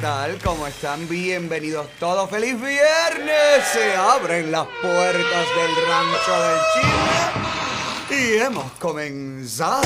[0.00, 0.38] tal?
[0.42, 1.06] ¿Cómo están?
[1.08, 2.30] Bienvenidos todos.
[2.30, 3.64] ¡Feliz viernes!
[3.70, 9.82] Se abren las puertas del rancho del chisme y hemos comenzado.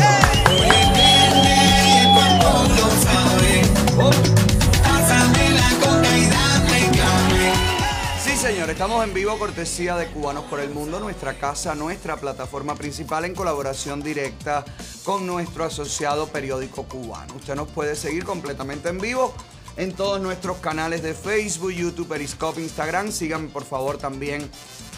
[8.25, 12.77] Sí, señor, estamos en vivo cortesía de Cubanos por el Mundo, nuestra casa, nuestra plataforma
[12.77, 14.65] principal en colaboración directa
[15.03, 17.35] con nuestro asociado periódico cubano.
[17.35, 19.35] Usted nos puede seguir completamente en vivo
[19.77, 23.11] en todos nuestros canales de Facebook, YouTube, Periscope, Instagram.
[23.11, 24.49] Síganme por favor también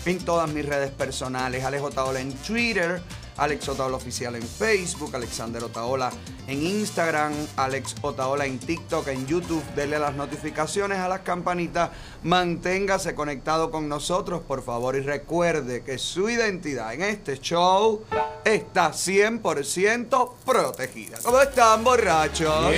[0.04, 1.64] en todas mis redes personales.
[1.64, 3.00] Alex Otaola en Twitter,
[3.36, 6.10] Alex Otaola Oficial en Facebook, Alexander Otaola
[6.46, 9.62] en Instagram, Alex Otaola en TikTok, en YouTube.
[9.74, 11.90] Dele las notificaciones a las campanitas.
[12.22, 14.96] Manténgase conectado con nosotros, por favor.
[14.96, 18.04] Y recuerde que su identidad en este show
[18.44, 21.18] está 100% protegida.
[21.22, 22.72] ¿Cómo están, borrachos?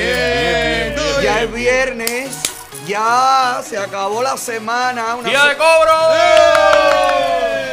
[1.23, 2.37] Ya es viernes.
[2.87, 5.15] Ya se acabó la semana.
[5.17, 5.93] Una ¡Día de cobro!
[6.09, 7.68] bueno,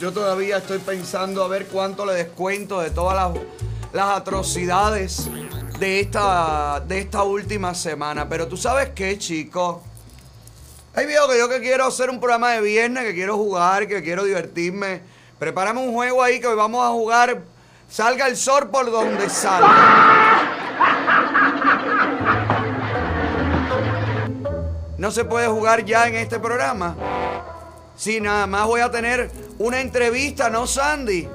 [0.00, 3.38] yo todavía estoy pensando a ver cuánto le descuento de todas las,
[3.92, 5.28] las atrocidades
[5.78, 8.26] de esta, de esta última semana.
[8.26, 9.82] Pero tú sabes qué, chico.
[10.94, 14.02] Hay viejo que yo que quiero hacer un programa de viernes, que quiero jugar, que
[14.02, 15.02] quiero divertirme.
[15.38, 17.42] Prepárame un juego ahí que hoy vamos a jugar.
[17.86, 20.40] Salga el sol por donde salga.
[24.96, 26.96] No se puede jugar ya en este programa.
[28.00, 31.28] Sí, nada más voy a tener una entrevista, ¿no, Sandy?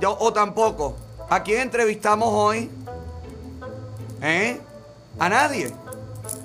[0.00, 0.96] Yo, o tampoco.
[1.28, 2.70] ¿A quién entrevistamos hoy?
[4.22, 4.58] ¿Eh?
[5.18, 5.70] ¿A nadie?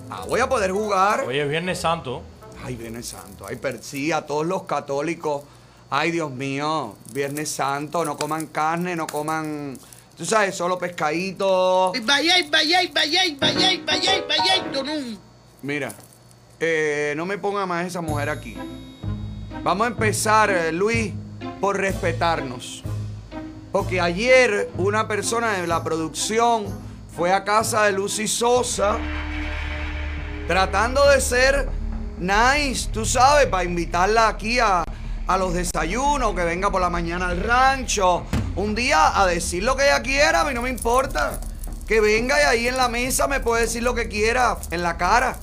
[0.10, 1.22] Ah, voy a poder jugar.
[1.22, 2.24] Hoy es Viernes Santo.
[2.62, 3.46] Ay, Viernes Santo.
[3.48, 5.44] Ay, per sí, a todos los católicos.
[5.90, 6.98] Ay, Dios mío.
[7.14, 9.80] Viernes Santo, no coman carne, no coman.
[10.18, 11.94] Tú sabes, solo pescadito.
[12.04, 15.18] Vayáis, vayáis, vayáis, vayáis, vayáis, Tonún.
[15.62, 15.94] Mira,
[16.60, 18.58] eh, no me ponga más esa mujer aquí.
[19.64, 21.14] Vamos a empezar, eh, Luis,
[21.60, 22.84] por respetarnos.
[23.72, 26.66] Porque ayer una persona de la producción
[27.16, 28.98] fue a casa de Lucy Sosa
[30.48, 31.68] tratando de ser
[32.18, 34.84] nice, tú sabes, para invitarla aquí a,
[35.28, 38.24] a los desayunos, que venga por la mañana al rancho.
[38.56, 41.40] Un día a decir lo que ella quiera, a mí no me importa.
[41.86, 44.98] Que venga y ahí en la mesa me puede decir lo que quiera, en la
[44.98, 45.38] cara.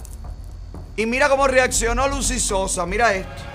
[0.96, 3.53] Y mira cómo reaccionó Lucy Sosa, mira esto.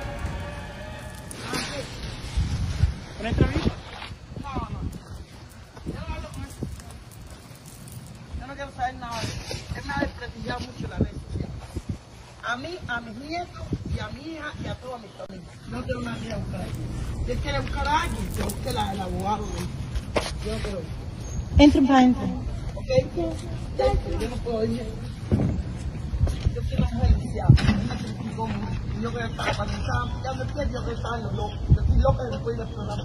[3.19, 3.71] ¿Una entrevista?
[8.39, 9.55] Yo no quiero saber nada de eso.
[9.75, 11.49] Él me ha desprestigiado mucho la red social.
[12.47, 13.61] A mí, a mis nietos
[13.93, 15.49] y a mi hija y a todas mis familias.
[15.67, 16.87] No quiero nada que ir a buscar a alguien.
[17.25, 19.45] Si él quiere buscar a alguien, que busque la, el abogado.
[20.45, 20.85] Yo no quiero ir.
[21.57, 22.23] Entren para adentro.
[22.75, 22.87] ¿Ok?
[24.19, 24.83] Yo no puedo ir.
[26.55, 27.49] Yo soy una mujer lisiada.
[27.67, 28.79] Él me criticó mucho.
[28.85, 31.59] Y yo que estaba, cuando estaba pillando el pie, yo que estaba en los locos.
[31.69, 33.03] Yo estoy loca de después del programa.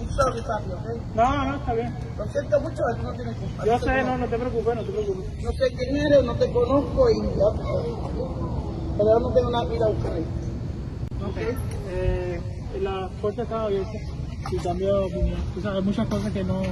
[0.00, 1.14] Un sorry, papi, ¿ok?
[1.14, 1.98] No, no, está bien.
[2.18, 3.66] Lo siento mucho, pero tú no tienes culpa.
[3.66, 5.42] Yo sé, no, no te preocupes, no te preocupes.
[5.42, 7.62] No sé quién eres, no te conozco y ya.
[8.96, 10.26] Pero yo no tengo nada que ir a buscar ahí.
[11.26, 11.58] Ok.
[11.88, 12.40] Eh,
[12.80, 13.98] la puerta está abierta
[14.52, 15.40] y cambio de opinión.
[15.54, 16.62] Tú sabes, hay muchas cosas que no,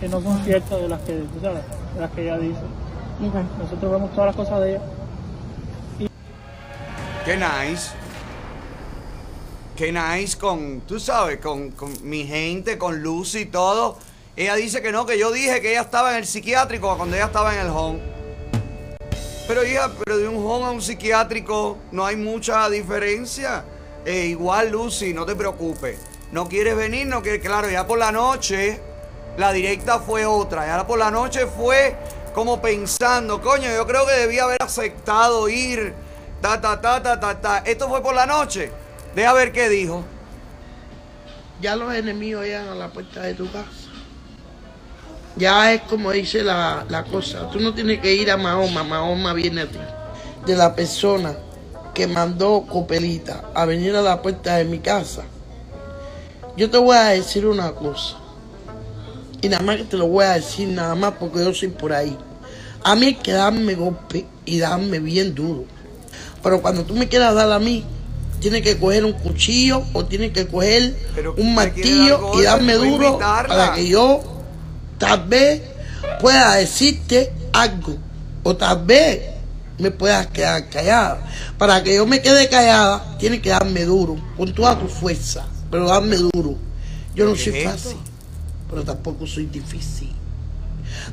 [0.00, 1.62] que no son ciertas de las que, tú sabes,
[1.94, 2.62] de las que ella dice.
[3.58, 4.82] Nosotros vemos todas las cosas de ella.
[7.30, 7.92] Qué nice.
[9.76, 13.96] Qué nice con, tú sabes, con, con mi gente, con Lucy y todo.
[14.34, 17.26] Ella dice que no, que yo dije que ella estaba en el psiquiátrico cuando ella
[17.26, 18.00] estaba en el home.
[19.46, 23.64] Pero hija, pero de un home a un psiquiátrico no hay mucha diferencia.
[24.04, 26.00] Eh, igual Lucy, no te preocupes.
[26.32, 28.80] No quieres venir, no quieres, claro, ya por la noche
[29.36, 30.66] la directa fue otra.
[30.66, 31.94] Ya por la noche fue
[32.34, 36.09] como pensando, coño, yo creo que debía haber aceptado ir.
[36.40, 37.58] Ta, ta, ta, ta, ta, ta.
[37.58, 38.70] Esto fue por la noche.
[39.14, 40.04] Deja ver qué dijo.
[41.60, 43.68] Ya los enemigos llegan a la puerta de tu casa.
[45.36, 47.50] Ya es como dice la, la cosa.
[47.50, 49.78] Tú no tienes que ir a Mahoma, Mahoma viene a ti.
[50.46, 51.36] De la persona
[51.94, 55.22] que mandó Copelita a venir a la puerta de mi casa.
[56.56, 58.16] Yo te voy a decir una cosa.
[59.42, 61.92] Y nada más que te lo voy a decir nada más porque yo soy por
[61.92, 62.16] ahí.
[62.82, 65.64] A mí hay que darme golpe y darme bien duro.
[66.42, 67.84] Pero cuando tú me quieras dar a mí,
[68.40, 72.40] tienes que coger un cuchillo o tienes que coger Pero un ¿me quiere dar martillo
[72.40, 74.22] y darme a duro para que yo
[74.98, 75.62] tal vez
[76.20, 77.96] pueda decirte algo.
[78.42, 79.20] O tal vez
[79.78, 81.26] me puedas quedar callada.
[81.58, 85.46] Para que yo me quede callada, tienes que darme duro, con toda tu fuerza.
[85.70, 86.56] Pero darme duro.
[87.14, 87.96] Yo no ¿Qué soy fácil,
[88.68, 90.10] pero tampoco soy difícil.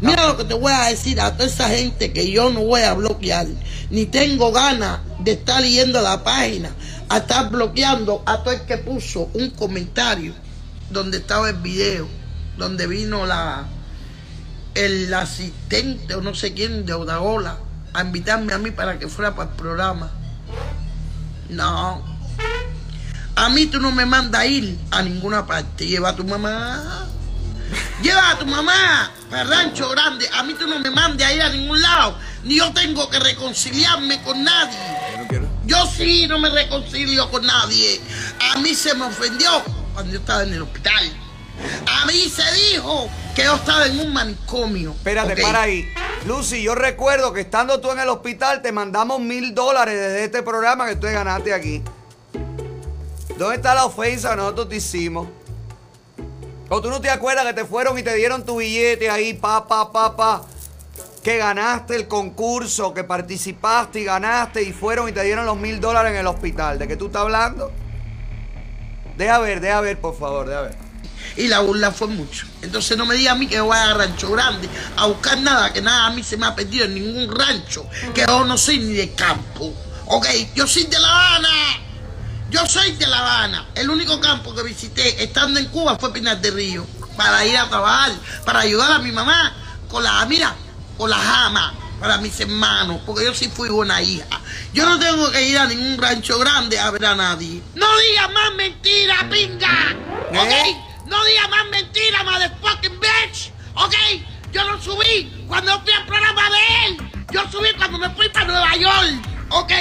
[0.01, 2.81] Mira lo que te voy a decir a toda esa gente que yo no voy
[2.81, 3.47] a bloquear,
[3.89, 6.71] ni tengo ganas de estar leyendo la página,
[7.09, 10.33] a estar bloqueando a todo el que puso un comentario
[10.89, 12.07] donde estaba el video,
[12.57, 13.65] donde vino la
[14.75, 17.57] el asistente o no sé quién de Odaola
[17.93, 20.11] a invitarme a mí para que fuera para el programa.
[21.49, 22.03] No.
[23.35, 25.87] A mí tú no me mandas ir a ninguna parte.
[25.87, 27.07] Lleva a tu mamá.
[28.03, 30.29] Lleva a tu mamá rancho grande.
[30.33, 32.17] A mí tú no me mandes a ir a ningún lado.
[32.43, 34.77] Ni yo tengo que reconciliarme con nadie.
[35.65, 37.99] Yo sí no me reconcilio con nadie.
[38.53, 39.63] A mí se me ofendió
[39.93, 41.11] cuando yo estaba en el hospital.
[41.87, 44.91] A mí se dijo que yo estaba en un manicomio.
[44.91, 45.41] Espérate, ¿ok?
[45.41, 45.91] para ahí.
[46.25, 50.43] Lucy, yo recuerdo que estando tú en el hospital te mandamos mil dólares desde este
[50.43, 51.83] programa que tú ganaste aquí.
[53.37, 55.27] ¿Dónde está la ofensa que nosotros te hicimos?
[56.69, 59.67] ¿O tú no te acuerdas que te fueron y te dieron tu billete ahí, pa,
[59.67, 60.45] pa, pa, pa?
[61.23, 65.79] Que ganaste el concurso, que participaste y ganaste y fueron y te dieron los mil
[65.79, 66.77] dólares en el hospital.
[66.77, 67.71] ¿De qué tú estás hablando?
[69.17, 70.77] Deja ver, deja ver, por favor, deja ver.
[71.37, 72.47] Y la burla fue mucho.
[72.61, 74.67] Entonces no me diga a mí que voy a rancho grande
[74.97, 78.25] a buscar nada, que nada a mí se me ha perdido en ningún rancho, que
[78.27, 79.73] yo no soy ni de campo.
[80.05, 81.86] Ok, yo soy de La Habana.
[82.49, 83.67] Yo soy de La Habana.
[83.75, 86.85] El único campo que visité estando en Cuba fue Pinar de Río.
[87.17, 88.11] Para ir a trabajar,
[88.45, 89.53] para ayudar a mi mamá
[89.89, 90.55] con la, mira,
[90.97, 94.25] con la jama, para mis hermanos, porque yo sí fui buena hija.
[94.71, 97.61] Yo no tengo que ir a ningún rancho grande a ver a nadie.
[97.75, 99.95] No digas más mentiras, pinga.
[100.29, 100.51] ¿Ok?
[100.51, 100.77] ¿Eh?
[101.07, 103.51] No digas más mentiras, motherfucking bitch.
[103.75, 103.95] ¿Ok?
[104.53, 107.25] Yo no subí cuando fui al programa de él.
[107.31, 109.36] Yo subí cuando me fui para Nueva York.
[109.49, 109.71] ¿Ok?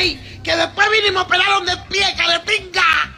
[0.43, 3.15] Que después vinimos operaron de pie, cara de pinga.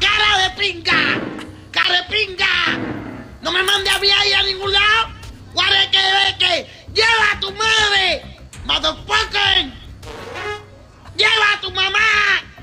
[0.00, 1.20] Cara de pinga.
[1.72, 2.46] Cara de pinga.
[3.42, 5.08] No me mande a ahí a ningún lado.
[5.52, 5.98] Guarde que
[6.38, 6.86] que.
[6.94, 8.22] Lleva a tu madre.
[8.64, 9.72] Motherfucker.
[11.16, 11.98] Lleva a tu mamá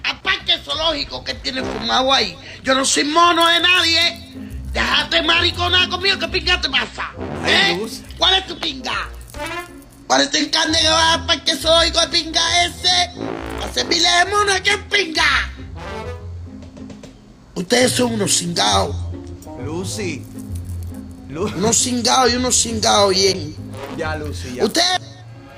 [0.04, 2.38] al parque zoológico que tiene fumado ahí.
[2.63, 4.33] Yo no soy mono de nadie.
[4.71, 6.18] Déjate maricona conmigo.
[6.18, 7.12] ¿Qué pinga te pasa?
[7.45, 7.80] ¿Eh?
[8.18, 9.10] ¿Cuál es tu pinga?
[10.13, 11.25] ¿Cuál es tu encarne que va
[11.60, 13.10] zoológico de pinga ese?
[13.65, 15.24] Hace miles de monos que pinga.
[17.56, 18.95] Ustedes son unos cingados.
[19.65, 20.24] Lucy.
[21.30, 23.56] Lu- Unos cingados y unos cingados bien.
[23.98, 24.65] ya, Lucy, ya.
[24.65, 25.00] Ustedes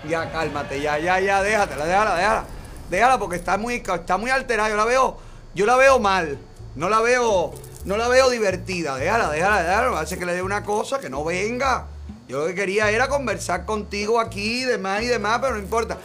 [0.07, 2.45] Ya, cálmate, ya, ya, ya, déjatela, déjala, déjala.
[2.89, 4.69] Déjala porque está muy, está muy alterada.
[4.69, 5.17] Yo la veo,
[5.53, 6.37] yo la veo mal.
[6.77, 7.53] No la veo,
[7.83, 8.95] no la veo divertida.
[8.95, 9.99] Déjala, déjala, déjala.
[9.99, 11.87] Hace que le dé una cosa, que no venga.
[12.27, 15.97] Yo lo que quería era conversar contigo aquí, y demás y demás, pero no importa.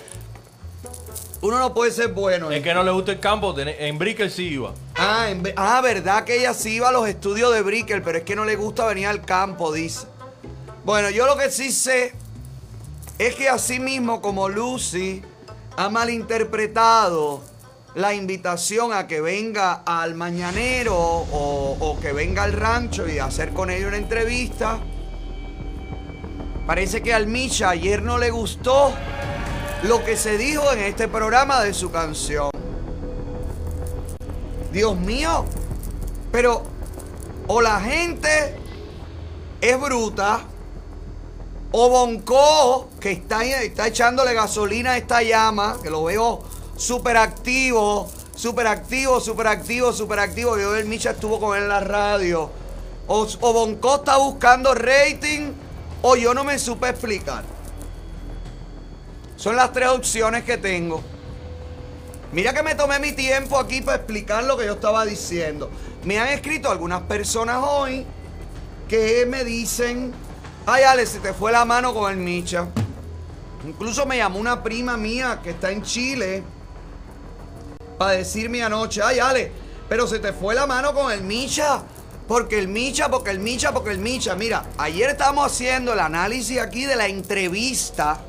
[1.42, 2.50] Uno no puede ser bueno.
[2.50, 4.74] Es que no le gusta el campo, en Brickell sí iba.
[4.96, 8.24] Ah, en ah, verdad que ella sí iba a los estudios de Brickell, pero es
[8.24, 10.06] que no le gusta venir al campo, dice.
[10.84, 12.12] Bueno, yo lo que sí sé
[13.18, 15.22] es que así mismo como Lucy
[15.76, 17.42] ha malinterpretado
[17.94, 23.52] la invitación a que venga al mañanero o, o que venga al rancho y hacer
[23.52, 24.78] con ella una entrevista,
[26.70, 28.92] parece que al Misha ayer no le gustó
[29.82, 32.48] lo que se dijo en este programa de su canción.
[34.70, 35.46] Dios mío,
[36.30, 36.62] pero
[37.48, 38.54] o la gente
[39.60, 40.42] es bruta,
[41.72, 46.40] o Bonco, que está, está echándole gasolina a esta llama, que lo veo
[46.76, 50.56] súper activo, súper activo, súper activo, súper activo.
[50.56, 52.48] Yo el Micha estuvo con él en la radio.
[53.08, 55.50] O, o Bonco está buscando rating,
[56.02, 57.44] o yo no me supe explicar.
[59.36, 61.02] Son las tres opciones que tengo.
[62.32, 65.70] Mira que me tomé mi tiempo aquí para explicar lo que yo estaba diciendo.
[66.04, 68.06] Me han escrito algunas personas hoy
[68.88, 70.12] que me dicen,
[70.66, 72.68] ay Ale, se te fue la mano con el Micha.
[73.66, 76.42] Incluso me llamó una prima mía que está en Chile
[77.98, 79.52] para decirme anoche, ay Ale,
[79.88, 81.82] pero se te fue la mano con el Micha.
[82.30, 84.36] Porque el Micha, porque el Micha, porque el Micha.
[84.36, 88.20] Mira, ayer estábamos haciendo el análisis aquí de la entrevista.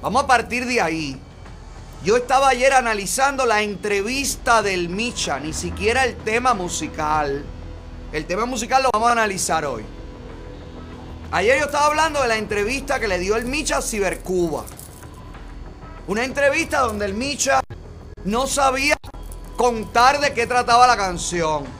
[0.00, 1.20] Vamos a partir de ahí.
[2.04, 7.44] Yo estaba ayer analizando la entrevista del Micha, ni siquiera el tema musical.
[8.12, 9.84] El tema musical lo vamos a analizar hoy.
[11.32, 14.66] Ayer yo estaba hablando de la entrevista que le dio el Micha a Cibercuba.
[16.06, 17.60] Una entrevista donde el Micha
[18.22, 18.96] no sabía
[19.56, 21.79] contar de qué trataba la canción.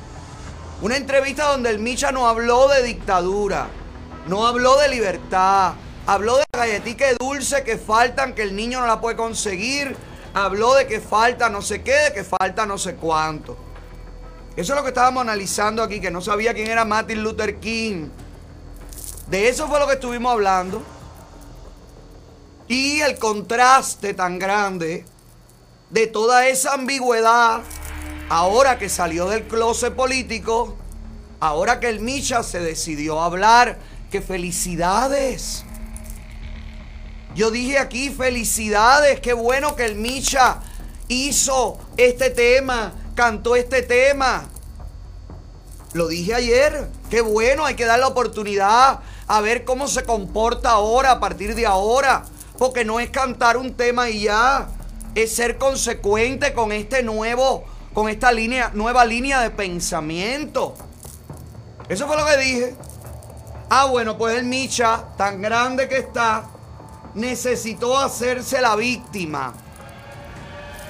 [0.82, 3.68] Una entrevista donde el Micha no habló de dictadura,
[4.26, 5.75] no habló de libertad,
[6.06, 9.94] habló de galletica dulce que faltan, que el niño no la puede conseguir,
[10.32, 13.58] habló de que falta no sé qué, de que falta no sé cuánto.
[14.56, 18.08] Eso es lo que estábamos analizando aquí, que no sabía quién era Martin Luther King.
[19.28, 20.82] De eso fue lo que estuvimos hablando.
[22.68, 25.04] Y el contraste tan grande
[25.90, 27.60] de toda esa ambigüedad,
[28.30, 30.76] ahora que salió del closet político,
[31.40, 33.78] ahora que el Micha se decidió a hablar,
[34.10, 35.64] que felicidades.
[37.34, 40.60] Yo dije aquí, felicidades, qué bueno que el Micha
[41.08, 44.49] hizo este tema, cantó este tema.
[45.92, 50.70] Lo dije ayer, qué bueno, hay que dar la oportunidad a ver cómo se comporta
[50.70, 52.25] ahora, a partir de ahora.
[52.58, 54.68] Porque no es cantar un tema y ya,
[55.16, 60.75] es ser consecuente con este nuevo, con esta línea, nueva línea de pensamiento.
[61.88, 62.75] Eso fue lo que dije.
[63.68, 66.49] Ah, bueno, pues el Micha, tan grande que está,
[67.14, 69.54] necesitó hacerse la víctima.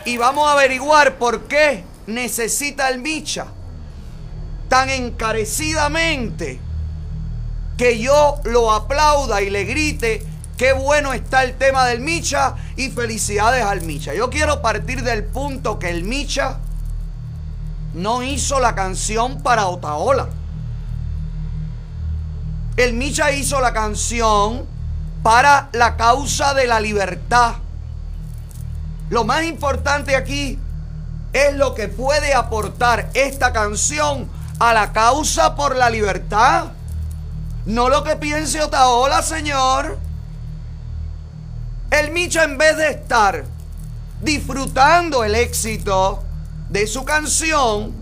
[0.05, 3.47] Y vamos a averiguar por qué necesita el Micha
[4.71, 6.61] tan encarecidamente
[7.77, 10.25] que yo lo aplauda y le grite
[10.57, 14.15] qué bueno está el tema del Micha y felicidades al Micha.
[14.15, 16.61] Yo quiero partir del punto que el Micha
[17.95, 20.29] no hizo la canción para Otaola.
[22.77, 24.67] El Micha hizo la canción
[25.23, 27.57] para la causa de la libertad.
[29.11, 30.59] Lo más importante aquí
[31.33, 34.29] es lo que puede aportar esta canción
[34.59, 36.67] a la causa por la libertad.
[37.67, 39.99] No lo que piense Otaola, señor.
[41.91, 43.45] El Micha, en vez de estar
[44.23, 46.23] disfrutando el éxito
[46.71, 47.93] de su canción,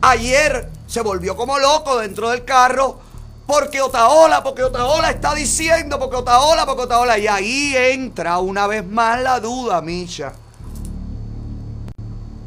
[0.00, 3.00] ayer se volvió como loco dentro del carro
[3.46, 7.18] porque Otaola, porque Otaola está diciendo, porque Otaola, porque Otaola.
[7.18, 10.34] Y ahí entra una vez más la duda, Micha.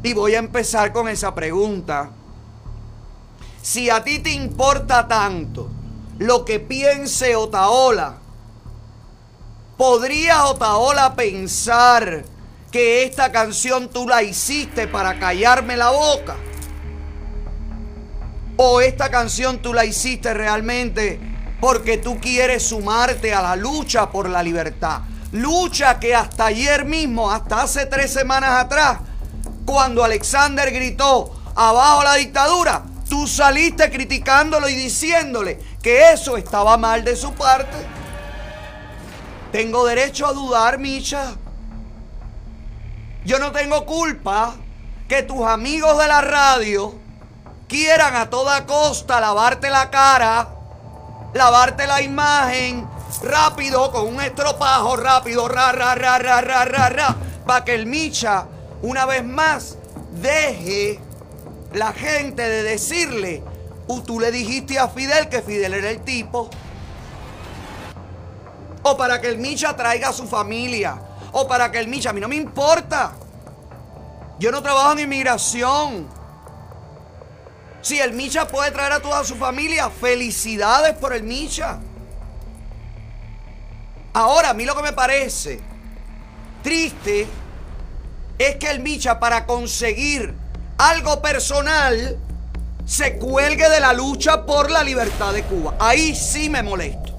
[0.04, 2.10] Y voy a empezar con esa pregunta.
[3.60, 5.68] Si a ti te importa tanto
[6.18, 8.18] lo que piense Otaola,
[9.76, 12.24] ¿podría Otaola pensar
[12.72, 16.34] que esta canción tú la hiciste para callarme la boca?
[18.56, 21.20] ¿O esta canción tú la hiciste realmente
[21.60, 25.02] porque tú quieres sumarte a la lucha por la libertad?
[25.30, 28.98] Lucha que hasta ayer mismo, hasta hace tres semanas atrás,
[29.64, 37.04] cuando Alexander gritó, abajo la dictadura, Tú saliste criticándolo y diciéndole que eso estaba mal
[37.04, 37.76] de su parte.
[39.52, 41.34] Tengo derecho a dudar, Micha.
[43.24, 44.56] Yo no tengo culpa
[45.08, 46.94] que tus amigos de la radio
[47.68, 50.48] quieran a toda costa lavarte la cara,
[51.32, 52.84] lavarte la imagen,
[53.22, 57.86] rápido, con un estropajo rápido, ra, ra, ra, ra, ra, ra, ra, para que el
[57.86, 58.46] Micha,
[58.82, 59.78] una vez más,
[60.20, 60.98] deje
[61.72, 63.44] la gente de decirle,
[64.04, 66.50] tú le dijiste a Fidel que Fidel era el tipo.
[68.82, 71.00] O para que el Micha traiga a su familia.
[71.32, 73.12] O para que el Micha, a mí no me importa.
[74.38, 76.08] Yo no trabajo en inmigración.
[77.80, 81.80] Si el Micha puede traer a toda su familia, felicidades por el Micha.
[84.12, 85.60] Ahora, a mí lo que me parece
[86.62, 87.26] triste
[88.38, 90.34] es que el Micha para conseguir
[90.78, 92.18] algo personal
[92.84, 95.74] se cuelgue de la lucha por la libertad de Cuba.
[95.78, 97.12] Ahí sí me molesto.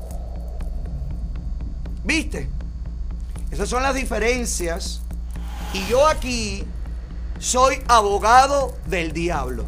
[2.04, 2.50] ¿Viste?
[3.54, 5.02] Esas son las diferencias.
[5.74, 6.66] Y yo aquí
[7.38, 9.64] soy abogado del diablo.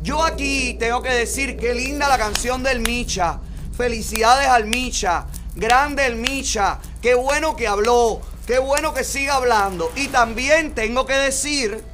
[0.00, 3.40] Yo aquí tengo que decir qué linda la canción del Micha.
[3.76, 5.26] Felicidades al Micha.
[5.54, 6.78] Grande el Micha.
[7.02, 8.22] Qué bueno que habló.
[8.46, 9.92] Qué bueno que siga hablando.
[9.96, 11.84] Y también tengo que decir,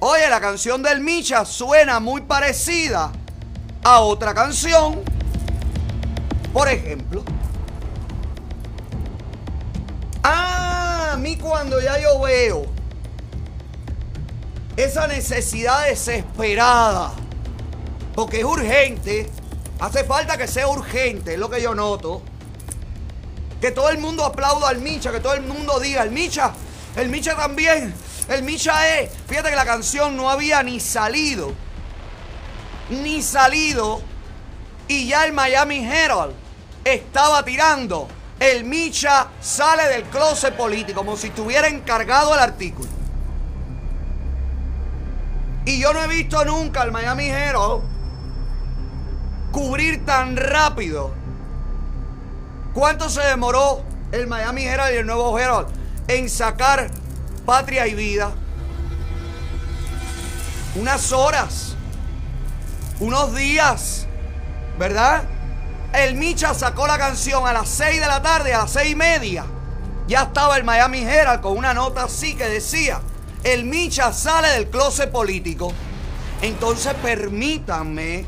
[0.00, 3.12] oye, la canción del Micha suena muy parecida
[3.84, 5.02] a otra canción.
[6.54, 7.22] Por ejemplo.
[10.30, 12.66] Ah, a mí cuando ya yo veo
[14.76, 17.12] esa necesidad desesperada,
[18.14, 19.30] porque es urgente,
[19.80, 22.22] hace falta que sea urgente, es lo que yo noto
[23.60, 26.52] que todo el mundo aplauda al Micha, que todo el mundo diga, el Micha,
[26.94, 27.94] el Micha también,
[28.28, 29.10] el Micha es.
[29.26, 31.54] Fíjate que la canción no había ni salido,
[32.90, 34.02] ni salido,
[34.86, 36.34] y ya el Miami Herald
[36.84, 38.08] estaba tirando.
[38.40, 42.88] El Micha sale del closet político, como si estuviera encargado el artículo.
[45.64, 47.82] Y yo no he visto nunca al Miami Herald
[49.52, 51.12] cubrir tan rápido
[52.74, 55.66] ¿Cuánto se demoró el Miami Herald y el Nuevo Herald
[56.06, 56.88] en sacar
[57.44, 58.30] Patria y Vida?
[60.76, 61.74] Unas horas,
[63.00, 64.06] unos días.
[64.78, 65.24] ¿verdad?
[65.92, 68.94] El Micha sacó la canción a las 6 de la tarde, a las 6 y
[68.94, 69.46] media.
[70.06, 73.00] Ya estaba el Miami Herald con una nota así que decía,
[73.42, 75.72] el Micha sale del closet político.
[76.42, 78.26] Entonces permítanme,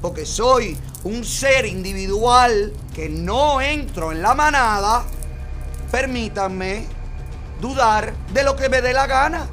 [0.00, 5.04] porque soy un ser individual que no entro en la manada,
[5.90, 6.86] permítanme
[7.60, 9.46] dudar de lo que me dé la gana.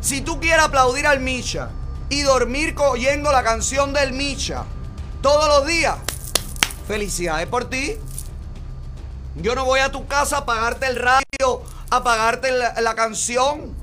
[0.00, 1.70] Si tú quieres aplaudir al Micha
[2.10, 4.64] y dormir oyendo la canción del Micha
[5.26, 5.96] todos los días,
[6.86, 7.96] felicidades por ti.
[9.34, 13.74] Yo no voy a tu casa a pagarte el radio, a pagarte la, canción.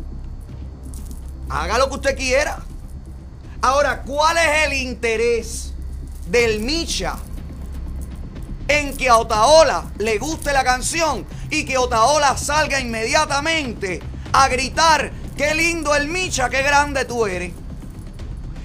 [1.50, 2.60] Haga lo que usted quiera.
[3.62, 5.74] Ahora, ¿cuál es el interés
[6.28, 7.18] del Micha
[8.70, 15.12] en que a Otaola le guste la canción y que Otaola salga inmediatamente a gritar,
[15.36, 17.52] qué lindo el Micha, qué grande tú eres?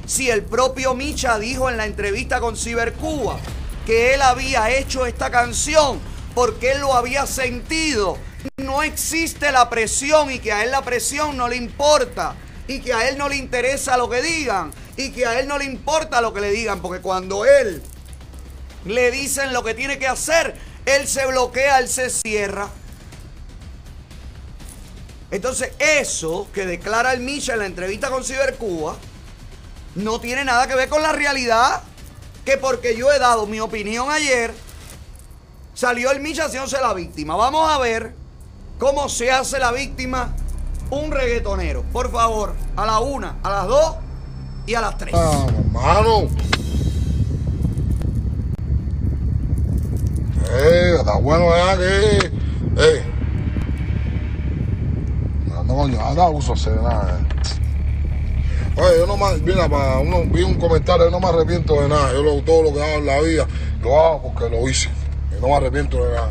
[0.09, 3.39] Si el propio Micha dijo en la entrevista con Cibercuba
[3.85, 6.01] que él había hecho esta canción
[6.35, 8.17] porque él lo había sentido,
[8.57, 12.35] no existe la presión y que a él la presión no le importa
[12.67, 15.59] y que a él no le interesa lo que digan y que a él no
[15.59, 17.83] le importa lo que le digan, porque cuando él
[18.87, 20.55] le dicen lo que tiene que hacer,
[20.87, 22.71] él se bloquea, él se cierra.
[25.31, 28.97] Entonces eso que declara el Misha en la entrevista con Cibercuba
[29.99, 31.83] no tiene nada que ver con la realidad.
[32.45, 34.55] Que porque yo he dado mi opinión ayer,
[35.75, 37.37] salió el Misha haciéndose la víctima.
[37.37, 38.15] Vamos a ver
[38.79, 40.35] cómo se hace la víctima
[40.91, 41.83] un reggaetonero.
[41.93, 43.97] Por favor, a la una, a las dos
[44.67, 45.15] y a las tres.
[45.15, 46.29] Ah, hermano.
[50.51, 52.33] Eh, está bueno ya que.
[52.79, 53.03] Eh.
[55.67, 57.21] No, coño, anda uso hacer nada.
[58.81, 62.13] Oye, yo no más, vi un comentario, yo no me arrepiento de nada.
[62.13, 63.47] Yo lo, todo lo que hago en la vida,
[63.83, 64.89] lo hago porque lo hice.
[65.37, 66.29] Y no me arrepiento de nada.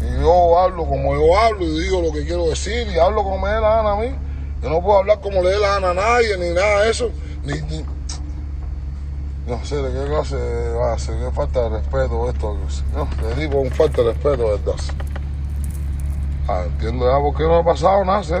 [0.00, 3.38] Y yo hablo como yo hablo y digo lo que quiero decir y hablo como
[3.38, 4.14] me dé la gana a mí.
[4.62, 7.10] Yo no puedo hablar como le dé la gana a nadie ni nada de eso.
[7.44, 7.84] Ni, ni-
[9.48, 10.36] No sé de qué clase
[11.04, 12.56] ser, qué falta de respeto esto.
[12.94, 14.74] No, te digo un falta de respeto, ¿verdad?
[16.46, 18.34] Ah, entiendo ya por qué no ha pasado nada, ¿sí?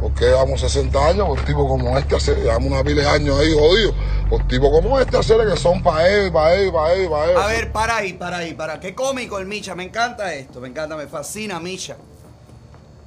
[0.00, 3.52] Porque llevamos 60 años, por tipo como este hacer, llevamos una pila de años ahí
[3.52, 3.94] jodidos.
[4.28, 7.36] Por tipo como este hacer que son para él, para él, para él, para él.
[7.36, 8.78] A ver, para ahí, para ahí, para.
[8.78, 9.74] Qué cómico el Micha.
[9.74, 11.96] Me encanta esto, me encanta, me fascina Micha.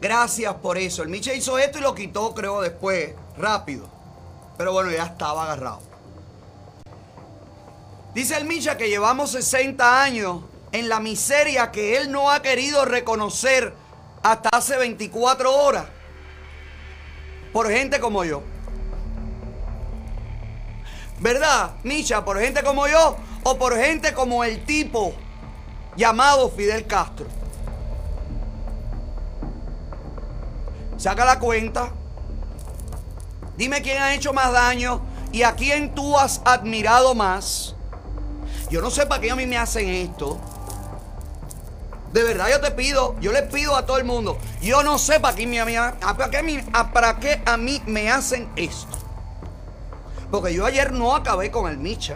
[0.01, 1.03] Gracias por eso.
[1.03, 3.87] El Micha hizo esto y lo quitó, creo, después, rápido.
[4.57, 5.81] Pero bueno, ya estaba agarrado.
[8.13, 12.85] Dice el Micha que llevamos 60 años en la miseria que él no ha querido
[12.85, 13.73] reconocer
[14.23, 15.85] hasta hace 24 horas.
[17.53, 18.43] Por gente como yo.
[21.19, 22.23] ¿Verdad, Micha?
[22.23, 25.13] ¿Por gente como yo o por gente como el tipo
[25.95, 27.25] llamado Fidel Castro?
[30.97, 31.91] Saca la cuenta.
[33.57, 37.75] Dime quién ha hecho más daño y a quién tú has admirado más.
[38.69, 40.39] Yo no sé para qué a mí me hacen esto.
[42.13, 45.19] De verdad yo te pido, yo le pido a todo el mundo, yo no sé
[45.19, 48.97] para qué, me- a- para qué a- para qué a mí me hacen esto.
[50.31, 52.15] Porque yo ayer no acabé con el Micha.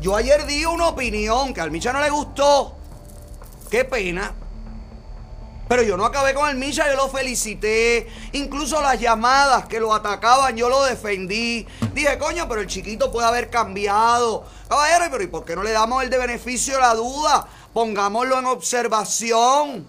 [0.00, 2.76] Yo ayer di una opinión que al Micha no le gustó.
[3.70, 4.32] Qué pena.
[5.68, 8.08] Pero yo no acabé con el Micha, yo lo felicité.
[8.32, 11.66] Incluso las llamadas que lo atacaban, yo lo defendí.
[11.92, 14.46] Dije, coño, pero el chiquito puede haber cambiado.
[14.68, 17.46] Caballero, pero ¿y por qué no le damos el de beneficio de la duda?
[17.74, 19.86] Pongámoslo en observación.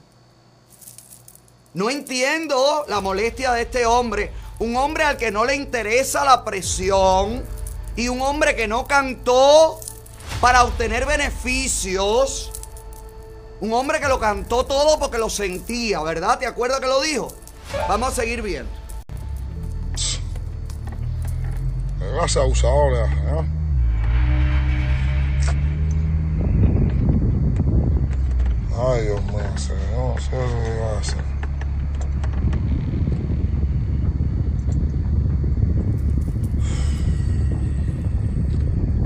[1.73, 4.33] No entiendo la molestia de este hombre.
[4.59, 7.45] Un hombre al que no le interesa la presión
[7.95, 9.79] y un hombre que no cantó
[10.41, 12.51] para obtener beneficios.
[13.61, 16.39] Un hombre que lo cantó todo porque lo sentía, ¿verdad?
[16.39, 17.27] ¿Te acuerdas que lo dijo?
[17.89, 18.71] Vamos a seguir viendo.
[21.99, 23.45] De abusadores, ¿no?
[28.81, 31.23] Ay, Dios mío, señor, no sé lo que va a hacer.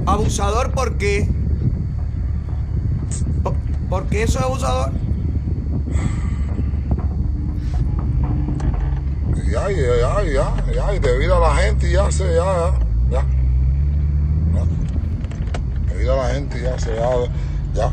[0.06, 1.28] Abusador, ¿por qué?
[3.94, 4.92] ¿Por, por qué eso es abusador?
[9.52, 12.74] Ya, ya, ya, ya, y te vira la gente ya se, ya, ya,
[13.12, 13.26] ya.
[15.88, 17.12] Te vira la gente ya se, ya,
[17.76, 17.92] ya.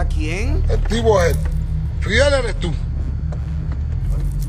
[0.00, 0.64] ¿A quién?
[0.70, 1.36] El tipo es él.
[2.00, 2.72] Fidel eres tú.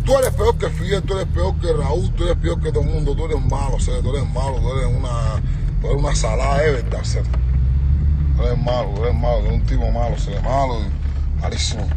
[0.06, 2.84] Tú eres peor que Fidel, tú eres peor que Raúl, tú eres peor que todo
[2.84, 5.42] el mundo, tú eres malo, Cere, tú eres malo, tú eres una,
[5.82, 7.51] tú eres una salada de verdad, Cere.
[8.46, 11.88] Eres malo, tú eres malo, eres un tipo malo, Cere, malo y malísimo.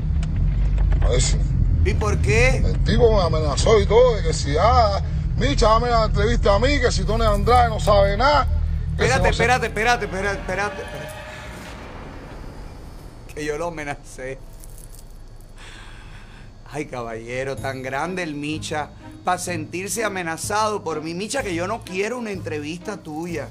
[1.00, 1.42] Malísimo.
[1.84, 2.56] ¿Y por qué?
[2.56, 5.00] El tipo me amenazó y todo, de que si, ah,
[5.36, 8.46] Micha, dame la entrevista a mí, que si Tony Andrade no sabe nada.
[8.92, 11.14] Espérate, no espérate, espérate, espérate, espérate, espérate.
[13.34, 14.38] Que yo lo amenacé.
[16.70, 18.90] Ay, caballero, tan grande el Micha
[19.24, 21.14] para sentirse amenazado por mí.
[21.14, 23.48] Micha, que yo no quiero una entrevista tuya.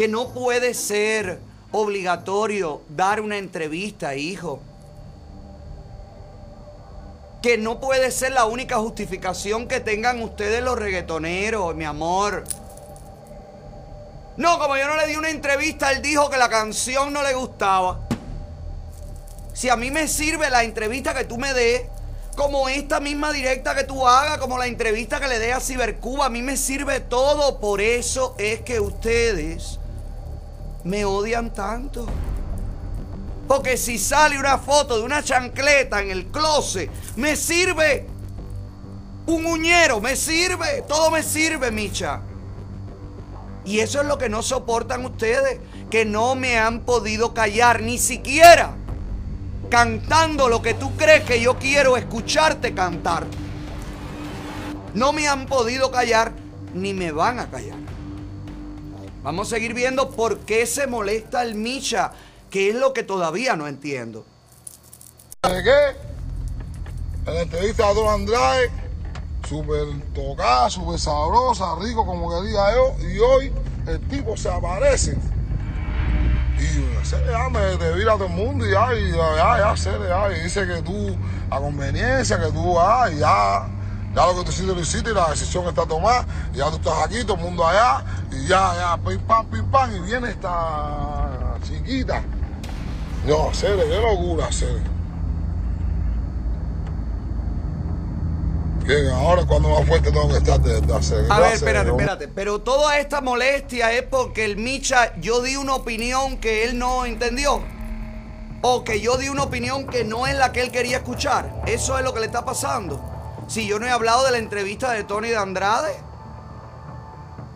[0.00, 1.40] Que no puede ser
[1.72, 4.62] obligatorio dar una entrevista, hijo.
[7.42, 12.44] Que no puede ser la única justificación que tengan ustedes los reggaetoneros, mi amor.
[14.38, 17.34] No, como yo no le di una entrevista, él dijo que la canción no le
[17.34, 18.00] gustaba.
[19.52, 21.82] Si a mí me sirve la entrevista que tú me des,
[22.36, 26.24] como esta misma directa que tú hagas, como la entrevista que le dé a Cibercuba,
[26.24, 27.60] a mí me sirve todo.
[27.60, 29.79] Por eso es que ustedes
[30.84, 32.06] me odian tanto.
[33.46, 38.06] Porque si sale una foto de una chancleta en el closet, me sirve.
[39.26, 40.84] Un uñero, me sirve.
[40.86, 42.20] Todo me sirve, Micha.
[43.64, 47.98] Y eso es lo que no soportan ustedes, que no me han podido callar, ni
[47.98, 48.74] siquiera
[49.70, 53.24] cantando lo que tú crees que yo quiero escucharte cantar.
[54.92, 56.32] No me han podido callar,
[56.74, 57.78] ni me van a callar.
[59.22, 62.12] Vamos a seguir viendo por qué se molesta el Micha,
[62.48, 64.24] que es lo que todavía no entiendo.
[65.42, 65.96] ¿De qué?
[67.26, 68.70] En la entrevista a Don Andrade,
[69.46, 73.52] súper tocada, súper sabrosa, rico como quería yo, y hoy
[73.86, 75.18] el tipo se aparece.
[76.58, 80.06] Y se le vira a todo el mundo y ya, y ya, ya, se le
[80.06, 81.14] da, y dice que tú,
[81.50, 83.68] a conveniencia, que tú, ah, ya,
[84.14, 87.04] ya lo que tú hiciste lo hiciste y la decisión está tomada, ya tú estás
[87.04, 91.56] aquí, todo el mundo allá, y ya, ya, pim, pam, pim, pam, y viene esta
[91.64, 92.22] chiquita.
[93.26, 94.82] No, Cere, qué locura, Cere.
[98.86, 101.30] Que ahora cuando más fuerte tengo que estar de, de hacer.
[101.30, 102.28] A ver, espérate, espérate.
[102.28, 107.04] Pero toda esta molestia es porque el Micha, yo di una opinión que él no
[107.04, 107.62] entendió.
[108.62, 111.62] O que yo di una opinión que no es la que él quería escuchar.
[111.66, 113.09] Eso es lo que le está pasando.
[113.50, 115.92] Si yo no he hablado de la entrevista de Tony de Andrade.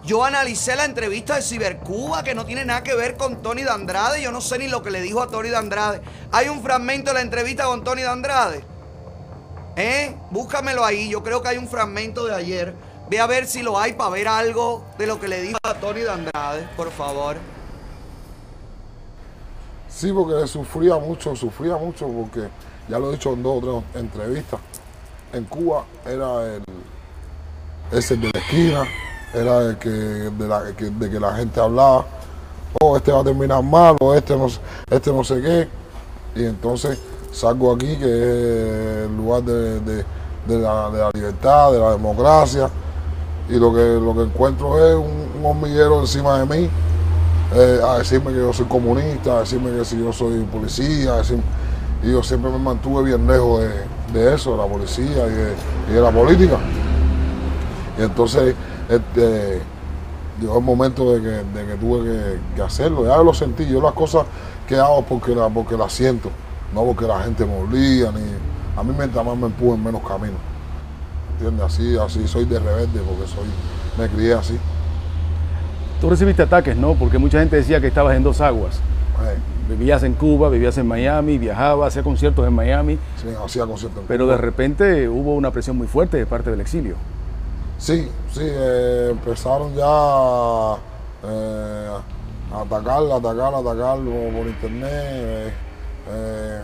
[0.02, 3.70] Yo analicé la entrevista de Cibercuba que no tiene nada que ver con Tony de
[3.70, 4.20] Andrade.
[4.20, 6.00] Yo no sé ni lo que le dijo a Tony de Andrade.
[6.32, 8.64] Hay un fragmento de la entrevista con Tony de Andrade.
[9.76, 10.16] ¿Eh?
[10.32, 11.08] Búscamelo ahí.
[11.08, 12.74] Yo creo que hay un fragmento de ayer.
[13.08, 15.74] Ve a ver si lo hay para ver algo de lo que le dijo a
[15.74, 17.36] Tony de Andrade, por favor.
[19.88, 22.48] Sí, porque sufría mucho, sufría mucho porque
[22.88, 24.58] ya lo he dicho en dos o tres entrevistas.
[25.34, 26.62] En Cuba era el
[27.90, 28.84] ese de la esquina,
[29.34, 32.06] era el que de, la, que, de que la gente hablaba,
[32.80, 34.46] oh, este va a terminar mal, o este no,
[34.90, 35.68] este no sé qué.
[36.36, 36.98] Y entonces
[37.32, 40.04] salgo aquí, que es el lugar de, de-
[40.46, 42.68] la, libertad, de la democracia,
[43.48, 46.70] y lo que, lo que encuentro es un, hormiguero encima de mí,
[47.54, 51.22] eh, a decirme que yo soy comunista, a decirme que si yo soy policía,
[52.02, 55.54] y yo siempre me mantuve bien lejos de, de eso, de la policía y de,
[55.90, 56.56] y de la política.
[57.98, 58.54] Y entonces
[58.88, 59.60] este,
[60.40, 63.80] llegó el momento de que, de que tuve que, que hacerlo, ya lo sentí, yo
[63.80, 64.24] las cosas
[64.66, 66.30] que hago porque, la, porque las siento,
[66.72, 68.22] no porque la gente me obliga, ni
[68.76, 70.36] a mí mientras más me empujen menos camino.
[71.32, 71.66] ¿Entiendes?
[71.66, 73.48] Así, así soy de rebelde porque soy,
[73.98, 74.58] me crié así.
[76.00, 76.94] Tú recibiste ataques, ¿no?
[76.94, 78.80] Porque mucha gente decía que estabas en dos aguas.
[79.68, 84.06] Vivías en Cuba, vivías en Miami, viajabas, hacías conciertos en Miami, sí, hacía conciertos en
[84.06, 84.36] pero Cuba.
[84.36, 86.96] de repente hubo una presión muy fuerte de parte del exilio.
[87.78, 90.76] Sí, sí, eh, empezaron ya
[91.26, 91.88] eh,
[92.52, 95.52] a atacar, atacar, atacar por internet eh,
[96.10, 96.62] eh,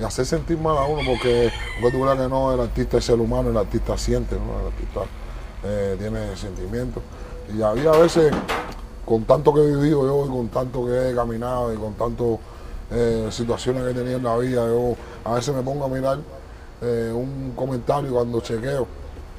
[0.00, 3.04] y hacer sentir mal a uno porque, aunque tú creas que no, el artista es
[3.04, 4.60] ser humano, el artista siente, ¿no?
[4.60, 5.00] el artista
[5.98, 7.02] tiene sentimientos.
[7.54, 8.32] Y había a veces,
[9.04, 12.38] con tanto que he vivido yo y con tanto que he caminado y con tantas
[13.34, 16.18] situaciones que he tenido en la vida, yo a veces me pongo a mirar
[16.82, 18.86] eh, un comentario cuando chequeo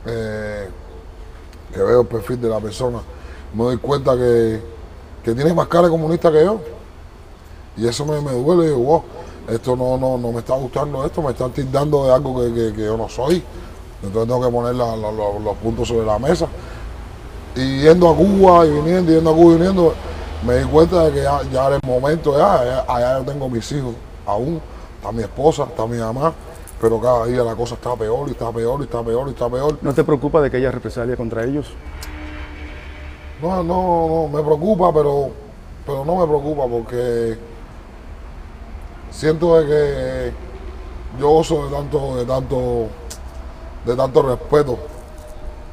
[0.05, 0.67] eh,
[1.73, 2.99] que veo el perfil de la persona,
[3.53, 4.59] me doy cuenta que,
[5.23, 6.59] que tiene más cara comunista que yo.
[7.75, 9.03] Y eso me, me duele, digo, wow,
[9.49, 12.83] esto no, no, no me está gustando esto, me están tildando de algo que, que-
[12.85, 13.43] yo no soy.
[14.03, 16.47] Entonces tengo que poner la- los puntos sobre la mesa.
[17.55, 19.93] Y yendo a Cuba y viniendo, yendo a Cuba y viniendo,
[20.45, 23.49] me di cuenta de que ya, ya era el momento, ya, ya- allá yo tengo
[23.49, 23.93] mis hijos
[24.25, 24.59] aún,
[24.97, 26.33] está mi esposa, está mi mamá,
[26.81, 29.49] pero cada día la cosa está peor y está peor y está peor y está
[29.49, 29.77] peor.
[29.81, 31.67] ¿No te preocupa de que haya represalia contra ellos?
[33.41, 35.29] No, no, no, me preocupa, pero,
[35.85, 37.37] pero no me preocupa porque
[39.11, 40.33] siento de que
[41.19, 42.87] yo gozo de tanto, de tanto,
[43.85, 44.77] de tanto respeto,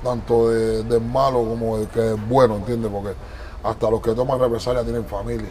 [0.02, 2.90] tanto de- del malo como del que es bueno, ¿entiendes?
[2.90, 3.14] Porque
[3.62, 5.50] hasta los que toman represalia tienen familia,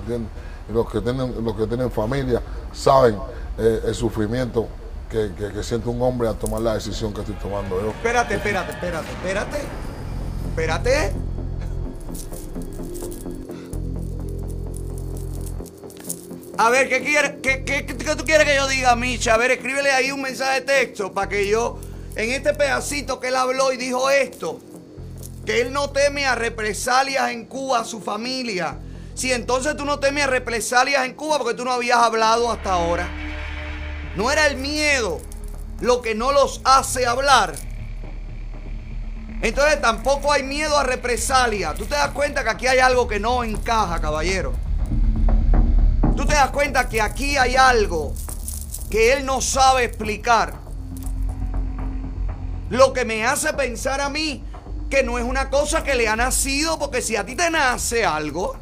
[0.00, 0.30] ¿entiendes?
[0.68, 2.40] Y los que tienen, los que tienen familia
[2.72, 3.16] saben
[3.58, 4.66] eh, el sufrimiento
[5.10, 7.88] que, que- siente un hombre al tomar la decisión que estoy tomando yo.
[7.90, 9.58] Espérate, espérate, espérate, espérate.
[10.48, 11.12] Espérate.
[16.58, 19.34] A ver, ¿qué, quiere, qué, qué- qué tú quieres que yo diga, Micha?
[19.34, 21.78] A ver, escríbele ahí un mensaje de texto para que yo,
[22.16, 24.60] en este pedacito que él habló y dijo esto,
[25.46, 28.78] que él no teme a represalias en Cuba a su familia.
[29.14, 32.72] Si entonces tú no temes a represalias en Cuba porque tú no habías hablado hasta
[32.72, 33.08] ahora.
[34.16, 35.20] No era el miedo
[35.80, 37.54] lo que no los hace hablar.
[39.42, 41.74] Entonces tampoco hay miedo a represalia.
[41.74, 44.52] Tú te das cuenta que aquí hay algo que no encaja, caballero.
[46.16, 48.14] Tú te das cuenta que aquí hay algo
[48.88, 50.61] que él no sabe explicar.
[52.72, 54.42] Lo que me hace pensar a mí
[54.88, 58.06] que no es una cosa que le ha nacido, porque si a ti te nace
[58.06, 58.56] algo,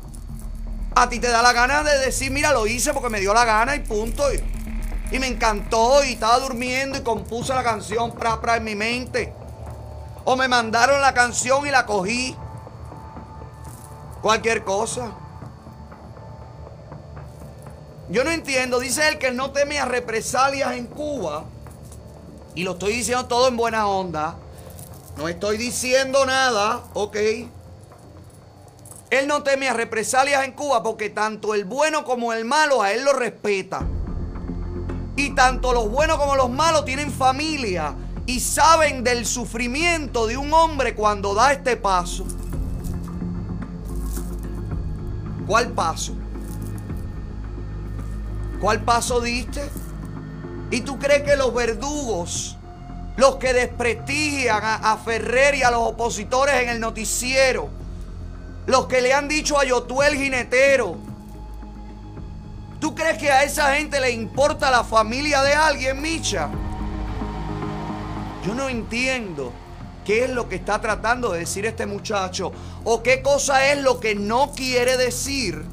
[0.96, 3.44] a ti te da la gana de decir, mira, lo hice porque me dio la
[3.44, 4.24] gana y punto.
[5.12, 9.32] Y, me encantó y estaba durmiendo y compuse la canción pra, pra en mi mente.
[10.24, 12.36] O me mandaron la canción y la cogí.
[14.22, 15.12] Cualquier cosa.
[18.08, 21.44] Yo no entiendo, dice él que no teme a represalias en Cuba.
[22.54, 24.36] Y lo estoy diciendo todo en buena onda.
[25.16, 27.16] No estoy diciendo nada, ok.
[29.10, 32.92] Él no teme a represalias en Cuba porque tanto el bueno como el malo a
[32.92, 33.86] él lo respeta.
[35.16, 37.94] Y tanto los buenos como los malos tienen familia
[38.26, 42.24] y saben del sufrimiento de un hombre cuando da este paso.
[45.46, 46.14] ¿Cuál paso?
[48.60, 49.68] ¿Cuál paso diste?
[50.70, 52.56] ¿Y tú crees que los verdugos,
[53.16, 57.68] los que desprestigian a, a Ferrer y a los opositores en el noticiero,
[58.66, 60.96] los que le han dicho a Yotuel jinetero,
[62.78, 66.48] ¿tú crees que a esa gente le importa la familia de alguien, Micha?
[68.46, 69.52] Yo no entiendo
[70.04, 72.52] qué es lo que está tratando de decir este muchacho
[72.84, 75.64] o qué cosa es lo que no quiere decir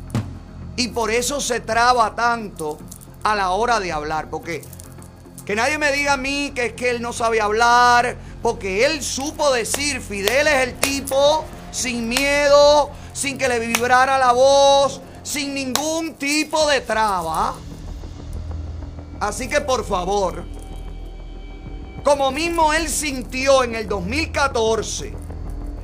[0.76, 2.78] y por eso se traba tanto
[3.24, 4.30] a la hora de hablar.
[4.30, 4.64] Porque
[5.48, 9.02] que nadie me diga a mí que es que él no sabe hablar, porque él
[9.02, 15.54] supo decir, Fidel es el tipo sin miedo, sin que le vibrara la voz, sin
[15.54, 17.56] ningún tipo de traba.
[19.22, 20.44] Así que por favor,
[22.04, 25.14] como mismo él sintió en el 2014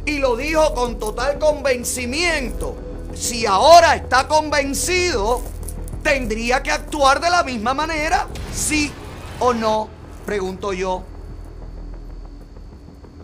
[0.05, 2.75] y lo dijo con total convencimiento,
[3.13, 5.41] si ahora está convencido,
[6.03, 8.91] tendría que actuar de la misma manera, sí
[9.43, 9.89] o no,
[10.25, 11.03] pregunto yo.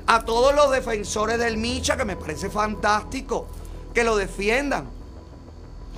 [0.05, 3.47] A todos los defensores del Micha, que me parece fantástico,
[3.93, 4.89] que lo defiendan.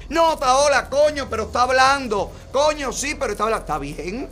[0.10, 2.32] No, Taola, coño, pero está hablando.
[2.52, 3.64] Coño, sí, pero está hablando.
[3.64, 4.30] Está bien.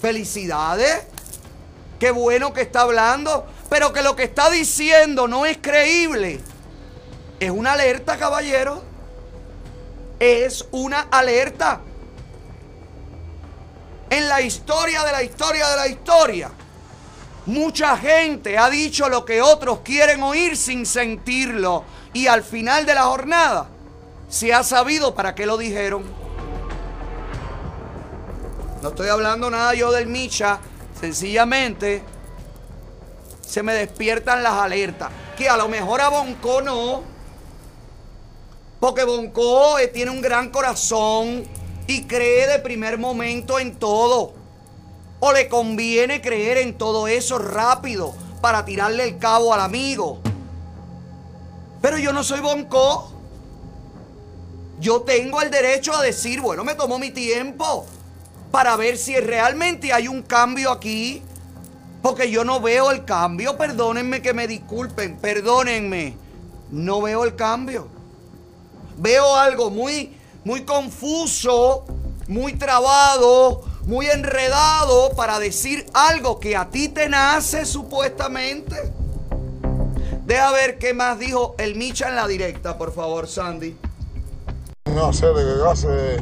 [0.00, 1.02] Felicidades.
[1.98, 3.44] Qué bueno que está hablando.
[3.68, 6.40] Pero que lo que está diciendo no es creíble.
[7.40, 8.82] Es una alerta, caballero.
[10.18, 11.80] Es una alerta.
[14.10, 16.50] En la historia de la historia de la historia,
[17.46, 21.84] mucha gente ha dicho lo que otros quieren oír sin sentirlo.
[22.12, 23.68] Y al final de la jornada,
[24.28, 26.04] se ha sabido para qué lo dijeron.
[28.82, 30.60] No estoy hablando nada yo del Micha,
[31.00, 32.02] sencillamente
[33.40, 35.10] se me despiertan las alertas.
[35.36, 37.02] Que a lo mejor a Bonco no,
[38.80, 41.44] porque Bonco eh, tiene un gran corazón
[41.86, 44.34] y cree de primer momento en todo.
[45.20, 50.20] O le conviene creer en todo eso rápido para tirarle el cabo al amigo.
[51.80, 53.12] Pero yo no soy Bonco.
[54.78, 57.86] Yo tengo el derecho a decir, bueno, me tomó mi tiempo
[58.50, 61.22] para ver si realmente hay un cambio aquí.
[62.02, 63.56] Porque yo no veo el cambio.
[63.56, 65.16] Perdónenme que me disculpen.
[65.16, 66.16] Perdónenme.
[66.70, 67.88] No veo el cambio.
[68.98, 71.84] Veo algo muy, muy confuso,
[72.28, 78.76] muy trabado, muy enredado para decir algo que a ti te nace supuestamente.
[80.24, 83.76] Deja ver qué más dijo el Micha en la directa, por favor, Sandy.
[84.84, 86.16] Una serie que hace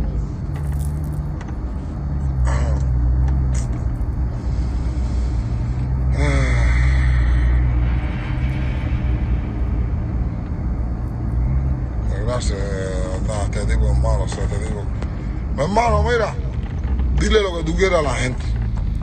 [12.24, 12.58] gracias.
[12.58, 14.84] eh, Nada, tipo es malo, o sea, este tipo.
[15.56, 16.34] Mi hermano, mira,
[17.18, 18.44] dile lo que tú quieras a la gente.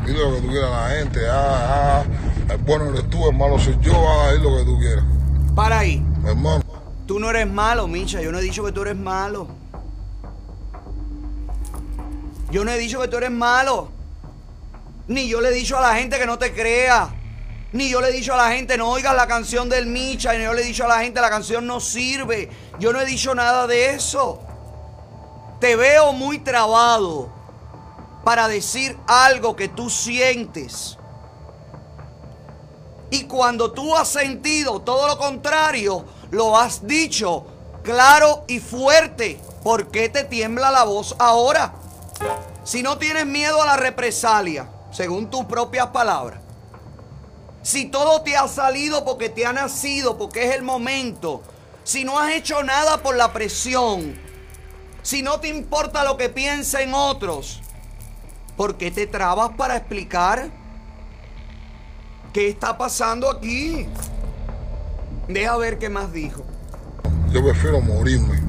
[0.06, 1.20] Dile lo que tú quieras a la gente.
[1.30, 4.80] Ah, ah, el bueno eres tú, el malo soy yo, ah, dile lo que tú
[4.80, 5.06] quieras.
[5.56, 6.00] Para ahí.
[6.24, 6.62] Mi hermano,
[7.08, 8.22] Tú no eres malo, Micha.
[8.22, 9.48] Yo no he dicho que tú eres malo.
[12.52, 13.90] Yo no he dicho que tú eres malo.
[15.08, 17.10] Ni yo le he dicho a la gente que no te crea.
[17.74, 20.34] Ni yo le he dicho a la gente no oigas la canción del Micha.
[20.34, 22.50] Ni yo le he dicho a la gente la canción no sirve.
[22.82, 24.40] Yo no he dicho nada de eso.
[25.60, 27.30] Te veo muy trabado
[28.24, 30.98] para decir algo que tú sientes.
[33.12, 37.46] Y cuando tú has sentido todo lo contrario, lo has dicho
[37.84, 39.40] claro y fuerte.
[39.62, 41.76] ¿Por qué te tiembla la voz ahora?
[42.64, 46.40] Si no tienes miedo a la represalia, según tus propias palabras.
[47.62, 51.44] Si todo te ha salido porque te ha nacido, porque es el momento.
[51.84, 54.20] Si no has hecho nada por la presión.
[55.02, 57.62] Si no te importa lo que piensen otros.
[58.56, 60.52] ¿Por qué te trabas para explicar?
[62.34, 63.88] ¿Qué está pasando aquí?
[65.28, 66.44] Deja ver qué más dijo.
[67.32, 68.40] yo prefiero morirme.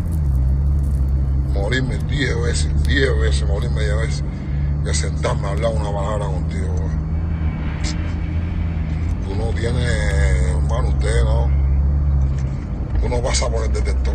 [1.52, 4.24] Morirme 10 veces, 10 veces, morirme 10 veces.
[4.84, 6.74] Que sentarme a hablar una palabra contigo.
[9.24, 9.90] Tú no tienes,
[10.50, 11.61] hermano, usted no.
[13.02, 14.14] Tú no pasas por el detector.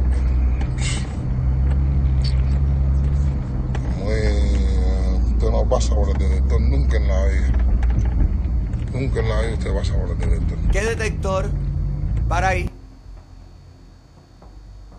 [3.98, 7.48] Muy, usted no pasa por el detector nunca en la vida.
[8.94, 10.58] Nunca en la vida usted pasa por el detector.
[10.72, 11.50] ¿Qué detector?
[12.30, 12.70] Para ahí.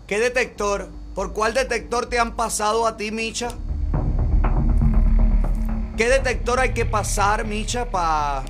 [0.05, 0.89] ¿Qué detector?
[1.15, 3.49] ¿Por cuál detector te han pasado a ti, Micha?
[5.97, 8.45] ¿Qué detector hay que pasar, Micha, para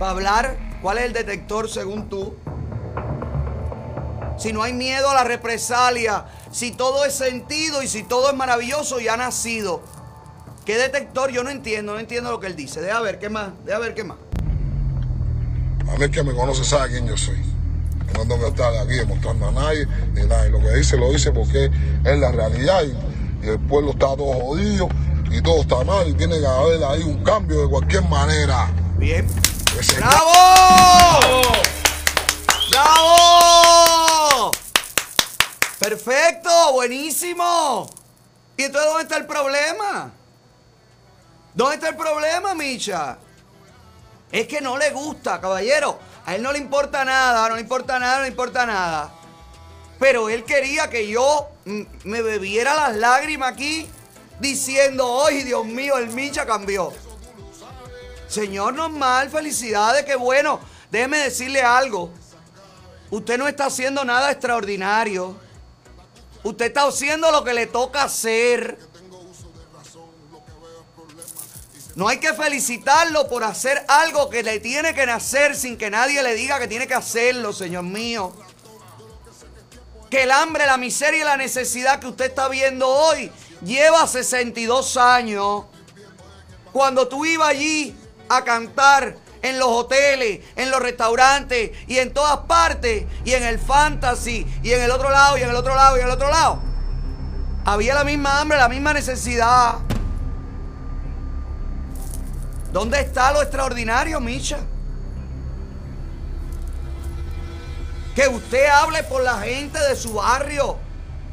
[0.00, 0.58] hablar?
[0.82, 2.34] ¿Cuál es el detector según tú?
[4.42, 8.34] Si no hay miedo a la represalia, si todo es sentido y si todo es
[8.36, 9.82] maravilloso y ha nacido.
[10.64, 11.30] ¿Qué detector?
[11.30, 12.80] Yo no entiendo, no entiendo lo que él dice.
[12.80, 14.16] Deja ver qué más, deja ver qué más.
[15.88, 17.36] A el que me conoce sabe quién yo soy.
[18.08, 20.48] Yo no tengo que estar aquí demostrando a nadie ni nada.
[20.48, 21.70] Y lo que dice, lo dice porque
[22.04, 22.82] es la realidad.
[22.82, 24.88] Y, y el pueblo está todo jodido
[25.30, 26.08] y todo está mal.
[26.08, 28.68] Y tiene que haber ahí un cambio de cualquier manera.
[28.98, 29.24] Bien.
[29.76, 31.42] Que se- ¡Bravo!
[32.70, 33.41] ¡Bravo!
[35.82, 37.90] Perfecto, buenísimo.
[38.56, 40.12] ¿Y entonces dónde está el problema?
[41.54, 43.18] ¿Dónde está el problema, Micha?
[44.30, 45.98] Es que no le gusta, caballero.
[46.24, 49.12] A él no le importa nada, no le importa nada, no le importa nada.
[49.98, 53.88] Pero él quería que yo mm, me bebiera las lágrimas aquí
[54.38, 56.92] diciendo, ¡ay, Dios mío, el Micha cambió!
[58.28, 60.60] Señor normal, felicidades, qué bueno.
[60.92, 62.12] Déjeme decirle algo.
[63.10, 65.41] Usted no está haciendo nada extraordinario.
[66.44, 68.78] Usted está haciendo lo que le toca hacer.
[71.94, 76.22] No hay que felicitarlo por hacer algo que le tiene que nacer sin que nadie
[76.22, 78.32] le diga que tiene que hacerlo, Señor mío.
[80.10, 83.30] Que el hambre, la miseria y la necesidad que usted está viendo hoy
[83.64, 85.64] lleva 62 años.
[86.72, 87.94] Cuando tú ibas allí
[88.28, 93.58] a cantar en los hoteles, en los restaurantes y en todas partes, y en el
[93.58, 96.30] fantasy, y en el otro lado, y en el otro lado, y en el otro
[96.30, 96.60] lado,
[97.64, 99.78] había la misma hambre, la misma necesidad.
[102.72, 104.58] ¿Dónde está lo extraordinario, Misha?
[108.14, 110.78] Que usted hable por la gente de su barrio.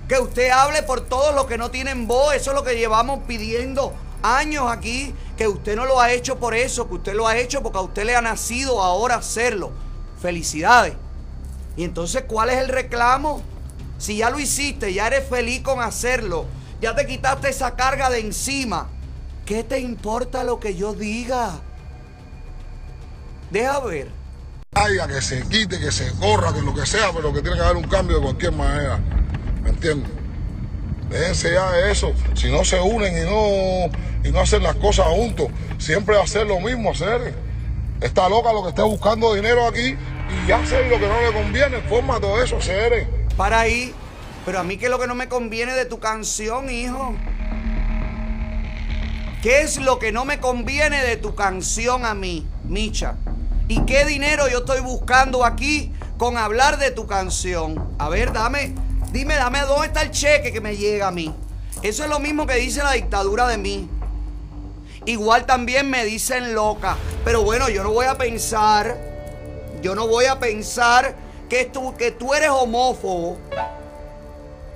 [0.07, 2.33] Que usted hable por todos los que no tienen voz.
[2.33, 3.93] Eso es lo que llevamos pidiendo
[4.23, 5.13] años aquí.
[5.37, 6.87] Que usted no lo ha hecho por eso.
[6.87, 9.71] Que usted lo ha hecho porque a usted le ha nacido ahora hacerlo.
[10.21, 10.93] Felicidades.
[11.77, 13.41] Y entonces, ¿cuál es el reclamo?
[13.97, 16.45] Si ya lo hiciste, ya eres feliz con hacerlo.
[16.81, 18.87] Ya te quitaste esa carga de encima.
[19.45, 21.59] ¿Qué te importa lo que yo diga?
[23.51, 24.09] Deja ver.
[24.75, 27.63] Haya, que se quite, que se corra, que lo que sea, pero que tiene que
[27.63, 28.99] haber un cambio de cualquier manera.
[29.63, 30.11] ¿Me entiendes?
[31.09, 32.13] Déjense ya de eso.
[32.35, 33.91] Si no se unen y no,
[34.23, 35.47] y no hacen las cosas juntos,
[35.77, 37.33] siempre ser lo mismo hacer.
[38.01, 39.95] Está loca lo que está buscando dinero aquí
[40.47, 41.79] y hacer lo que no le conviene.
[41.81, 43.07] Forma todo eso, seres.
[43.35, 43.93] Para ahí.
[44.45, 47.13] Pero a mí, ¿qué es lo que no me conviene de tu canción, hijo?
[49.41, 53.15] ¿Qué es lo que no me conviene de tu canción a mí, Micha?
[53.67, 57.95] ¿Y qué dinero yo estoy buscando aquí con hablar de tu canción?
[57.99, 58.73] A ver, dame,
[59.11, 61.33] dime, dame dónde está el cheque que me llega a mí.
[61.83, 63.89] Eso es lo mismo que dice la dictadura de mí.
[65.09, 66.95] Igual también me dicen loca.
[67.25, 68.95] Pero bueno, yo no voy a pensar,
[69.81, 71.15] yo no voy a pensar
[71.49, 73.39] que tú, que tú eres homófobo.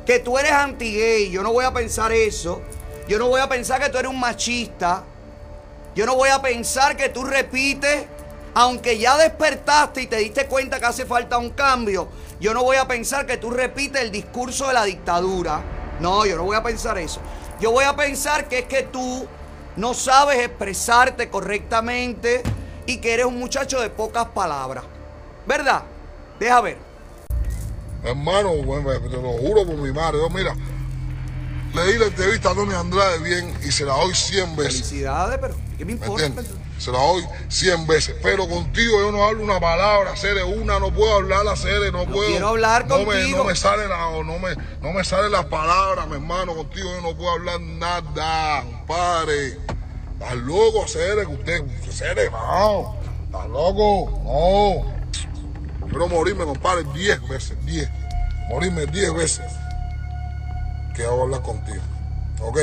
[0.07, 1.29] que tú eres anti-gay.
[1.29, 2.63] Yo no voy a pensar eso.
[3.07, 5.03] Yo no voy a pensar que tú eres un machista.
[5.93, 8.07] Yo no voy a pensar que tú repites,
[8.55, 12.07] aunque ya despertaste y te diste cuenta que hace falta un cambio.
[12.39, 15.61] Yo no voy a pensar que tú repites el discurso de la dictadura.
[15.99, 17.21] No, yo no voy a pensar eso.
[17.59, 19.27] Yo voy a pensar que es que tú
[19.75, 22.43] no sabes expresarte correctamente
[22.85, 24.83] y que eres un muchacho de pocas palabras.
[25.45, 25.83] ¿Verdad?
[26.39, 26.77] Deja ver.
[28.03, 30.17] Hermano, bueno, te lo juro por mi madre.
[30.19, 30.55] Yo, mira,
[31.73, 34.87] le di la entrevista a Tony Andrade bien y se la doy 100 veces.
[34.87, 36.25] Felicidades, pero ¿qué me ¿Me importa?
[36.25, 36.53] entiendes?
[36.83, 38.15] Se la doy 100 veces.
[38.21, 42.05] Pero contigo yo no hablo una palabra, Cere, una, no puedo hablar la Cere, no,
[42.05, 42.27] puedo.
[42.27, 43.37] quiero hablar no Me, contigo.
[43.37, 46.53] no me salen la- no me, no me salen las palabras, mi hermano.
[46.53, 49.57] Contigo yo no puedo hablar nada, compadre.
[50.13, 52.95] Estás loco, Cere, que usted, Cere, no.
[53.27, 55.87] Estás loco, no.
[55.87, 57.89] Quiero morirme, compadre, 10 veces, 10.
[58.49, 59.45] Morirme 10 veces.
[60.95, 61.81] Que hago hablar contigo.
[62.41, 62.59] ¿Ok?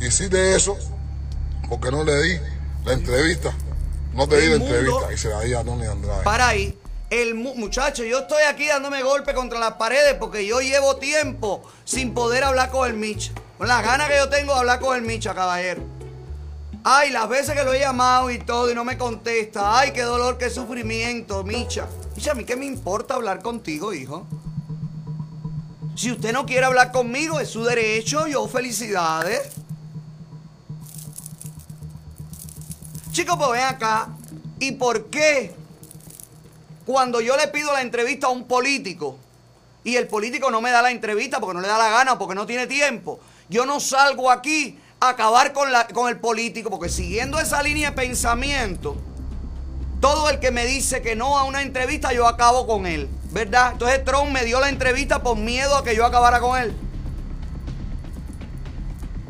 [0.00, 0.76] Hiciste eso
[1.68, 2.38] porque no le di
[2.84, 3.52] la entrevista.
[4.12, 6.22] No te di la entrevista y se la di a Tony Andrade.
[6.24, 6.78] Para ahí.
[7.10, 11.62] El mu- muchacho, yo estoy aquí dándome golpe contra las paredes porque yo llevo tiempo
[11.84, 13.32] sin poder hablar con el Micha.
[13.58, 15.82] Con las ganas que yo tengo de hablar con el Micha, caballero.
[16.82, 19.78] Ay, las veces que lo he llamado y todo y no me contesta.
[19.78, 21.86] Ay, qué dolor, qué sufrimiento, Micha.
[22.16, 24.26] Micha, a mí qué me importa hablar contigo, hijo.
[25.96, 28.26] Si usted no quiere hablar conmigo, es su derecho.
[28.26, 29.50] Yo, felicidades.
[33.14, 34.08] Chicos, pues ven acá.
[34.58, 35.54] ¿Y por qué
[36.84, 39.16] cuando yo le pido la entrevista a un político
[39.84, 42.34] y el político no me da la entrevista porque no le da la gana, porque
[42.34, 46.70] no tiene tiempo, yo no salgo aquí a acabar con, la, con el político?
[46.70, 48.96] Porque siguiendo esa línea de pensamiento,
[50.00, 53.08] todo el que me dice que no a una entrevista, yo acabo con él.
[53.30, 53.74] ¿Verdad?
[53.74, 56.74] Entonces Trump me dio la entrevista por miedo a que yo acabara con él.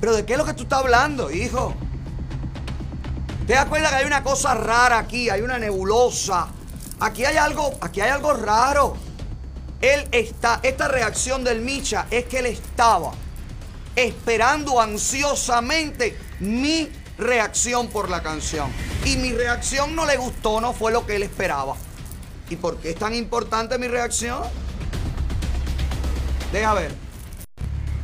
[0.01, 1.75] Pero ¿de qué es lo que tú estás hablando, hijo?
[3.47, 5.29] ¿Te das que hay una cosa rara aquí?
[5.29, 6.49] Hay una nebulosa.
[7.01, 8.97] Aquí hay algo, aquí hay algo raro.
[9.83, 13.13] Él está, esta reacción del Micha es que él estaba
[13.95, 18.71] esperando ansiosamente mi reacción por la canción.
[19.05, 21.77] Y mi reacción no le gustó, no fue lo que él esperaba.
[22.49, 24.43] ¿Y por qué es tan importante mi reacción?
[26.51, 26.95] Deja ver.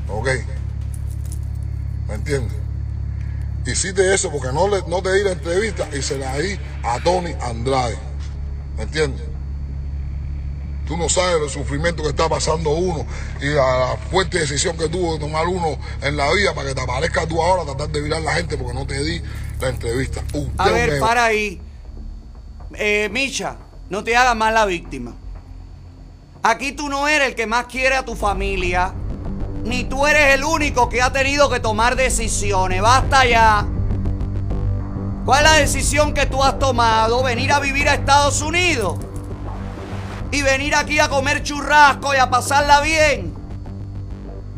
[0.09, 0.28] ¿Ok?
[2.09, 2.60] ¿Me entiendes?
[3.67, 6.99] Hiciste eso porque no, le, no te di la entrevista y se la di a
[7.01, 7.99] Tony Andrade.
[8.77, 9.23] ¿Me entiendes?
[10.87, 13.07] Tú no sabes el sufrimiento que está pasando uno
[13.41, 16.75] y la, la fuerte decisión que tuvo de tomar uno en la vida para que
[16.75, 19.23] te aparezca tú ahora, tratar de virar la gente porque no te di
[19.61, 20.23] la entrevista.
[20.33, 21.61] Usted A ver, para ahí.
[22.75, 23.57] Eh, Micha,
[23.89, 25.15] no te hagas más la víctima.
[26.43, 28.95] Aquí tú no eres el que más quiere a tu familia,
[29.65, 32.81] ni tú eres el único que ha tenido que tomar decisiones.
[32.81, 33.67] Basta ya.
[35.25, 37.23] ¿Cuál es la decisión que tú has tomado?
[37.23, 38.99] Venir a vivir a Estados Unidos.
[40.33, 43.35] Y venir aquí a comer churrasco y a pasarla bien.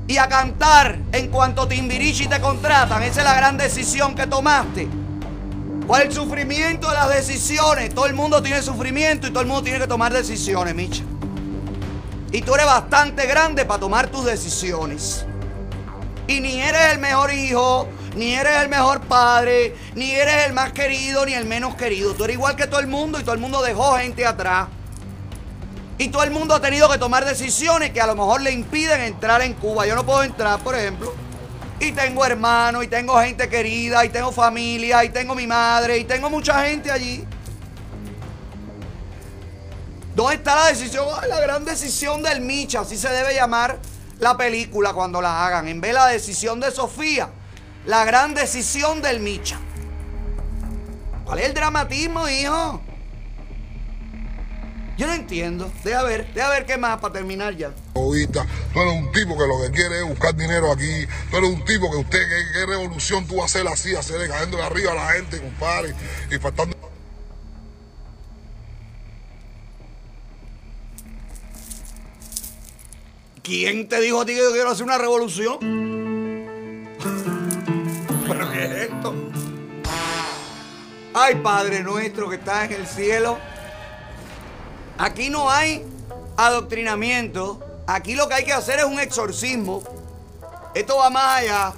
[0.06, 3.02] Y a cantar en cuanto Timbirichi te contratan.
[3.02, 4.88] Esa es la gran decisión que tomaste.
[5.86, 7.92] ¿Cuál es el sufrimiento de las decisiones?
[7.94, 11.02] Todo el mundo tiene sufrimiento y todo el mundo tiene que tomar decisiones, Micha.
[12.32, 15.26] Y tú eres bastante grande para tomar tus decisiones.
[16.26, 20.72] Y ni eres el mejor hijo, ni eres el mejor padre, ni eres el más
[20.72, 22.14] querido, ni el menos querido.
[22.14, 24.68] Tú eres igual que todo el mundo y todo el mundo dejó gente atrás.
[25.98, 29.02] Y todo el mundo ha tenido que tomar decisiones que a lo mejor le impiden
[29.02, 29.86] entrar en Cuba.
[29.86, 31.14] Yo no puedo entrar, por ejemplo.
[31.80, 36.04] Y tengo hermanos, y tengo gente querida, y tengo familia, y tengo mi madre, y
[36.04, 37.26] tengo mucha gente allí.
[40.14, 41.06] ¿Dónde está la decisión?
[41.20, 43.78] Ay, la gran decisión del Micha, así se debe llamar
[44.18, 45.68] la película cuando la hagan.
[45.68, 47.30] En vez de la decisión de Sofía,
[47.86, 49.58] la gran decisión del Micha.
[51.24, 52.82] ¿Cuál es el dramatismo, hijo?
[54.98, 55.72] Yo no entiendo.
[55.82, 57.72] Deja ver, deja ver qué más para terminar ya.
[57.94, 61.50] egoísta, tú eres un tipo que lo que quiere es buscar dinero aquí, tú eres
[61.50, 62.18] un tipo que usted,
[62.52, 65.94] ¿qué, revolución tú vas a hacer así, hacer cayendo arriba a la gente, compadre,
[66.30, 66.91] y faltando...
[73.42, 75.58] ¿Quién te dijo a ti que yo quiero hacer una revolución?
[78.28, 79.14] ¿Pero qué es esto?
[81.12, 83.36] Ay, Padre nuestro que estás en el cielo.
[84.96, 85.84] Aquí no hay
[86.36, 87.60] adoctrinamiento.
[87.88, 89.82] Aquí lo que hay que hacer es un exorcismo.
[90.72, 91.72] Esto va más allá.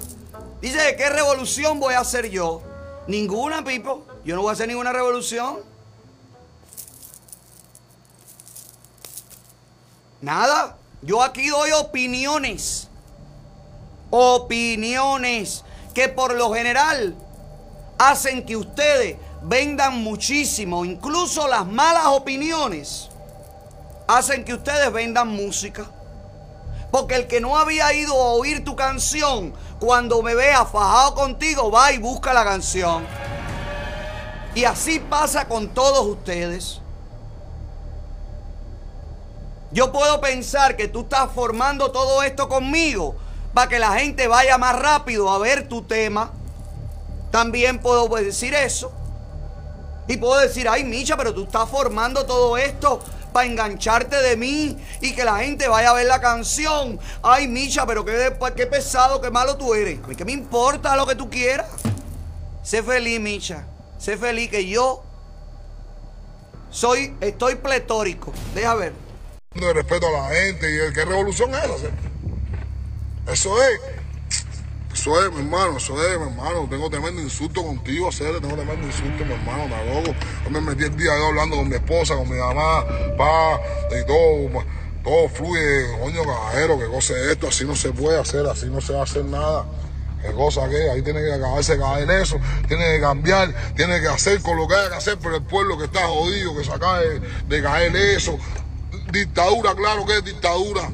[0.61, 2.61] Dice, ¿qué revolución voy a hacer yo?
[3.07, 4.05] Ninguna, Pipo.
[4.23, 5.57] Yo no voy a hacer ninguna revolución.
[10.21, 10.77] Nada.
[11.05, 12.89] Yo aquí doy opiniones.
[14.09, 17.15] opiniones que por lo general
[17.97, 23.09] hacen que ustedes vendan muchísimo, incluso las malas opiniones
[24.07, 25.85] hacen que ustedes vendan música.
[26.91, 31.69] Porque el que no había ido a oír tu canción, cuando me vea fajado contigo,
[31.71, 33.05] va y busca la canción.
[34.53, 36.79] Y así pasa con todos ustedes.
[39.75, 43.17] Yo puedo pensar que tú estás formando todo esto conmigo
[43.53, 46.31] para que la gente vaya más rápido a ver tu tema.
[47.29, 48.93] También puedo decir eso.
[50.07, 53.01] Y puedo decir, ay, Micha, pero tú estás formando todo esto
[53.33, 56.97] para engancharte de mí y que la gente vaya a ver la canción.
[57.21, 59.99] Ay, Micha, pero qué, pesado, qué malo tú eres.
[60.15, 61.67] Qué me importa lo que tú quieras.
[62.63, 63.65] Sé feliz, Micha.
[63.97, 65.03] Sé feliz que yo
[66.71, 68.31] soy, estoy pletórico.
[68.53, 69.04] Deja ver.
[69.55, 73.31] De respeto a la gente y que revolución es esa.
[73.31, 73.79] Eso es.
[74.93, 76.67] Eso es, mi hermano, eso es, mi hermano.
[76.69, 80.15] Tengo tremendo insulto contigo, hacerle, tengo tremendo insulto, mi hermano, está loco.
[80.43, 82.85] Yo me metí el día hablando con mi esposa, con mi mamá,
[83.17, 83.59] pa,
[83.91, 84.63] y todo,
[85.03, 88.79] todo fluye, coño, caballero, que cosa es esto, así no se puede hacer, así no
[88.81, 89.65] se va a hacer nada.
[90.21, 90.89] ¿Qué cosa que?
[90.89, 94.75] Ahí tiene que acabarse caer eso, tiene que cambiar, tiene que hacer con lo que
[94.75, 98.39] haya que hacer por el pueblo que está jodido, que se acabe de caer eso.
[99.15, 100.89] Dictadura, claro que es dictadura.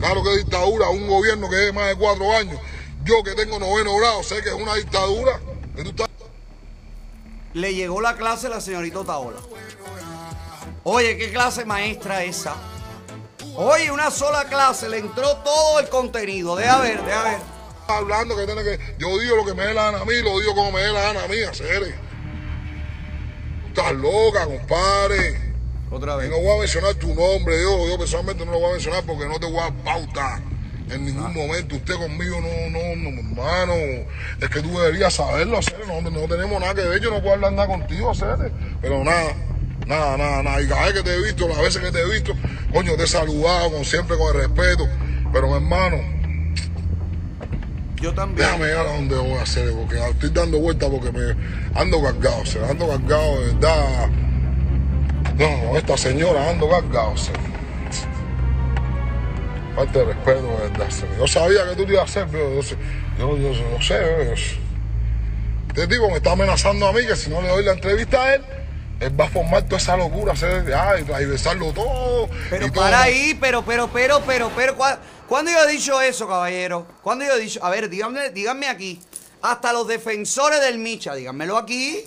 [0.00, 2.58] Claro que es dictadura, un gobierno que es más de cuatro años.
[3.04, 5.38] Yo que tengo noveno grado, sé que es una dictadura.
[7.54, 9.38] Le llegó la clase a la señorita Otaola.
[10.82, 12.56] Oye, ¿qué clase maestra esa?
[13.54, 16.56] Oye, una sola clase, le entró todo el contenido.
[16.56, 17.38] Deja ver, deja ver.
[17.86, 18.96] Hablando que tiene que.
[18.98, 20.92] Yo digo lo que me dé la gana a mí, lo digo como me dé
[20.92, 21.94] la gana a mí, hacer.
[23.68, 25.51] Estás loca, compadre.
[25.92, 26.28] Otra vez.
[26.28, 29.04] Y no voy a mencionar tu nombre, yo, yo personalmente no lo voy a mencionar
[29.04, 30.40] porque no te voy a pautar
[30.90, 31.28] en ningún Ah.
[31.28, 31.76] momento.
[31.76, 33.74] Usted conmigo no, no, no, hermano.
[34.40, 35.76] Es que tú deberías saberlo, hacer.
[35.86, 38.50] No, no tenemos nada que ver, yo no puedo hablar nada contigo, hacer.
[38.80, 39.34] Pero nada,
[39.86, 40.62] nada, nada, nada.
[40.62, 42.32] Y cada vez que te he visto, las veces que te he visto,
[42.72, 44.88] coño, te he saludado con, siempre con el respeto.
[45.32, 45.98] Pero mi hermano,
[48.00, 48.46] Yo también.
[48.48, 51.36] déjame llegar a donde voy a hacer, porque estoy dando vueltas porque me
[51.78, 54.08] ando cargado, o sea, ando cargado de verdad.
[55.36, 56.68] No, esta señora ando
[57.16, 57.32] sea.
[59.74, 60.88] Falta de respeto, verdad.
[61.18, 62.76] Yo sabía que tú lo ibas a hacer, pero yo,
[63.18, 64.34] yo, yo, yo no sé.
[65.68, 68.34] Este tipo me está amenazando a mí que si no le doy la entrevista a
[68.34, 68.42] él,
[69.00, 72.28] él va a formar toda esa locura, hacer, ay, y besarlo todo.
[72.50, 72.82] Pero y todo.
[72.82, 76.86] para ahí, pero, pero, pero, pero, pero, ¿cuá- ¿cuándo yo he dicho eso, caballero?
[77.02, 77.64] ¿Cuándo yo he dicho?
[77.64, 79.00] A ver, díganme, díganme aquí.
[79.40, 82.04] Hasta los defensores del Micha, díganmelo aquí.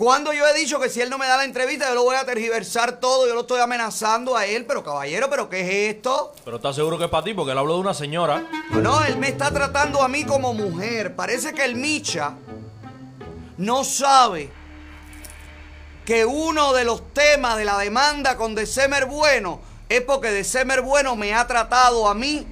[0.00, 2.16] ¿Cuándo yo he dicho que si él no me da la entrevista, yo lo voy
[2.16, 4.64] a tergiversar todo, yo lo estoy amenazando a él?
[4.64, 6.32] Pero caballero, ¿pero qué es esto?
[6.42, 8.42] Pero estás seguro que es para ti, porque él habló de una señora.
[8.70, 11.14] No, él me está tratando a mí como mujer.
[11.14, 12.32] Parece que el Micha
[13.58, 14.50] no sabe
[16.06, 21.14] que uno de los temas de la demanda con December Bueno es porque December Bueno
[21.14, 22.46] me ha tratado a mí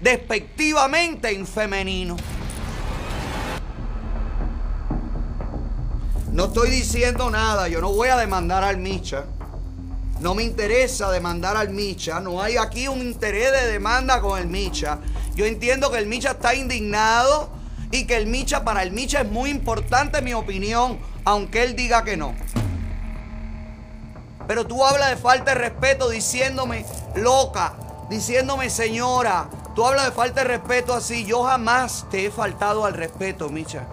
[0.00, 2.16] despectivamente en femenino.
[6.36, 9.24] No estoy diciendo nada, yo no voy a demandar al Micha.
[10.20, 12.20] No me interesa demandar al Micha.
[12.20, 14.98] No hay aquí un interés de demanda con el Micha.
[15.34, 17.48] Yo entiendo que el Micha está indignado
[17.90, 22.04] y que el Micha, para el Micha es muy importante mi opinión, aunque él diga
[22.04, 22.34] que no.
[24.46, 26.84] Pero tú hablas de falta de respeto diciéndome
[27.14, 27.76] loca,
[28.10, 29.48] diciéndome señora.
[29.74, 31.24] Tú hablas de falta de respeto así.
[31.24, 33.86] Yo jamás te he faltado al respeto, Micha.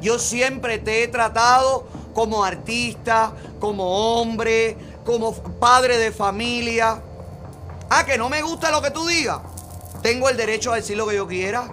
[0.00, 7.02] Yo siempre te he tratado como artista, como hombre, como padre de familia.
[7.90, 9.40] Ah, que no me gusta lo que tú digas.
[10.02, 11.68] Tengo el derecho a decir lo que yo quiera.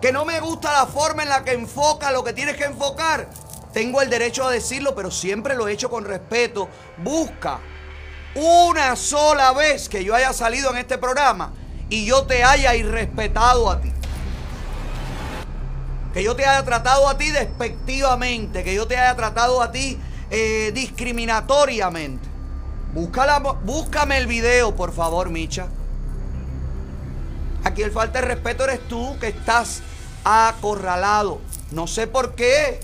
[0.00, 3.28] Que no me gusta la forma en la que enfoca lo que tienes que enfocar.
[3.72, 6.68] Tengo el derecho a decirlo, pero siempre lo he hecho con respeto.
[6.98, 7.58] Busca
[8.34, 11.52] una sola vez que yo haya salido en este programa
[11.88, 13.92] y yo te haya irrespetado a ti.
[16.14, 19.98] Que yo te haya tratado a ti despectivamente, que yo te haya tratado a ti
[20.30, 22.28] eh, discriminatoriamente.
[22.94, 25.66] Búscame el video, por favor, Micha.
[27.64, 29.82] Aquí el falta de respeto eres tú que estás
[30.22, 31.40] acorralado.
[31.72, 32.78] No sé por qué.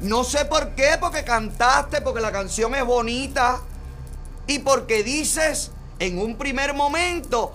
[0.00, 3.60] No sé por qué, porque cantaste, porque la canción es bonita
[4.46, 7.52] y porque dices en un primer momento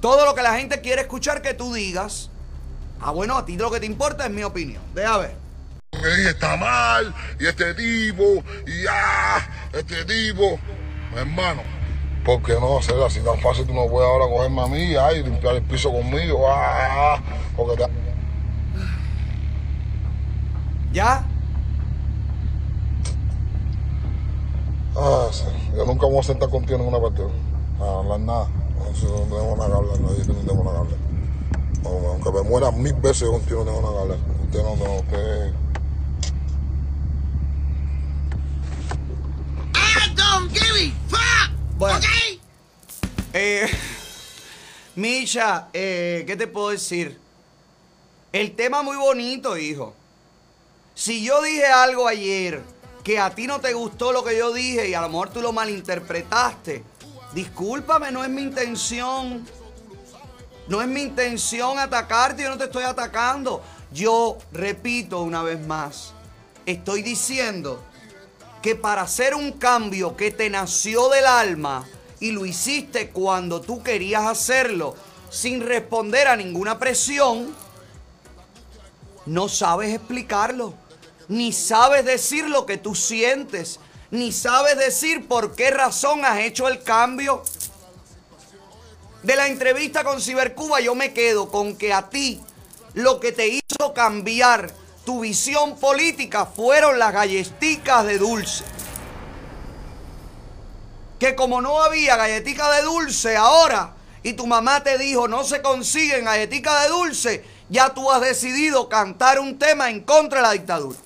[0.00, 2.30] todo lo que la gente quiere escuchar que tú digas.
[3.00, 4.82] Ah, bueno, a ti lo que te importa es mi opinión.
[4.94, 5.36] Deja ver.
[6.28, 8.22] está mal, y este tipo,
[8.66, 10.58] y ah, este tipo,
[11.16, 11.62] hermano,
[12.24, 15.54] Porque no, hacer así tan fácil tú no puedes ahora cogerme a mí y limpiar
[15.54, 16.44] el piso conmigo.
[16.50, 17.20] Ah,
[17.56, 17.90] porque te-
[20.92, 21.24] ¿Ya?
[24.96, 25.44] Ah, sí.
[25.76, 27.22] Yo nunca voy a sentar contigo en una parte.
[27.80, 28.48] A hablar nada.
[28.48, 31.15] No tenemos nada que hablar, no tenemos nada que hablar.
[31.86, 34.18] Aunque- Aunque me muera mil veces yo contigo no tengo nada que hablar.
[34.44, 35.52] Usted no, no, usted...
[41.78, 41.98] Bueno.
[43.32, 43.68] Eh,
[44.96, 47.18] Misha, eh, ¿qué te puedo decir?
[48.32, 49.94] El tema muy bonito, hijo.
[50.94, 52.62] Si yo dije algo ayer
[53.04, 55.42] que a ti no te gustó lo que yo dije y a lo mejor tú
[55.42, 56.82] lo malinterpretaste,
[57.34, 59.46] discúlpame, no es mi intención.
[60.68, 63.62] No es mi intención atacarte, yo no te estoy atacando.
[63.92, 66.12] Yo repito una vez más,
[66.66, 67.82] estoy diciendo
[68.62, 71.86] que para hacer un cambio que te nació del alma
[72.18, 74.96] y lo hiciste cuando tú querías hacerlo
[75.30, 77.54] sin responder a ninguna presión,
[79.26, 80.74] no sabes explicarlo,
[81.28, 83.78] ni sabes decir lo que tú sientes,
[84.10, 87.42] ni sabes decir por qué razón has hecho el cambio.
[89.26, 92.40] De la entrevista con Cibercuba yo me quedo con que a ti
[92.94, 94.72] lo que te hizo cambiar
[95.04, 98.62] tu visión política fueron las galletitas de dulce.
[101.18, 105.60] Que como no había galletica de dulce ahora y tu mamá te dijo no se
[105.60, 110.52] consiguen galletica de dulce, ya tú has decidido cantar un tema en contra de la
[110.52, 110.98] dictadura.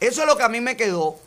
[0.00, 1.18] Eso es lo que a mí me quedó.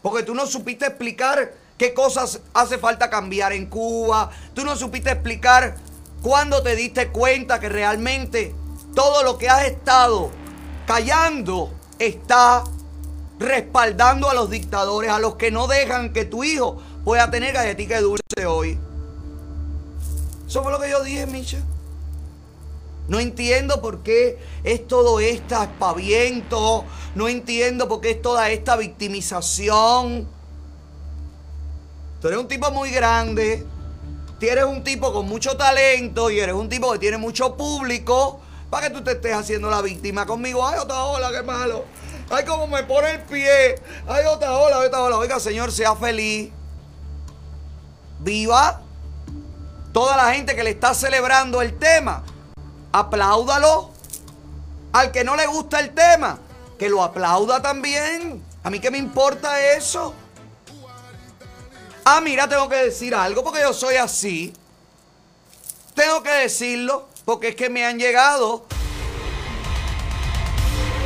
[0.00, 4.28] Porque tú no supiste explicar qué cosas hace falta cambiar en Cuba.
[4.52, 5.78] Tú no supiste explicar
[6.20, 8.54] cuándo te diste cuenta que realmente
[8.94, 10.30] todo lo que has estado
[10.86, 12.64] callando está
[13.38, 17.98] respaldando a los dictadores, a los que no dejan que tu hijo pueda tener galletica
[18.02, 18.78] dulce hoy.
[20.46, 21.62] Eso fue lo que yo dije, Micha.
[23.08, 26.84] No entiendo por qué es todo este aspaviento.
[27.14, 30.28] No entiendo por qué es toda esta victimización.
[32.20, 33.66] Tú eres un tipo muy grande.
[34.38, 38.40] Tú eres un tipo con mucho talento y eres un tipo que tiene mucho público.
[38.68, 40.66] Para que tú te estés haciendo la víctima conmigo.
[40.66, 41.84] Ay, otra ola, qué malo.
[42.30, 43.80] Ay, cómo me pone el pie.
[44.06, 45.16] Ay, otra ola, otra ola.
[45.16, 46.50] Oiga, señor, sea feliz.
[48.20, 48.82] Viva.
[49.92, 52.22] Toda la gente que le está celebrando el tema,
[52.92, 53.90] apláudalo.
[54.92, 56.38] Al que no le gusta el tema,
[56.78, 58.42] que lo aplauda también.
[58.62, 60.14] A mí qué me importa eso.
[62.12, 64.52] Ah, mira, tengo que decir algo porque yo soy así.
[65.94, 68.66] Tengo que decirlo porque es que me han llegado.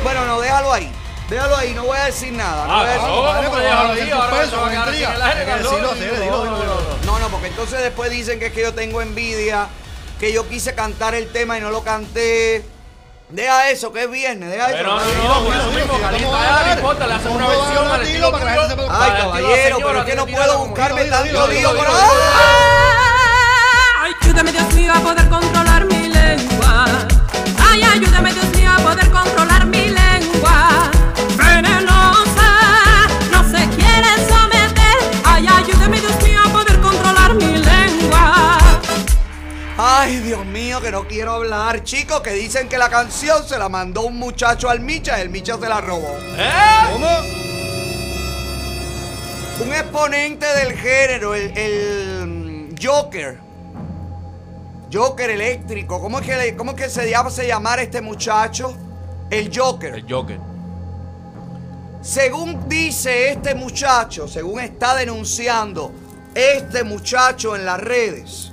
[0.03, 0.91] Bueno, no, déjalo ahí.
[1.29, 2.65] Déjalo ahí, no voy a decir nada.
[7.05, 9.67] No, no, porque entonces después dicen que es que yo tengo envidia,
[10.19, 12.65] que yo quise cantar el tema y no lo canté.
[13.29, 14.77] Deja eso, que es viernes, deja eso.
[14.77, 18.31] Pero no, no, no, no importa, le hacen una versión al estilo
[18.89, 22.85] Ay, caballero, pero que no puedo buscarme tanto lío por ¡Ah!
[24.21, 26.85] Ayúdame Dios mío a poder controlar mi lengua.
[27.67, 29.34] Ay, ayúdame Dios mío a poder controlar
[39.87, 41.83] Ay, Dios mío, que no quiero hablar.
[41.83, 45.29] Chicos, que dicen que la canción se la mandó un muchacho al Micha y el
[45.29, 46.17] Micha se la robó.
[46.37, 46.49] ¿Eh?
[46.91, 47.07] ¿Cómo?
[49.63, 53.37] Un exponente del género, el, el, mm, Joker.
[54.91, 56.01] Joker eléctrico.
[56.01, 58.75] ¿Cómo es que, le- cómo es que se llama se llamar este muchacho?
[59.29, 59.93] El Joker.
[59.93, 60.39] El Joker.
[62.01, 65.91] Según dice este muchacho, según está denunciando
[66.33, 68.51] este muchacho en las redes,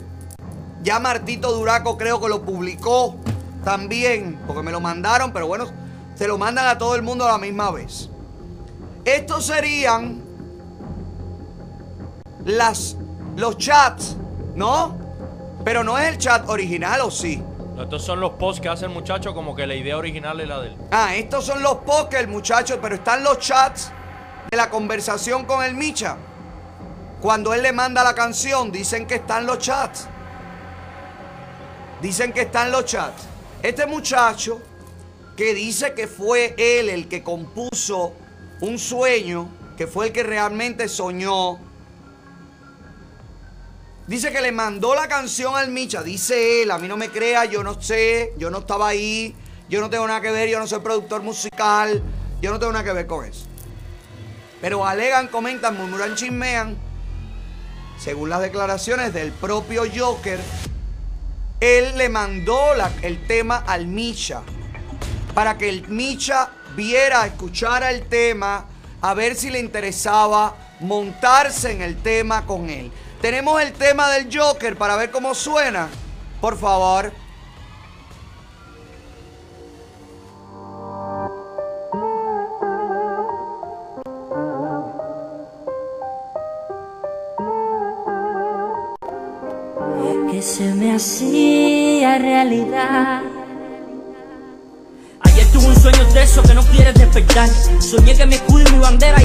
[0.83, 3.17] ya Martito Duraco creo que lo publicó
[3.65, 5.67] también, porque me lo mandaron, pero bueno,
[6.15, 8.09] se lo mandan a todo el mundo a la misma vez.
[9.05, 10.23] Estos serían
[12.45, 12.97] las,
[13.37, 14.17] los chats,
[14.55, 14.97] ¿no?
[15.65, 17.43] Pero no es el chat original, ¿o sí?
[17.81, 20.61] Estos son los posts que hace el muchacho como que la idea original es la
[20.61, 20.77] de él.
[20.91, 23.91] Ah, estos son los posts que el muchacho, pero están los chats
[24.51, 26.17] de la conversación con el Micha.
[27.21, 30.09] Cuando él le manda la canción, dicen que están los chats.
[32.03, 33.23] Dicen que están los chats.
[33.63, 34.61] Este muchacho
[35.37, 38.13] que dice que fue él el que compuso
[38.61, 41.59] un sueño, que fue el que realmente soñó.
[44.09, 46.03] Dice que le mandó la canción al Micha.
[46.03, 49.35] Dice él, a mí no me crea, yo no sé, yo no estaba ahí,
[49.69, 52.03] yo no tengo nada que ver, yo no soy productor musical,
[52.41, 53.47] yo no tengo nada que ver con eso.
[54.61, 56.77] Pero alegan, comentan, murmuran, chismean
[57.97, 60.41] según las declaraciones del propio Joker,
[61.63, 64.43] él le mandó el tema al Micha
[65.33, 68.67] para que el Micha viera, escuchara el tema,
[69.01, 72.91] a ver si le interesaba montarse en el tema con él.
[73.21, 75.89] Tenemos el tema del Joker para ver cómo suena.
[76.41, 77.13] Por favor.
[90.43, 93.23] Que se me hacía realidad.
[95.21, 97.49] Ayer tuve un sueño de eso que no quieres despertar.
[97.81, 99.19] Soñé que mi escudo y mi bandera.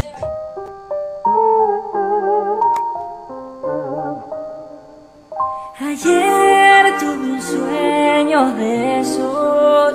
[5.80, 9.93] Ayer tuve un sueño de esos,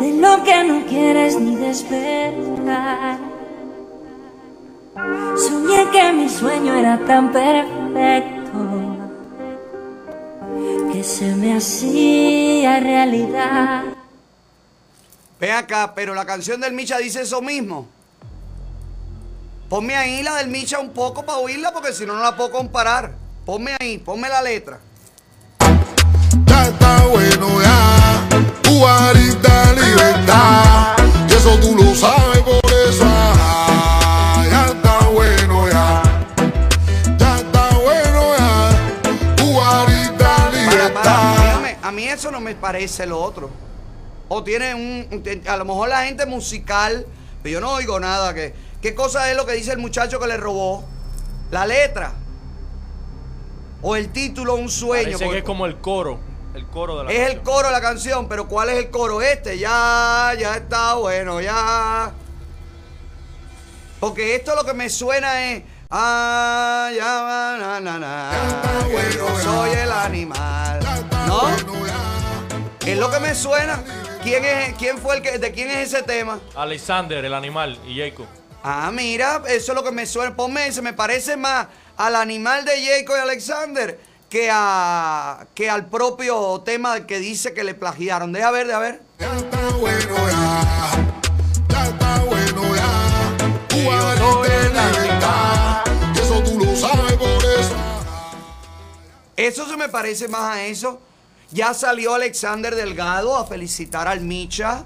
[0.00, 3.18] de lo que no quieres ni despertar.
[5.36, 8.89] Soñé que mi sueño era tan perfecto
[11.00, 13.84] que se me hacía realidad.
[15.40, 17.88] Ven acá, pero la canción del Micha dice eso mismo.
[19.70, 22.50] Ponme ahí la del Micha un poco para oírla, porque si no, no la puedo
[22.50, 23.14] comparar.
[23.46, 24.78] Ponme ahí, ponme la letra.
[26.44, 28.28] Ya está bueno ya,
[28.68, 30.96] Cubarita libertad.
[31.30, 32.19] Y eso tú lo sabes
[42.10, 43.50] eso no me parece lo otro.
[44.28, 45.42] O tiene un.
[45.46, 47.06] A lo mejor la gente musical,
[47.42, 48.32] pero yo no oigo nada.
[48.34, 50.84] Que, ¿Qué cosa es lo que dice el muchacho que le robó?
[51.50, 52.12] La letra.
[53.82, 55.18] O el título, un sueño.
[55.18, 56.20] Parece que es como el coro.
[56.54, 59.22] El coro de la Es el coro de la canción, pero ¿cuál es el coro
[59.22, 59.58] este?
[59.58, 62.12] Ya, ya está bueno, ya.
[64.00, 65.62] Porque esto lo que me suena es.
[65.90, 68.32] Ah, ya, va, na, na, na.
[69.42, 70.80] soy el animal.
[71.26, 71.79] ¿No?
[72.86, 73.82] Es lo que me suena.
[74.22, 75.38] ¿Quién, es, quién fue el que.?
[75.38, 76.40] ¿De quién es ese tema?
[76.54, 78.26] Alexander, el animal, y Jacob.
[78.62, 80.34] Ah, mira, eso es lo que me suena.
[80.34, 81.66] Ponme ese, me parece más
[81.96, 83.98] al animal de Jacob y Alexander
[84.30, 88.32] que, a, que al propio tema que dice que le plagiaron.
[88.32, 89.02] Deja ver, deja ver.
[89.18, 90.62] Ya está bueno ya,
[91.68, 92.84] ya está bueno ya,
[96.14, 97.74] eso tú lo sabes por eso.
[99.36, 101.00] Eso se me parece más a eso.
[101.52, 104.84] Ya salió Alexander Delgado a felicitar al Micha,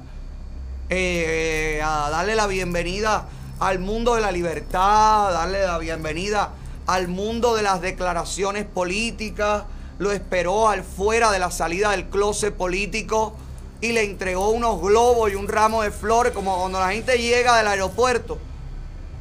[0.88, 3.28] eh, a darle la bienvenida
[3.60, 6.52] al mundo de la libertad, a darle la bienvenida
[6.86, 9.64] al mundo de las declaraciones políticas.
[9.98, 13.36] Lo esperó al fuera de la salida del closet político
[13.82, 17.58] y le entregó unos globos y un ramo de flores, como cuando la gente llega
[17.58, 18.38] del aeropuerto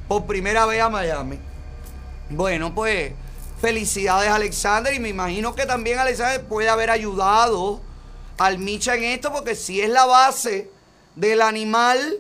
[0.08, 1.40] por primera vez a Miami.
[2.30, 3.12] Bueno, pues
[3.64, 7.80] felicidades Alexander y me imagino que también Alexander puede haber ayudado
[8.38, 10.70] al Micha en esto porque si es la base
[11.16, 12.20] del animal,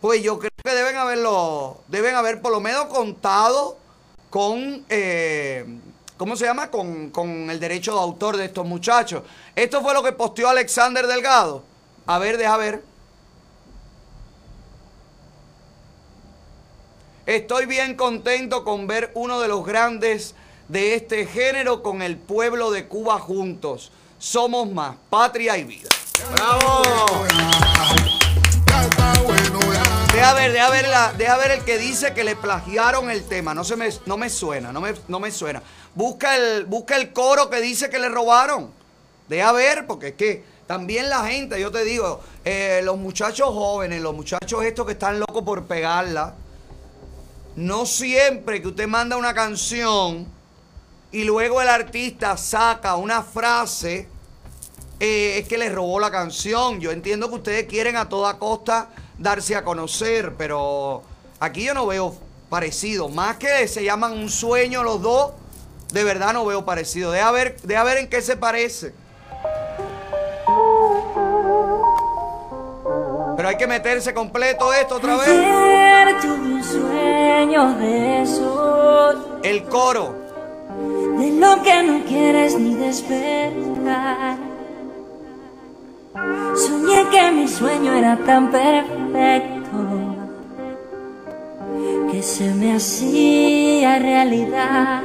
[0.00, 3.78] pues yo creo que deben haberlo, deben haber por lo menos contado
[4.30, 5.64] con, eh,
[6.16, 6.72] ¿cómo se llama?
[6.72, 9.22] Con, con el derecho de autor de estos muchachos.
[9.54, 11.62] Esto fue lo que posteó Alexander Delgado.
[12.04, 12.82] A ver, deja ver.
[17.26, 20.34] Estoy bien contento con ver uno de los grandes
[20.68, 23.90] de este género con el pueblo de Cuba juntos.
[24.18, 25.88] Somos más, patria y vida.
[26.32, 26.82] ¡Bravo!
[30.12, 33.54] Deja ver, deja ver, la- deja ver el que dice que le plagiaron el tema.
[33.54, 35.62] No, se me, no me suena, no me, no me suena.
[35.94, 38.70] Busca el, busca el coro que dice que le robaron.
[39.28, 44.00] Deja ver, porque es que también la gente, yo te digo, eh, los muchachos jóvenes,
[44.00, 46.34] los muchachos estos que están locos por pegarla,
[47.56, 50.26] no siempre que usted manda una canción
[51.10, 54.08] y luego el artista saca una frase,
[55.00, 56.80] eh, es que le robó la canción.
[56.80, 61.02] Yo entiendo que ustedes quieren a toda costa darse a conocer, pero
[61.40, 62.14] aquí yo no veo
[62.50, 63.08] parecido.
[63.08, 65.32] Más que se llaman un sueño los dos,
[65.92, 67.10] de verdad no veo parecido.
[67.10, 68.92] Deja ver, deja ver en qué se parece.
[73.36, 75.28] Pero hay que meterse completo esto otra vez.
[79.42, 80.27] El coro.
[81.18, 84.38] De lo que no quieres ni despertar.
[86.56, 89.78] Soñé que mi sueño era tan perfecto
[92.10, 95.02] que se me hacía realidad.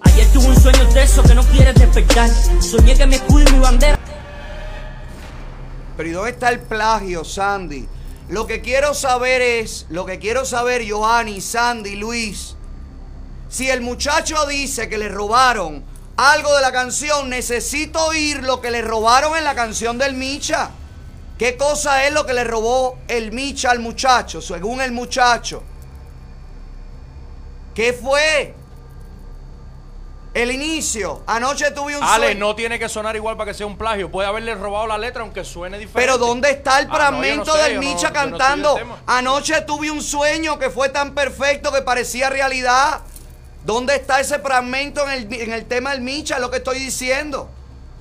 [0.00, 2.28] Ayer tuve un sueño de eso que no quieres despertar.
[2.60, 3.98] Soñé que mi escudo y mi bandera.
[5.96, 7.88] Pero ¿y dónde está el plagio, Sandy?
[8.28, 12.57] Lo que quiero saber es, lo que quiero saber, Joanny, Sandy, Luis,
[13.48, 15.82] Si el muchacho dice que le robaron
[16.16, 20.70] algo de la canción, necesito oír lo que le robaron en la canción del Micha.
[21.38, 25.62] ¿Qué cosa es lo que le robó el Micha al muchacho, según el muchacho?
[27.74, 28.54] ¿Qué fue?
[30.34, 31.22] El inicio.
[31.26, 32.40] Anoche tuve un Ale, sueño.
[32.40, 34.10] no tiene que sonar igual para que sea un plagio.
[34.10, 36.00] Puede haberle robado la letra aunque suene diferente.
[36.00, 38.78] Pero ¿dónde está el Ah, no, yo no fragmento sé, del Micha no cantando?
[39.06, 43.00] Anoche tuve un sueño que fue tan perfecto que parecía realidad.
[43.68, 46.36] ¿Dónde está ese fragmento en el, en el tema del Micha?
[46.36, 47.50] Es lo que estoy diciendo.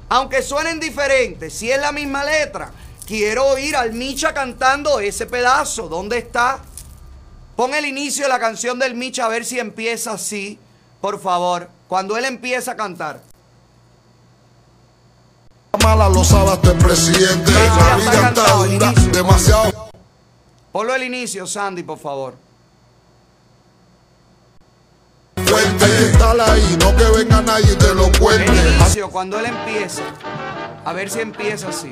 [0.07, 2.71] Aunque suenen diferentes, si es la misma letra,
[3.05, 5.89] quiero oír al Micha cantando ese pedazo.
[5.89, 6.59] ¿Dónde está?
[7.57, 10.57] Pon el inicio de la canción del Micha a ver si empieza así,
[11.01, 11.69] por favor.
[11.89, 13.19] Cuando él empieza a cantar.
[15.83, 16.21] Mala lo
[16.79, 17.51] presidente.
[17.51, 19.89] La vida está dura, demasiado.
[20.71, 22.46] Ponlo el inicio, Sandy, por favor.
[29.17, 30.03] Cuando él empieza.
[30.85, 31.91] A ver si empieza así.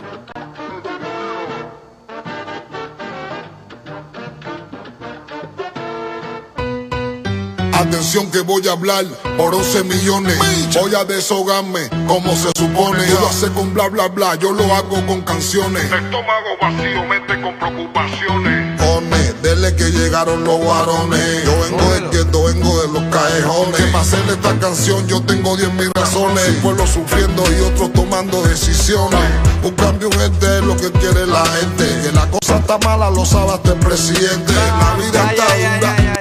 [7.76, 9.04] Atención que voy a hablar
[9.38, 10.38] por 11 millones.
[10.74, 13.06] Voy a deshogarme como se supone.
[13.06, 15.84] Yo lo hace con bla bla bla, yo lo hago con canciones.
[15.84, 18.82] Estómago vacío, mente con preocupaciones.
[18.82, 21.44] One, dele que llegaron los varones.
[21.44, 23.76] Yo vengo del gueto, vengo de los callejones.
[23.76, 26.48] Que para hacerle esta canción yo tengo 10 mil razones.
[26.48, 29.20] El pueblo sufriendo y otros tomando decisiones.
[29.64, 31.84] Un cambio, gente, es lo que quiere la gente.
[32.04, 34.54] Que la cosa está mala, lo sabe hasta el presidente.
[34.54, 36.15] La vida Ya, está dura.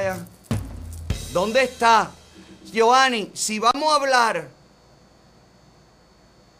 [1.35, 2.13] ¿Dónde está?
[2.71, 4.49] Giovanni, si vamos a hablar,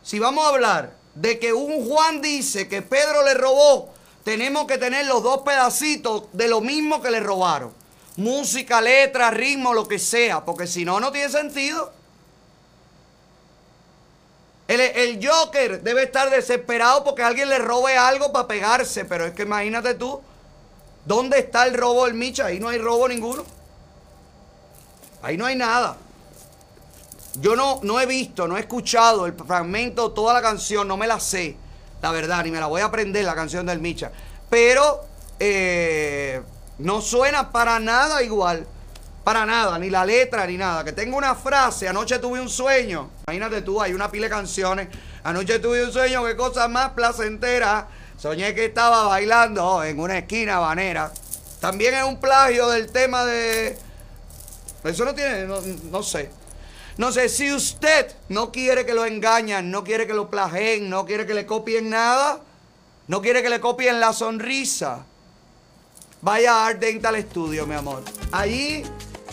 [0.03, 3.95] si vamos a hablar de que un Juan dice que Pedro le robó,
[4.25, 7.73] tenemos que tener los dos pedacitos de lo mismo que le robaron.
[8.17, 11.93] Música, letra, ritmo, lo que sea, porque si no, no tiene sentido.
[14.67, 19.35] El, el Joker debe estar desesperado porque alguien le robe algo para pegarse, pero es
[19.35, 20.21] que imagínate tú,
[21.05, 22.47] ¿dónde está el robo del Micha?
[22.47, 23.45] Ahí no hay robo ninguno.
[25.25, 25.97] Ahí no hay nada.
[27.41, 31.07] Yo no, no he visto, no he escuchado el fragmento, toda la canción, no me
[31.07, 31.57] la sé,
[32.03, 34.13] la verdad, ni me la voy a aprender la canción del Micha.
[34.51, 35.05] Pero
[35.41, 36.43] eh,
[36.79, 38.67] no suena para nada igual,
[39.25, 40.85] para nada, ni la letra, ni nada.
[40.85, 44.89] Que tengo una frase, anoche tuve un sueño, imagínate tú, hay una pila de canciones.
[45.25, 47.89] Anoche tuve un sueño, qué cosa más placentera.
[48.19, 51.11] Soñé que estaba bailando en una esquina habanera.
[51.61, 53.79] También es un plagio del tema de...
[54.85, 55.61] Eso no tiene, no,
[55.91, 56.31] no sé.
[56.97, 61.05] No sé, si usted no quiere que lo engañen, no quiere que lo plageen, no
[61.05, 62.41] quiere que le copien nada,
[63.09, 65.05] no quiere que le copien la sonrisa,
[66.23, 68.05] vaya a Art Dental Studio, mi amor.
[68.31, 68.85] Allí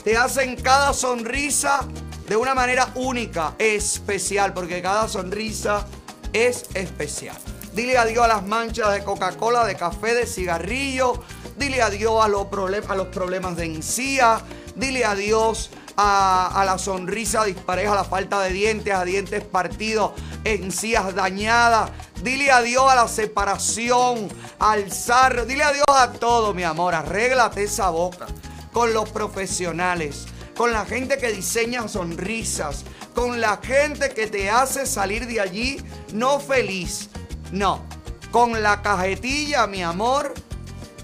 [0.04, 1.82] te hacen cada sonrisa
[2.28, 5.86] de una manera única, especial, porque cada sonrisa
[6.34, 7.38] es especial.
[7.74, 11.24] Dile adiós a las manchas de Coca-Cola, de café, de cigarrillo.
[11.58, 12.47] Dile adiós a los,
[12.89, 14.41] a los problemas de encía.
[14.76, 20.11] Dile adiós a, la sonrisa dispareja, a la falta de dientes, a dientes partidos,
[20.43, 21.91] encías dañadas.
[22.24, 25.45] Dile adiós a la separación, al sarro.
[25.45, 26.95] Dile adiós a todo, mi amor.
[26.95, 28.28] Arréglate esa boca
[28.72, 34.86] con los profesionales, con la gente que diseña sonrisas, con la gente que te hace
[34.86, 37.09] salir de allí no feliz,
[37.51, 37.84] no,
[38.32, 40.34] con la cajetilla, mi amor,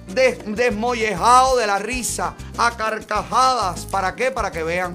[0.07, 3.85] des- desmollejado de la risa, a carcajadas.
[3.85, 4.31] ¿Para qué?
[4.31, 4.93] Para que vean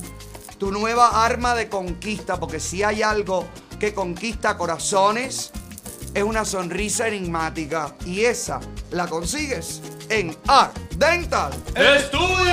[0.59, 3.47] tu nueva arma de conquista, porque si hay algo
[3.81, 5.51] que conquista corazones,
[6.15, 8.61] es una sonrisa enigmática y esa
[8.91, 11.53] la consigues en Art Dental.
[11.75, 12.53] ¡Estudio!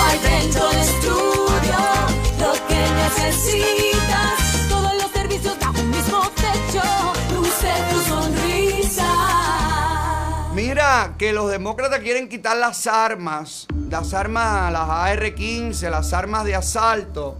[0.00, 1.76] Hay dentro del estudio
[2.40, 4.68] lo que necesitas.
[4.68, 6.82] Todos los servicios bajo un mismo techo.
[7.34, 8.15] Luce tu sonrisa.
[10.76, 16.54] Mira, que los demócratas quieren quitar las armas, las armas, las AR-15, las armas de
[16.54, 17.38] asalto.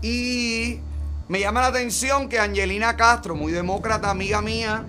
[0.00, 0.78] Y
[1.26, 4.84] me llama la atención que Angelina Castro, muy demócrata, amiga mía,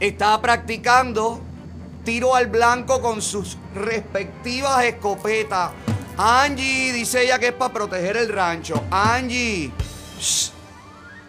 [0.00, 1.42] está practicando
[2.06, 5.72] tiro al blanco con sus respectivas escopetas.
[6.16, 8.82] Angie, dice ella que es para proteger el rancho.
[8.90, 9.70] Angie,
[10.18, 10.52] shh,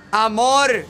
[0.09, 0.85] amor.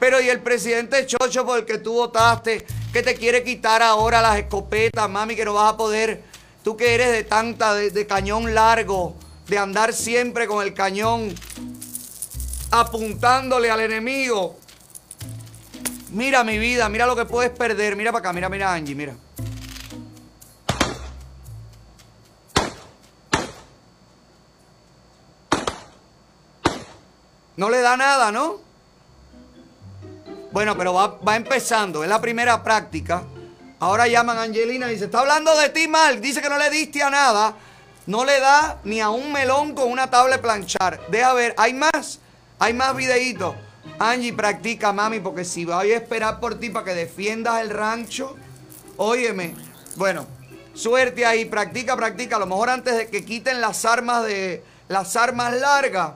[0.00, 4.20] Pero y el presidente Chocho por el que tú votaste, que te quiere quitar ahora
[4.20, 6.22] las escopetas, mami, que no vas a poder.
[6.64, 9.16] Tú que eres de tanta, de, de cañón largo,
[9.46, 11.34] de andar siempre con el cañón
[12.70, 14.58] apuntándole al enemigo.
[16.10, 17.96] Mira mi vida, mira lo que puedes perder.
[17.96, 19.14] Mira para acá, mira, mira Angie, mira.
[27.56, 28.69] No le da nada, ¿no?
[30.52, 33.22] Bueno, pero va, va empezando, es la primera práctica.
[33.78, 36.68] Ahora llaman a Angelina y dice, está hablando de ti mal, dice que no le
[36.70, 37.54] diste a nada.
[38.06, 41.00] No le da ni a un melón con una tabla de planchar.
[41.08, 42.18] Deja ver, hay más,
[42.58, 43.54] hay más videitos.
[43.98, 48.36] Angie, practica, mami, porque si voy a esperar por ti para que defiendas el rancho,
[48.96, 49.54] óyeme.
[49.96, 50.26] Bueno,
[50.74, 52.36] suerte ahí, practica, practica.
[52.36, 56.12] A lo mejor antes de que quiten las armas de las armas largas,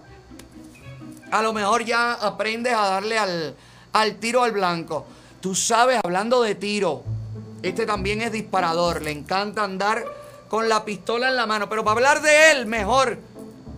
[1.30, 3.56] a lo mejor ya aprendes a darle al,
[3.94, 5.06] al tiro al blanco.
[5.40, 7.02] Tú sabes, hablando de tiro,
[7.62, 9.00] este también es disparador.
[9.00, 10.04] Le encanta andar
[10.48, 11.68] con la pistola en la mano.
[11.68, 13.18] Pero para hablar de él, mejor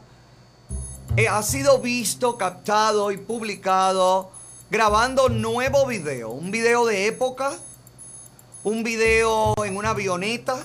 [1.15, 4.31] eh, ha sido visto, captado y publicado
[4.69, 6.31] grabando nuevo video.
[6.31, 7.51] Un video de época.
[8.63, 10.57] Un video en una avioneta.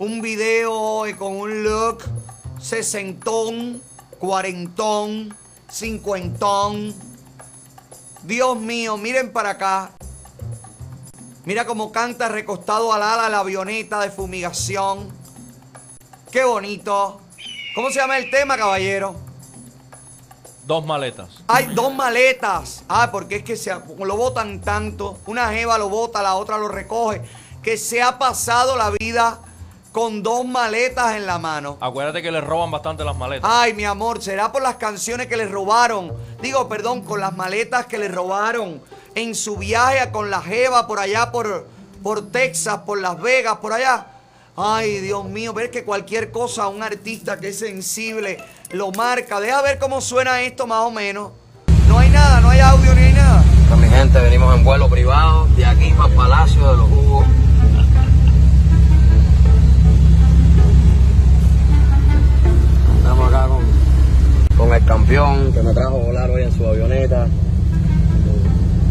[0.00, 2.02] Un video con un look
[2.58, 3.82] sesentón,
[4.18, 5.36] cuarentón,
[5.70, 6.94] cincuentón.
[8.22, 9.90] Dios mío, miren para acá.
[11.44, 15.10] Mira cómo canta recostado al ala la avioneta de fumigación.
[16.32, 17.20] Qué bonito.
[17.74, 19.16] ¿Cómo se llama el tema, caballero?
[20.64, 21.42] Dos maletas.
[21.46, 22.84] Hay dos maletas.
[22.88, 25.18] Ah, porque es que se, lo botan tanto.
[25.26, 27.20] Una jeva lo bota, la otra lo recoge.
[27.62, 29.42] Que se ha pasado la vida
[29.92, 31.76] con dos maletas en la mano.
[31.80, 33.50] Acuérdate que le roban bastante las maletas.
[33.52, 36.12] Ay, mi amor, será por las canciones que le robaron.
[36.40, 38.80] Digo, perdón, con las maletas que le robaron
[39.14, 41.66] en su viaje con la Jeva por allá, por,
[42.02, 44.06] por Texas, por Las Vegas, por allá.
[44.56, 48.38] Ay, Dios mío, ver que cualquier cosa, un artista que es sensible,
[48.70, 49.40] lo marca.
[49.40, 51.32] Deja ver cómo suena esto más o menos.
[51.88, 53.42] No hay nada, no hay audio ni hay nada.
[53.68, 57.26] Con mi gente venimos en vuelo privado de aquí para el Palacio de los Jugos.
[64.56, 67.28] Con, el campeón que me trajo a volar hoy en su avioneta.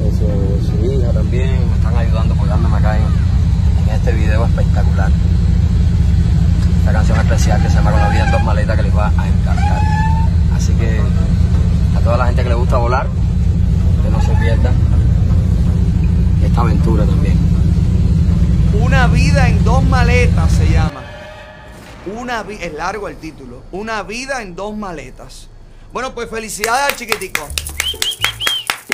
[0.01, 1.69] Con su, hija también.
[1.69, 5.11] Me están ayudando apoyándome acá en, en este video espectacular.
[6.79, 9.07] Esta canción especial que se llama Con la vida en dos maletas que les va
[9.07, 9.81] a encantar.
[10.55, 11.01] Así que
[11.97, 13.07] a toda la gente que le gusta volar,
[14.03, 14.71] que no se pierda
[16.45, 17.37] esta aventura también.
[18.81, 20.98] Una vida en dos maletas se llama.
[22.15, 23.61] Una es largo el título.
[23.71, 25.47] Una vida en dos maletas.
[25.91, 27.47] Bueno, pues felicidades al chiquitico.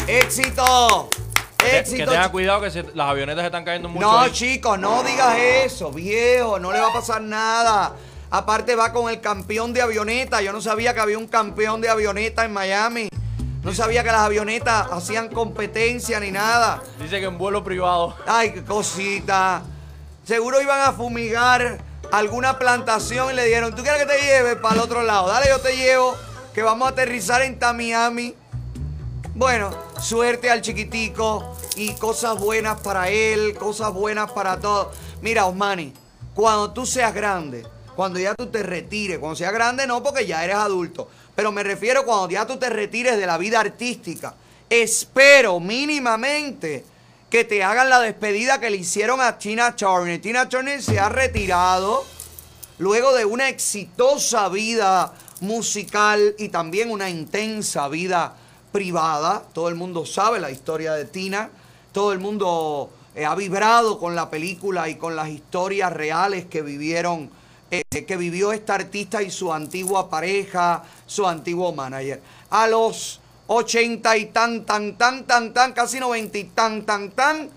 [0.08, 1.10] ¡Éxito!
[1.58, 2.12] Que, que ¡Éxito!
[2.12, 4.06] tenga cuidado que se- las avionetas están cayendo mucho.
[4.06, 4.32] No, ahí.
[4.32, 7.94] chicos, no digas eso, viejo, no le va a pasar nada.
[8.30, 10.42] Aparte va con el campeón de avioneta.
[10.42, 13.10] Yo no sabía que había un campeón de avioneta en Miami.
[13.64, 16.84] No sabía que las avionetas hacían competencia ni nada.
[17.00, 18.16] Dice que en vuelo privado.
[18.28, 19.64] Ay, qué cosita.
[20.24, 21.80] Seguro iban a fumigar
[22.18, 25.28] alguna plantación y le dijeron, ¿tú quieres que te lleve para el otro lado?
[25.28, 26.16] Dale, yo te llevo,
[26.54, 28.34] que vamos a aterrizar en Tamiami.
[29.34, 34.96] Bueno, suerte al chiquitico y cosas buenas para él, cosas buenas para todos.
[35.22, 35.94] Mira, Osmani,
[36.34, 40.44] cuando tú seas grande, cuando ya tú te retires, cuando seas grande no porque ya
[40.44, 44.36] eres adulto, pero me refiero cuando ya tú te retires de la vida artística,
[44.70, 46.86] espero mínimamente
[47.30, 50.22] que te hagan la despedida que le hicieron a Tina Turner.
[50.22, 52.06] Tina Turner se ha retirado
[52.78, 58.36] luego de una exitosa vida musical y también una intensa vida
[58.72, 59.44] privada.
[59.54, 61.50] Todo el mundo sabe la historia de Tina.
[61.92, 66.62] Todo el mundo eh, ha vibrado con la película y con las historias reales que
[66.62, 67.30] vivieron,
[67.72, 72.22] eh, que vivió esta artista y su antigua pareja, su antiguo manager.
[72.50, 77.50] A los 80 y tan, tan, tan, tan, tan, casi 90 y tan, tan, tan,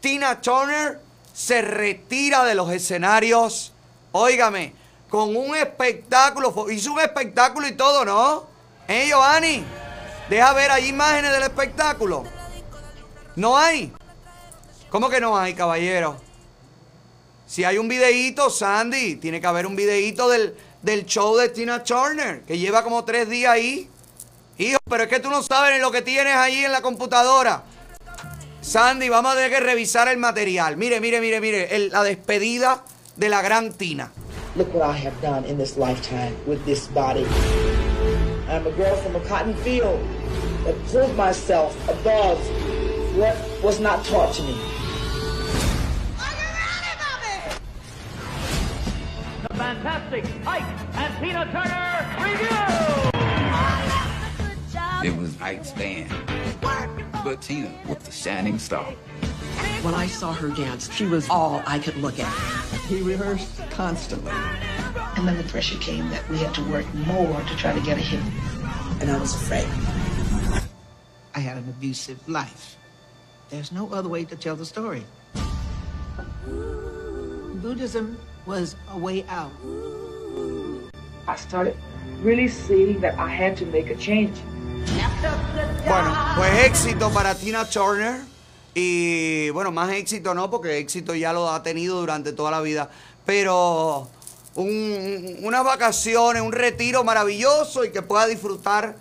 [0.00, 1.00] Tina Turner
[1.32, 3.72] se retira de los escenarios,
[4.12, 4.74] óigame,
[5.08, 8.46] con un espectáculo, hizo un espectáculo y todo, ¿no?
[8.86, 9.64] ¿Eh, Giovanni?
[10.28, 12.24] Deja ver ahí imágenes del espectáculo.
[13.36, 13.92] ¿No hay?
[14.88, 16.16] ¿Cómo que no hay, caballero?
[17.46, 21.82] Si hay un videíto, Sandy, tiene que haber un videíto del, del show de Tina
[21.82, 23.88] Turner, que lleva como tres días ahí.
[24.60, 27.62] Hijo, pero es que tú no sabes ni lo que tienes ahí en la computadora.
[28.60, 30.76] Sandy, vamos a tener que revisar el material.
[30.76, 32.82] Mire, mire, mire, mire, el- la despedida
[33.16, 34.12] de la gran Tina.
[34.56, 37.24] Look what I have done in this lifetime with this body.
[38.50, 39.98] I'm a girl from a cotton field
[40.66, 42.36] that proved myself above
[43.16, 44.54] what was not taught to me.
[49.48, 50.64] The fantastic Ike
[50.96, 53.09] and Tina Turner review.
[55.02, 56.12] It was Ike's band,
[56.60, 58.84] but Tina with the shining star.
[59.80, 62.30] When I saw her dance, she was all I could look at.
[62.86, 64.30] He rehearsed constantly.
[65.16, 67.96] And then the pressure came that we had to work more to try to get
[67.96, 68.20] a hit.
[69.00, 69.64] And I was afraid.
[71.34, 72.76] I had an abusive life.
[73.48, 75.06] There's no other way to tell the story.
[77.54, 79.52] Buddhism was a way out.
[81.26, 81.74] I started
[82.20, 84.36] really seeing that I had to make a change.
[85.86, 88.20] Bueno, pues éxito para Tina Turner.
[88.74, 92.88] Y bueno, más éxito no, porque éxito ya lo ha tenido durante toda la vida.
[93.26, 94.08] Pero
[94.54, 98.94] un- unas vacaciones, un retiro maravilloso y que pueda disfrutar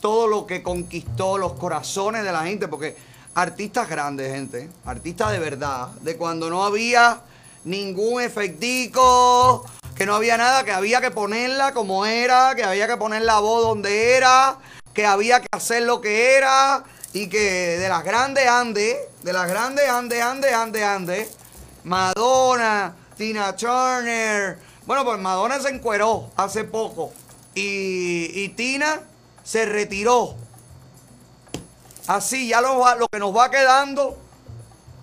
[0.00, 2.68] todo lo que conquistó los corazones de la gente.
[2.68, 2.96] Porque
[3.34, 7.20] artistas grandes, gente, artistas de verdad, de cuando no había
[7.64, 9.64] ningún efectico,
[9.96, 13.40] que no había nada, que había que ponerla como era, que había que poner la
[13.40, 14.58] voz donde era,
[14.96, 16.82] que había que hacer lo que era
[17.12, 21.28] y que de las grandes ande, de las grandes ande, ande, ande, ande,
[21.84, 27.12] Madonna, Tina Turner, bueno, pues Madonna se encueró hace poco
[27.54, 29.02] y, y Tina
[29.44, 30.34] se retiró.
[32.06, 34.16] Así ya lo, lo que nos va quedando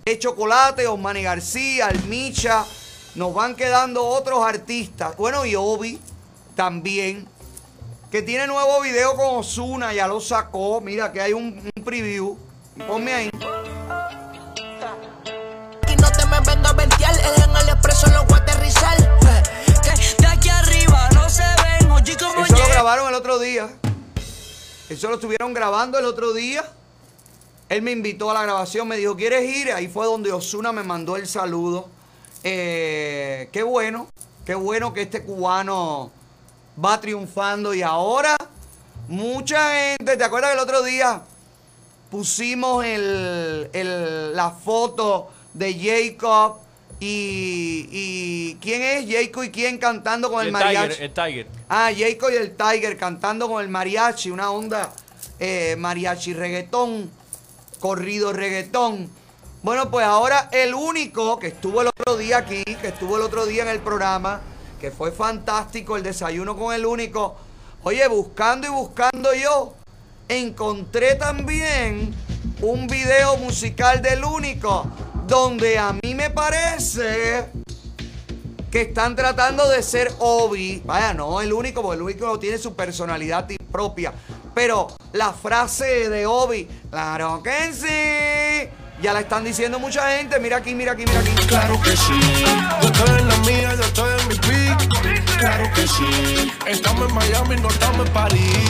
[0.06, 2.66] es Chocolate, Osmani García, Almicha,
[3.14, 5.16] nos van quedando otros artistas.
[5.18, 6.02] Bueno, y Obi
[6.56, 7.28] también,
[8.14, 10.80] que tiene nuevo video con Osuna, ya lo sacó.
[10.82, 12.38] Mira, que hay un, un preview.
[12.88, 13.32] Ponme ahí.
[15.88, 18.98] Y no te me venga a ventear, él en el expreso lo voy a aterrizar.
[19.82, 23.68] Que de aquí arriba no se ven, oye como Eso lo grabaron el otro día.
[24.90, 26.72] Eso lo estuvieron grabando el otro día.
[27.68, 29.72] Él me invitó a la grabación, me dijo, ¿quieres ir?
[29.72, 31.90] Ahí fue donde Osuna me mandó el saludo.
[32.44, 34.08] Eh, qué bueno,
[34.46, 36.12] qué bueno que este cubano
[36.84, 38.36] va triunfando y ahora
[39.08, 41.22] mucha gente, ¿te acuerdas que el otro día
[42.10, 46.58] pusimos el, el- la foto de Jacob
[47.00, 50.88] y, y quién es Jacob y quién cantando con el, el mariachi?
[50.90, 51.48] Tiger, el Tiger.
[51.70, 54.92] Ah, Jacob y el Tiger cantando con el mariachi, una onda
[55.40, 57.12] eh, mariachi reggaetón,
[57.80, 59.10] corrido reggaetón.
[59.64, 63.46] Bueno, pues ahora el único que estuvo el otro día aquí, que estuvo el otro
[63.46, 64.42] día en el programa,
[64.84, 67.38] que fue fantástico el desayuno con el único.
[67.84, 69.76] Oye, buscando y buscando yo,
[70.28, 72.14] encontré también
[72.62, 74.86] un video musical del único,
[75.26, 77.46] donde a mí me parece
[78.70, 80.82] que están tratando de ser Obi.
[80.84, 84.12] Vaya, no el único, porque el único tiene su personalidad propia.
[84.54, 88.83] Pero la frase de Obi, claro que sí.
[89.02, 90.40] Ya la están diciendo mucha gente.
[90.40, 91.32] Mira aquí, mira aquí, mira aquí.
[91.48, 92.20] Claro que sí,
[92.82, 95.38] yo estoy en la mía, yo estoy en mi peak.
[95.40, 98.70] Claro que sí, estamos en Miami, no estamos en París.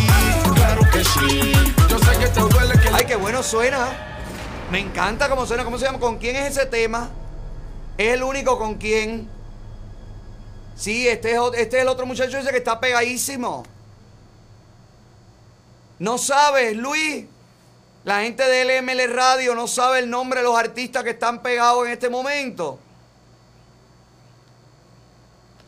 [0.55, 1.53] Claro que sí,
[1.89, 3.89] yo sé que te duele que Ay, qué bueno suena.
[4.71, 5.63] Me encanta cómo suena.
[5.63, 5.99] ¿Cómo se llama?
[5.99, 7.09] ¿Con quién es ese tema?
[7.97, 9.29] Es el único con quién.
[10.75, 13.63] Sí, este es, este es el otro muchacho ese que está pegadísimo.
[15.99, 17.25] No sabes, Luis.
[18.03, 21.85] La gente de LML Radio no sabe el nombre de los artistas que están pegados
[21.85, 22.77] en este momento.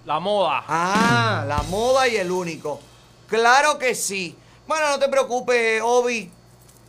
[0.05, 0.63] La moda.
[0.67, 2.79] Ah, la moda y el único.
[3.27, 4.37] Claro que sí.
[4.67, 6.29] Bueno, no te preocupes, Obi.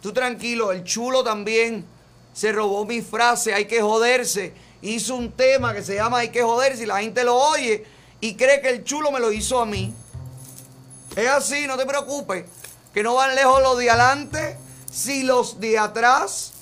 [0.03, 1.87] Tú tranquilo, el chulo también
[2.33, 4.53] se robó mi frase, hay que joderse.
[4.83, 7.87] Hizo un tema que se llama Hay que joderse y la gente lo oye
[8.21, 9.95] y cree que el chulo me lo hizo a mí.
[11.15, 12.45] Es así, no te preocupes.
[12.93, 14.59] Que no van lejos los de adelante.
[14.97, 16.53] Si los de atrás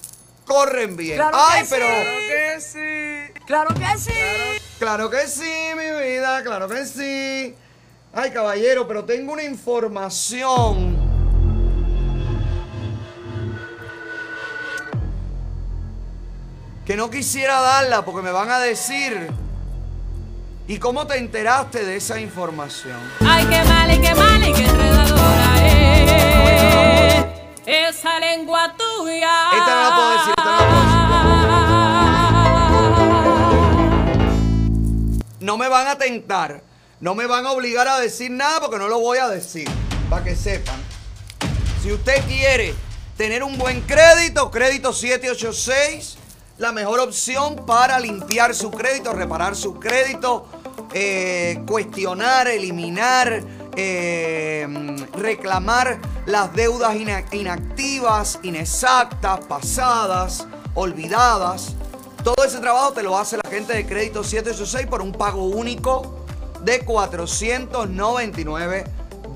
[0.45, 1.17] corren bien.
[1.19, 2.61] Claro Ay, que pero.
[2.61, 3.33] sí.
[3.47, 4.11] Claro que sí.
[4.81, 7.55] Claro que sí, mi vida, claro que sí.
[8.13, 10.97] Ay, caballero, pero tengo una información.
[16.85, 19.31] Que no quisiera darla porque me van a decir.
[20.67, 22.99] ¿Y cómo te enteraste de esa información?
[23.25, 25.34] Ay, qué mal y qué mal y qué enredadora es
[27.67, 29.51] esa lengua tuya.
[29.53, 30.35] Esta no la puedo decir.
[35.41, 36.63] No me van a tentar.
[37.01, 39.69] No me van a obligar a decir nada porque no lo voy a decir.
[40.09, 40.81] Para que sepan.
[41.83, 42.75] Si usted quiere
[43.17, 46.17] tener un buen crédito, crédito 786,
[46.59, 50.47] la mejor opción para limpiar su crédito, reparar su crédito,
[50.93, 53.43] eh, cuestionar, eliminar,
[53.77, 54.67] eh,
[55.15, 61.75] reclamar las deudas ina- inactivas, inexactas, pasadas, olvidadas.
[62.23, 66.25] Todo ese trabajo te lo hace la gente de Crédito 786 por un pago único
[66.63, 68.85] de 499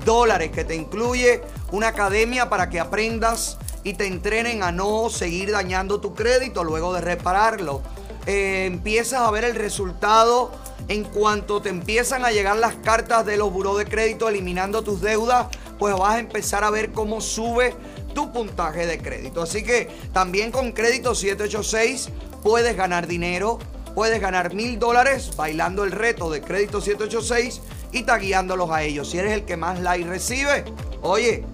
[0.05, 1.41] dólares que te incluye
[1.71, 6.93] una academia para que aprendas y te entrenen a no seguir dañando tu crédito luego
[6.93, 7.81] de repararlo.
[8.29, 10.51] Eh, empiezas a ver el resultado
[10.87, 15.01] en cuanto te empiezan a llegar las cartas de los buró de crédito eliminando tus
[15.01, 15.47] deudas,
[15.79, 17.73] pues vas a empezar a ver cómo sube
[18.13, 19.41] tu puntaje de crédito.
[19.41, 22.09] Así que también con crédito 786
[22.43, 23.57] puedes ganar dinero,
[23.95, 27.61] puedes ganar mil dólares bailando el reto de crédito 786
[27.93, 29.09] y tagueándolos a ellos.
[29.09, 30.65] Si eres el que más like recibe,
[31.01, 31.45] oye,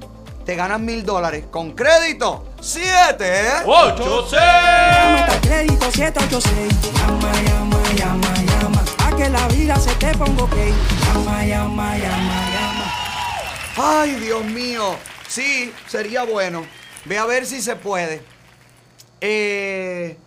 [0.45, 4.31] te ganas mil dólares con crédito 786.
[4.31, 6.93] Llama al crédito 786.
[6.93, 8.83] Llama, llama, llama, llama.
[9.05, 10.55] A que la vida se te ponga ok.
[11.13, 12.93] Llama, llama, llama, llama.
[13.77, 14.95] Ay, Dios mío.
[15.27, 16.65] Sí, sería bueno.
[17.05, 18.21] Ve a ver si se puede.
[19.21, 20.17] Eh,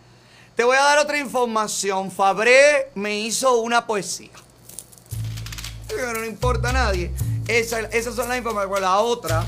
[0.55, 2.11] te voy a dar otra información.
[2.11, 4.31] Fabré me hizo una poesía.
[5.89, 7.12] Pero no le importa a nadie.
[7.47, 8.81] Esa- esas son las informaciones.
[8.82, 9.45] La otra,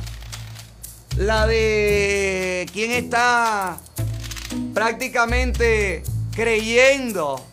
[1.17, 3.79] la de quién está
[4.75, 6.03] prácticamente
[6.35, 7.45] creyendo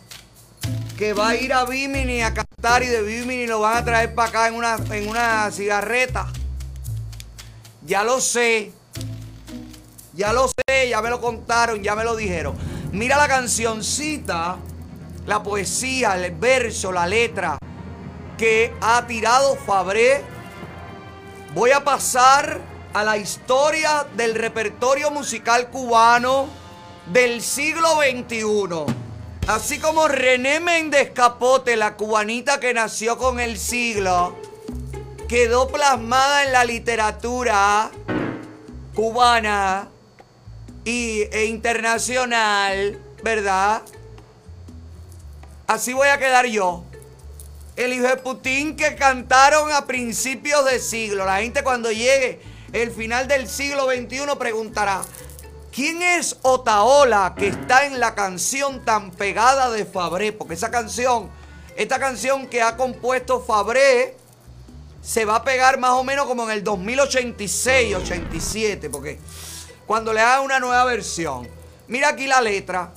[0.96, 4.14] que va a ir a Bimini a cantar y de Bimini lo van a traer
[4.14, 6.26] para acá en una, en una cigarreta.
[7.86, 8.72] Ya lo sé.
[10.14, 12.56] Ya lo sé, ya me lo contaron, ya me lo dijeron.
[12.90, 14.56] Mira la cancioncita,
[15.26, 17.58] la poesía, el verso, la letra
[18.36, 20.24] que ha tirado Fabré.
[21.54, 22.60] Voy a pasar
[22.92, 26.48] a la historia del repertorio musical cubano
[27.12, 28.94] del siglo XXI.
[29.46, 34.36] Así como René Méndez Capote, la cubanita que nació con el siglo,
[35.28, 37.90] quedó plasmada en la literatura
[38.94, 39.88] cubana
[40.84, 43.82] y, e internacional, ¿verdad?
[45.66, 46.84] Así voy a quedar yo.
[47.76, 51.24] El hijo de Putin que cantaron a principios de siglo.
[51.24, 52.40] La gente cuando llegue
[52.72, 55.02] el final del siglo XXI preguntará,
[55.72, 60.32] ¿quién es Otaola que está en la canción tan pegada de Fabré?
[60.32, 61.30] Porque esa canción,
[61.76, 64.16] esta canción que ha compuesto Fabré,
[65.00, 69.18] se va a pegar más o menos como en el 2086, 87, porque
[69.86, 71.48] cuando le haga una nueva versión.
[71.86, 72.92] Mira aquí la letra.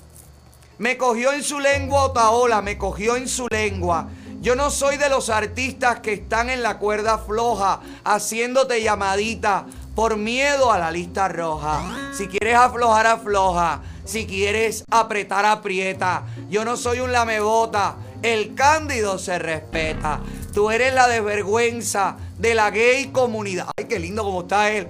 [0.78, 4.10] Me cogió en su lengua Otaola, me cogió en su lengua.
[4.42, 10.18] Yo no soy de los artistas que están en la cuerda floja, haciéndote llamadita por
[10.18, 12.12] miedo a la lista roja.
[12.12, 13.82] Si quieres aflojar, afloja.
[14.04, 16.24] Si quieres apretar, aprieta.
[16.50, 17.98] Yo no soy un lamebota.
[18.24, 20.22] El cándido se respeta.
[20.56, 23.68] Tú eres la desvergüenza de la gay comunidad.
[23.78, 24.88] Ay, qué lindo como está él.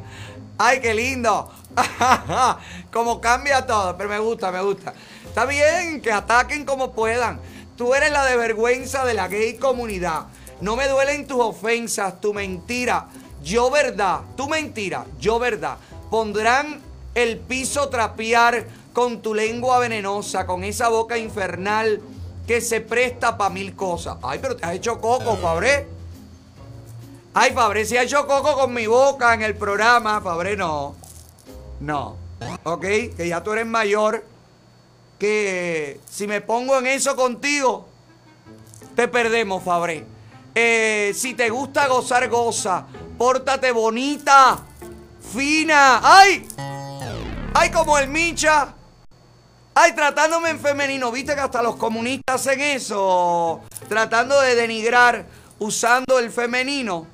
[0.57, 1.51] Ay, qué lindo.
[2.93, 3.97] como cambia todo.
[3.97, 4.93] Pero me gusta, me gusta.
[5.25, 7.39] Está bien, que ataquen como puedan.
[7.81, 10.27] Tú eres la desvergüenza de la gay comunidad.
[10.59, 13.07] No me duelen tus ofensas, tu mentira.
[13.41, 15.77] Yo verdad, tu mentira, yo verdad.
[16.11, 16.79] Pondrán
[17.15, 21.99] el piso trapear con tu lengua venenosa, con esa boca infernal
[22.45, 24.17] que se presta para mil cosas.
[24.21, 25.87] Ay, pero te has hecho coco, Fabré.
[27.33, 30.21] Ay, Fabré, si ha hecho coco con mi boca en el programa.
[30.21, 30.95] Fabré, no.
[31.79, 32.15] No.
[32.61, 32.85] ¿Ok?
[33.17, 34.23] Que ya tú eres mayor.
[35.21, 37.87] Que si me pongo en eso contigo,
[38.95, 40.03] te perdemos, Fabré.
[40.55, 42.87] Eh, si te gusta gozar, goza.
[43.19, 44.57] Pórtate bonita,
[45.31, 45.99] fina.
[46.01, 46.47] ¡Ay!
[47.53, 48.73] ¡Ay, como el Micha!
[49.75, 51.11] ¡Ay, tratándome en femenino!
[51.11, 53.61] ¿Viste que hasta los comunistas hacen eso?
[53.87, 55.27] Tratando de denigrar
[55.59, 57.05] usando el femenino.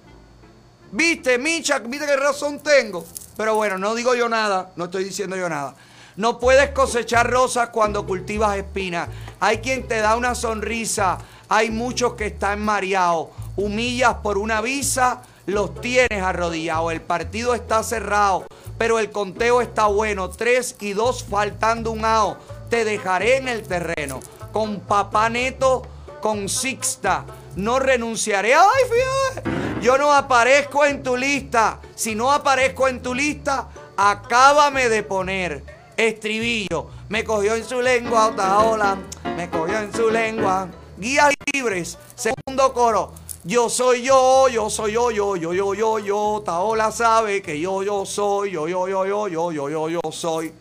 [0.94, 3.06] Viste, Micha, viste qué razón tengo.
[3.36, 5.76] Pero bueno, no digo yo nada, no estoy diciendo yo nada.
[6.18, 9.08] No puedes cosechar rosas cuando cultivas espinas.
[9.40, 13.28] Hay quien te da una sonrisa, hay muchos que están mareados.
[13.56, 16.92] Humillas por una visa, los tienes arrodillados.
[16.92, 18.48] El partido está cerrado,
[18.80, 20.30] pero el conteo está bueno.
[20.30, 22.38] Tres y dos faltando un ao.
[22.72, 24.20] Te dejaré en el terreno.
[24.52, 25.84] Con papá neto,
[26.20, 27.26] con Sixta.
[27.56, 28.56] No renunciaré.
[28.56, 29.82] ¡Ay, fíjate!
[29.82, 31.80] Yo no aparezco en tu lista.
[31.94, 36.90] Si no aparezco en tu lista, acábame de poner estribillo.
[37.10, 38.98] Me cogió en su lengua, Otaola.
[39.36, 40.70] Me cogió en su lengua.
[40.98, 41.98] Guías libres.
[42.16, 43.12] Segundo coro.
[43.44, 46.44] Yo soy yo, yo soy yo, yo, yo, yo, yo, yo.
[46.46, 50.54] Taola sabe que yo, yo soy, yo, yo, yo, yo, yo, yo, yo, yo soy.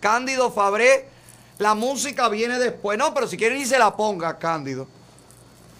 [0.00, 1.08] Cándido Fabré,
[1.58, 2.98] la música viene después.
[2.98, 4.88] No, pero si quieren ni se la ponga, Cándido.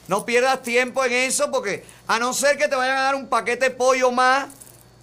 [0.06, 3.28] No pierdas tiempo en eso porque a no ser que te vayan a dar un
[3.28, 4.46] paquete de pollo más,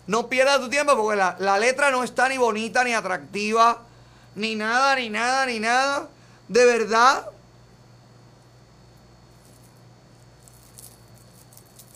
[0.08, 3.84] no pierdas tu tiempo porque la, la letra no está ni bonita, ni atractiva,
[4.36, 6.08] ni nada, ni nada, ni nada.
[6.48, 7.30] De verdad.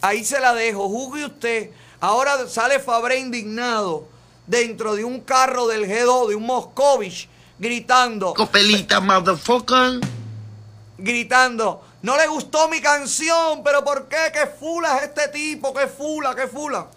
[0.02, 1.72] Ahí se la dejo, juzgue usted.
[2.02, 4.08] Ahora sale Fabré indignado
[4.48, 7.30] dentro de un carro del G2, de un Moscovich,
[7.60, 8.34] gritando.
[8.34, 10.02] Copelita, motherfucker.
[10.98, 11.84] Gritando.
[12.02, 14.18] No le gustó mi canción, pero ¿por qué?
[14.34, 15.74] ¿Qué fula es este tipo?
[15.74, 16.36] ¿Qué fula?
[16.36, 16.88] ¿Qué fula?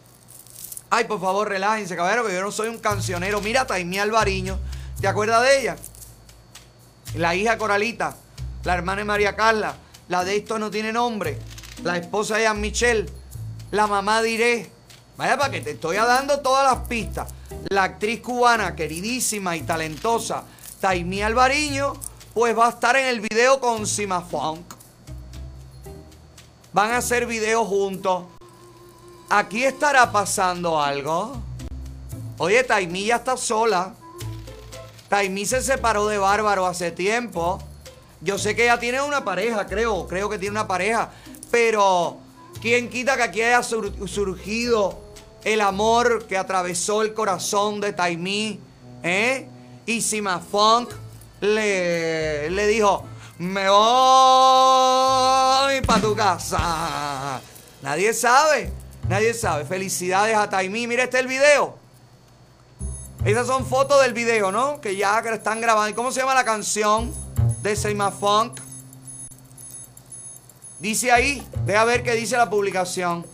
[0.97, 3.41] Ay, por favor, relájense, caballero, que yo no soy un cancionero.
[3.41, 4.61] Mira, Taimí Alvariño.
[5.01, 5.77] ¿Te acuerdas de ella?
[7.17, 8.15] La hija Coralita,
[8.63, 9.75] la hermana de María Carla,
[10.07, 11.37] la de esto no tiene nombre,
[11.83, 13.07] la esposa de Jean Michelle,
[13.73, 14.71] la mamá de Iré.
[15.17, 17.29] Vaya para que te estoy dando todas las pistas.
[17.71, 20.45] La actriz cubana, queridísima y talentosa,
[20.81, 21.95] Taimí Alvariño,
[22.35, 24.75] pues va a estar en el video con Sima Funk.
[26.73, 28.27] Van a hacer videos juntos.
[29.29, 31.37] Aquí estará pasando algo.
[32.39, 33.95] Oye, Taimí ya está sola.
[35.09, 37.63] Taimí se separó de Bárbaro hace tiempo.
[38.21, 40.07] Yo sé que ella tiene una pareja, creo.
[40.07, 41.11] Creo que tiene una pareja.
[41.51, 42.19] Pero,
[42.61, 45.01] ¿quién quita que aquí haya sur- surgido
[45.45, 48.61] el amor que atravesó el corazón de Taimí?
[49.03, 49.49] ¿Eh?
[49.87, 50.91] Y Sima Funk
[51.41, 53.05] le, le dijo,
[53.39, 53.81] me voy
[55.83, 57.41] para tu casa.
[57.83, 58.73] Nadie sabe,
[59.09, 59.65] nadie sabe.
[59.65, 60.87] Felicidades a Taimí.
[60.87, 61.77] Mira este el video.
[63.25, 64.81] Esas son fotos del video, ¿no?
[64.81, 65.89] Que ya están grabando.
[65.89, 67.13] ¿Y cómo se llama la canción
[67.63, 68.61] de Sima Funk?
[70.79, 73.25] Dice ahí, deja ver qué dice la publicación.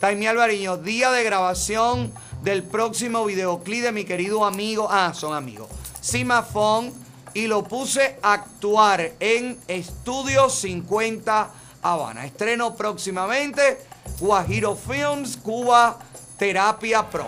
[0.00, 4.88] Taimí Alvariño, día de grabación del próximo videoclip de mi querido amigo.
[4.90, 5.68] Ah, son amigos.
[6.00, 6.94] Sima Funk.
[7.34, 11.50] Y lo puse a actuar en Estudio 50
[11.82, 12.24] Habana.
[12.24, 13.78] Estreno próximamente.
[14.20, 15.98] Guajiro Films, Cuba,
[16.38, 17.26] Terapia Pro.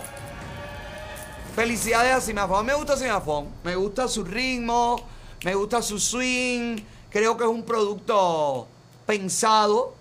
[1.55, 2.67] Felicidades a Simafón.
[2.67, 3.49] Me gusta Simafón.
[3.65, 5.01] Me gusta su ritmo.
[5.45, 6.79] Me gusta su swing.
[7.11, 8.69] Creo que es un producto
[9.07, 9.95] pensado.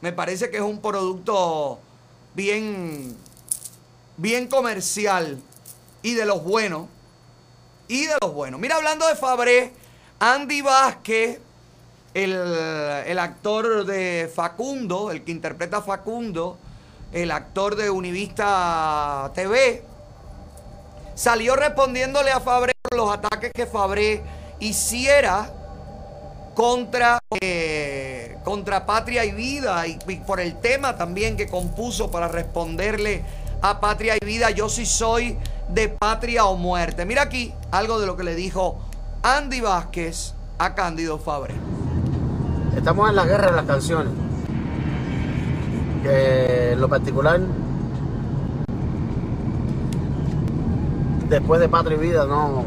[0.00, 1.78] Me parece que es un producto
[2.34, 3.16] bien,
[4.16, 5.42] bien comercial
[6.02, 6.88] y de los buenos.
[7.88, 8.60] Y de los buenos.
[8.60, 9.72] Mira, hablando de Fabré,
[10.20, 11.40] Andy Vázquez,
[12.24, 16.58] el, actor de Facundo, el que interpreta a Facundo,
[17.12, 19.82] el actor de Univista TV,
[21.14, 24.22] salió respondiéndole a Fabré por los ataques que Fabré
[24.60, 25.50] hiciera
[26.54, 29.96] contra, eh, contra Patria y Vida y,
[30.26, 33.24] por el tema también que compuso para responderle
[33.62, 35.36] a Patria y Vida, yo sí soy
[35.68, 37.04] de patria o muerte.
[37.04, 38.80] Mira aquí algo de lo que le dijo
[39.22, 41.54] Andy Vázquez a Cándido Fabré.
[42.76, 44.12] Estamos en la guerra de las canciones.
[46.02, 47.40] Que lo particular,
[51.28, 52.64] después de Patria y Vida, no.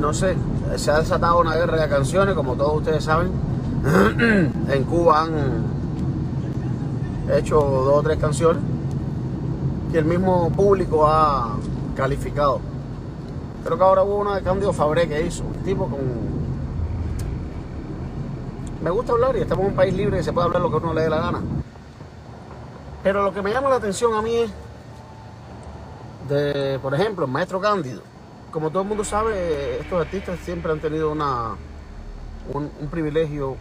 [0.00, 0.36] No sé,
[0.76, 3.30] se ha desatado una guerra de canciones, como todos ustedes saben.
[4.68, 5.32] en Cuba han
[7.36, 8.62] hecho dos o tres canciones
[9.92, 11.56] que el mismo público ha
[11.96, 12.60] calificado.
[13.64, 16.33] Creo que ahora hubo una de Cándido Fabré que hizo, un tipo con...
[18.84, 20.76] Me gusta hablar y estamos en un país libre y se puede hablar lo que
[20.76, 21.40] uno le dé la gana.
[23.02, 24.50] Pero lo que me llama la atención a mí es,
[26.28, 28.02] de, por ejemplo, maestro Cándido.
[28.50, 31.56] Como todo el mundo sabe, estos artistas siempre han tenido una,
[32.52, 33.56] un, un privilegio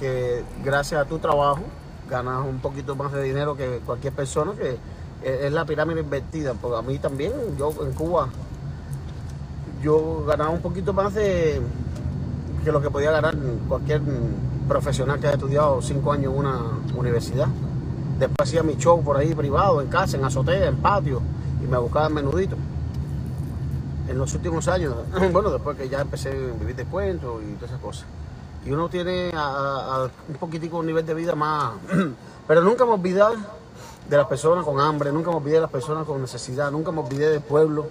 [0.00, 1.62] que gracias a tu trabajo
[2.10, 4.76] ganas un poquito más de dinero que cualquier persona, que
[5.22, 6.54] es la pirámide invertida.
[6.54, 8.28] Porque a mí también, yo en Cuba,
[9.80, 11.62] yo ganaba un poquito más de
[12.62, 13.36] que lo que podía ganar
[13.68, 14.00] cualquier
[14.68, 16.60] profesional que ha estudiado cinco años en una
[16.96, 17.48] universidad.
[18.18, 21.20] Después hacía mi show por ahí privado, en casa, en azotea, en patio,
[21.62, 22.56] y me buscaba menudito.
[24.08, 24.94] En los últimos años,
[25.32, 28.06] bueno, después que ya empecé a vivir de cuentos y todas esas cosas.
[28.64, 29.32] Y uno tiene
[30.28, 31.72] un poquitico un nivel de vida más...
[32.48, 33.22] Pero nunca me olvidé
[34.08, 37.00] de las personas con hambre, nunca me olvidé de las personas con necesidad, nunca me
[37.00, 37.86] olvidé del pueblo,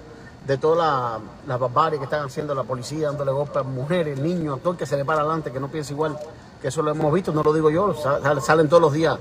[0.46, 4.58] de toda la, la barbarie que están haciendo la policía, dándole golpes a mujeres, niños,
[4.60, 6.18] a todo que se le para adelante, que no piensa igual,
[6.62, 9.18] que eso lo hemos visto, no lo digo yo, sal- salen todos los días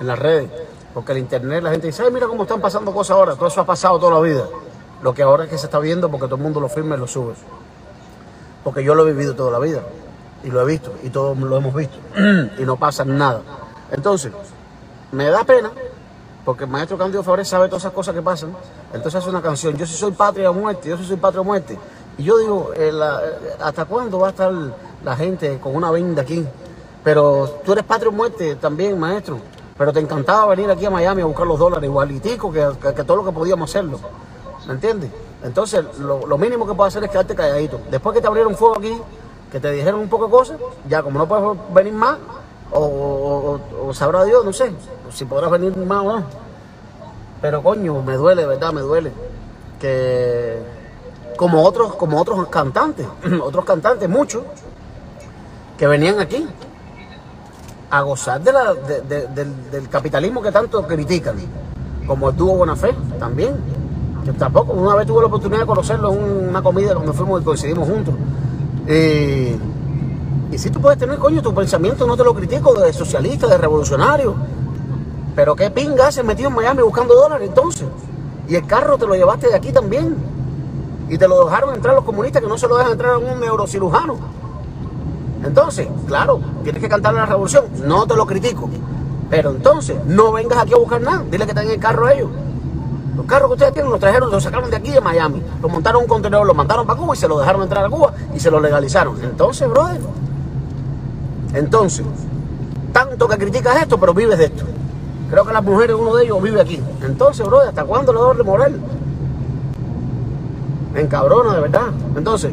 [0.00, 0.50] en las redes,
[0.94, 3.60] porque el internet la gente dice, ay, mira cómo están pasando cosas ahora, todo eso
[3.60, 4.44] ha pasado toda la vida.
[5.02, 6.98] Lo que ahora es que se está viendo porque todo el mundo lo firma y
[6.98, 7.34] lo sube.
[8.64, 9.80] Porque yo lo he vivido toda la vida,
[10.44, 11.96] y lo he visto, y todos lo hemos visto,
[12.58, 13.42] y no pasa nada.
[13.90, 14.32] Entonces,
[15.10, 15.70] me da pena
[16.44, 18.54] porque el maestro Cándido Fabrés sabe todas esas cosas que pasan.
[18.92, 21.44] Entonces hace una canción, yo sí soy patria o muerte, yo sí soy patria o
[21.44, 21.78] muerte.
[22.18, 24.52] Y yo digo, eh, eh, ¿hasta cuándo va a estar
[25.04, 26.46] la gente con una venda aquí?
[27.04, 29.38] Pero tú eres patria o muerte también, maestro.
[29.78, 33.04] Pero te encantaba venir aquí a Miami a buscar los dólares igualitico que, que- que
[33.04, 33.98] todo lo que podíamos hacerlo.
[34.66, 35.10] ¿Me entiendes?
[35.42, 37.80] Entonces, lo, mínimo que puedes hacer es quedarte calladito.
[37.90, 38.96] Después que te abrieron fuego aquí,
[39.50, 40.56] que te dijeron un poco de cosas,
[40.88, 42.18] ya como no puedes venir más,
[42.72, 44.72] o, o- o- sabrá Dios, no sé,
[45.12, 46.24] si podrás venir más o no.
[47.40, 48.72] Pero coño, me duele, ¿verdad?
[48.72, 49.12] Me duele.
[49.80, 50.58] Que
[51.36, 53.06] como otros, como otros cantantes,
[53.42, 54.42] otros cantantes, muchos,
[55.76, 56.46] que venían aquí
[57.90, 61.36] a gozar de la- de- de- del, del capitalismo que tanto critican,
[62.06, 63.56] como el dúo Bonafé también.
[64.24, 67.44] Que tampoco, una vez tuve la oportunidad de conocerlo en una comida cuando fuimos y
[67.44, 68.14] coincidimos juntos.
[70.52, 73.56] Y si tú puedes tener, coño, tu pensamiento, no te lo critico, de socialista, de
[73.56, 74.34] revolucionario.
[75.34, 77.86] Pero qué pinga haces metido en Miami buscando dólares entonces.
[78.46, 80.14] Y el carro te lo llevaste de aquí también.
[81.08, 83.40] Y te lo dejaron entrar los comunistas que no se lo dejan entrar a un
[83.40, 84.16] neurocirujano.
[85.42, 87.64] Entonces, claro, tienes que cantar la revolución.
[87.86, 88.68] No te lo critico.
[89.30, 91.24] Pero entonces, no vengas aquí a buscar nada.
[91.30, 92.28] Dile que están en el carro ellos.
[93.16, 95.42] Los carros que ustedes tienen los trajeron, los sacaron de aquí de Miami.
[95.60, 97.90] Los montaron en un contenedor, los mandaron para Cuba y se lo dejaron entrar a
[97.90, 99.22] Cuba y se lo legalizaron.
[99.22, 100.00] Entonces, brother.
[101.52, 102.06] Entonces,
[102.92, 104.64] tanto que criticas esto, pero vives de esto.
[105.30, 106.80] Creo que las mujeres, uno de ellos vive aquí.
[107.02, 108.80] Entonces, brother, ¿hasta cuándo le doble moral?
[110.94, 111.88] Me encabrona, de verdad.
[112.16, 112.52] Entonces,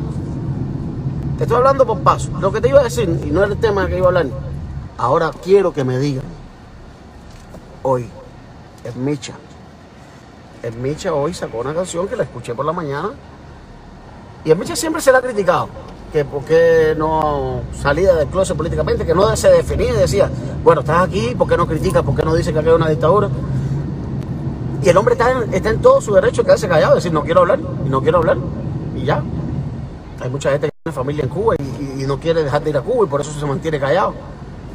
[1.37, 2.29] te estoy hablando por paso.
[2.39, 4.27] Lo que te iba a decir, y no es el tema que iba a hablar,
[4.97, 6.25] ahora quiero que me digan,
[7.83, 8.09] hoy,
[8.83, 9.33] es Micha.
[10.61, 13.11] El Micha hoy sacó una canción que la escuché por la mañana.
[14.43, 15.69] Y el Micha siempre se la ha criticado.
[16.11, 20.29] Que por qué no salía del closet políticamente, que no se definía y decía,
[20.63, 22.03] bueno, estás aquí, ¿por qué no criticas?
[22.03, 23.29] ¿Por qué no dices que aquí hay una dictadura?
[24.83, 27.23] Y el hombre está en, está en todo su derecho de quedarse callado, decir, no
[27.23, 28.37] quiero hablar, y no quiero hablar,
[28.95, 29.21] y ya.
[30.21, 32.81] Hay mucha gente que tiene familia en Cuba y, no quiere dejar de ir a
[32.81, 34.13] Cuba y por eso se mantiene callado.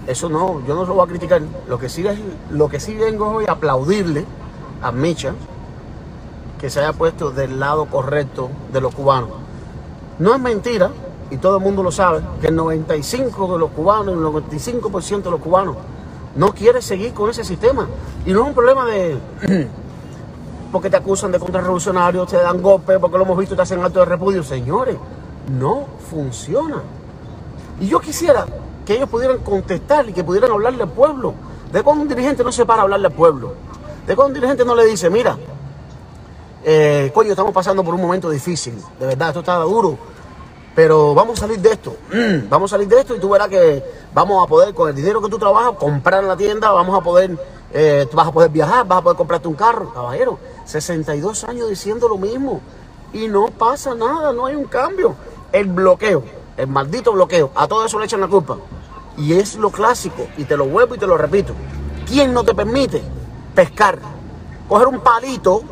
[0.06, 1.42] Eso no, yo no lo voy a criticar.
[1.66, 2.18] Lo que sí, es,
[2.50, 4.24] lo que sí vengo hoy a aplaudirle
[4.82, 5.34] a Micha
[6.64, 9.28] que se haya puesto del lado correcto de los cubanos.
[10.18, 10.92] No es mentira,
[11.30, 15.30] y todo el mundo lo sabe, que el 95% de los cubanos, el 95% de
[15.30, 15.76] los cubanos
[16.34, 17.86] no quiere seguir con ese sistema.
[18.24, 19.18] Y no es un problema de...
[20.72, 23.98] porque te acusan de contrarrevolucionarios, te dan golpes, porque lo hemos visto, te hacen acto
[23.98, 24.42] de repudio.
[24.42, 24.96] Señores,
[25.52, 26.80] no funciona.
[27.78, 28.46] Y yo quisiera
[28.86, 31.34] que ellos pudieran contestar y que pudieran hablarle al pueblo.
[31.70, 33.52] De cuando un dirigente no se para a hablarle al pueblo.
[34.06, 35.36] De cuando un dirigente no le dice, mira,
[36.64, 38.74] eh, coño, estamos pasando por un momento difícil.
[38.98, 39.98] De verdad, esto está duro.
[40.74, 41.96] Pero vamos a salir de esto.
[42.12, 44.94] Mm, Vamos a salir de esto y tú verás que vamos a poder, con el
[44.94, 47.38] dinero que tú trabajas, comprar en la tienda, vamos a poder,
[47.72, 49.92] eh, tú vas a poder viajar, vas a poder comprarte un carro.
[49.92, 52.60] Caballero, 62 años diciendo lo mismo.
[53.12, 55.14] Y no pasa nada, no hay un cambio.
[55.52, 56.24] El bloqueo,
[56.56, 58.56] el maldito bloqueo, a todo eso le echan la culpa.
[59.16, 61.52] Y es lo clásico, y te lo vuelvo y te lo repito.
[62.08, 63.00] ¿Quién no te permite
[63.54, 64.00] pescar?
[64.68, 65.62] Coger un palito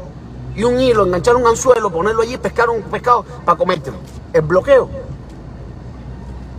[0.54, 3.98] y un hilo, enganchar un anzuelo, ponerlo allí, pescar un pescado para comértelo.
[4.32, 4.88] El bloqueo.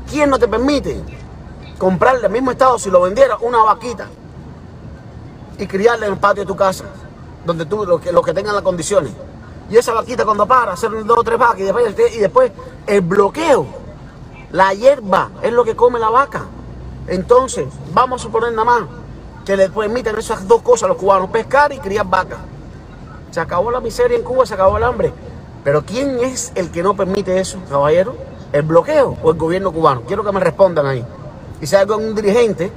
[0.10, 1.02] ¿Quién no te permite
[1.78, 4.08] comprarle al mismo estado si lo vendiera una vaquita
[5.58, 6.86] y criarla en el patio de tu casa,
[7.46, 9.12] donde tú, los que, los que tengan las condiciones?
[9.70, 12.52] Y esa vaquita cuando para, hacer dos o tres vacas y después, y después
[12.88, 13.66] el bloqueo.
[14.52, 16.46] La hierba es lo que come la vaca.
[17.08, 18.84] Entonces, vamos a suponer nada más
[19.46, 22.40] que le permiten esas dos cosas a los cubanos, pescar y criar vacas.
[23.34, 25.12] Se acabó la miseria en Cuba, se acabó el hambre.
[25.64, 28.16] Pero ¿quién es el que no permite eso, caballero?
[28.52, 30.04] ¿El bloqueo o el gobierno cubano?
[30.04, 31.04] Quiero que me respondan ahí.
[31.60, 32.72] Y si hay algún dirigente,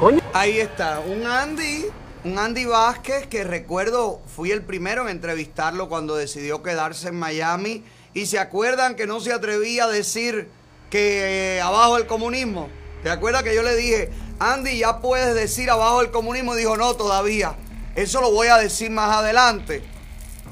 [0.00, 0.18] coño.
[0.32, 1.86] Ahí está, un Andy,
[2.24, 7.84] un Andy Vázquez que recuerdo fui el primero en entrevistarlo cuando decidió quedarse en Miami.
[8.12, 10.48] Y se acuerdan que no se atrevía a decir
[10.90, 12.68] que eh, abajo el comunismo.
[13.04, 14.10] ¿Te acuerdas que yo le dije,
[14.40, 16.56] Andy, ya puedes decir abajo el comunismo?
[16.56, 17.54] Dijo, no, todavía.
[17.94, 19.91] Eso lo voy a decir más adelante.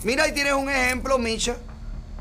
[0.03, 1.57] Mira, ahí tienes un ejemplo, Micha.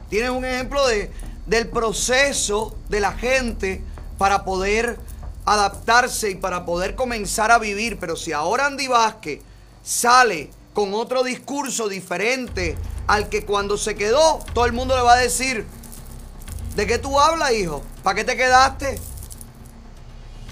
[0.09, 1.11] Tienes un ejemplo de,
[1.45, 3.81] del proceso de la gente
[4.17, 4.99] para poder
[5.45, 7.97] adaptarse y para poder comenzar a vivir.
[7.97, 9.39] Pero si ahora Andy Vázquez
[9.81, 12.75] sale con otro discurso diferente
[13.07, 15.65] al que cuando se quedó, todo el mundo le va a decir,
[16.75, 17.81] ¿de qué tú hablas, hijo?
[18.03, 18.99] ¿Para qué te quedaste?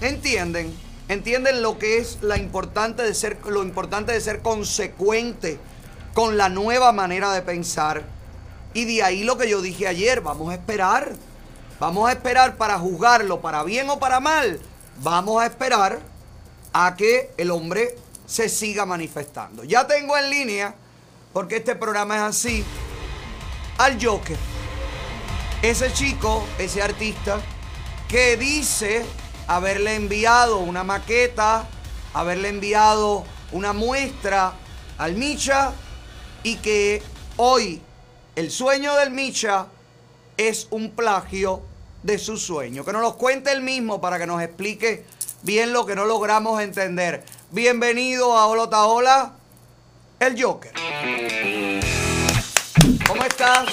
[0.00, 0.74] ¿Entienden?
[1.08, 5.58] ¿Entienden lo que es la importante de ser, lo importante de ser consecuente
[6.18, 8.02] con la nueva manera de pensar?
[8.74, 11.12] Y de ahí lo que yo dije ayer, vamos a esperar.
[11.78, 14.58] Vamos a esperar para juzgarlo, para bien o para mal.
[14.96, 16.00] Vamos a esperar
[16.72, 17.94] a que el hombre
[18.26, 19.62] se siga manifestando.
[19.62, 20.74] Ya tengo en línea,
[21.32, 22.64] porque este programa es así,
[23.78, 24.38] al Joker.
[25.62, 27.38] Ese chico, ese artista,
[28.08, 29.06] que dice
[29.46, 31.68] haberle enviado una maqueta,
[32.12, 34.54] haberle enviado una muestra
[34.98, 35.74] al Micha
[36.48, 37.02] y que
[37.36, 37.78] hoy
[38.34, 39.66] el sueño del Micha
[40.38, 41.60] es un plagio
[42.02, 42.86] de su sueño.
[42.86, 45.04] Que nos lo cuente él mismo para que nos explique
[45.42, 47.22] bien lo que no logramos entender.
[47.50, 49.32] Bienvenido a Hola,
[50.20, 50.72] el Joker.
[53.06, 53.66] ¿Cómo estás?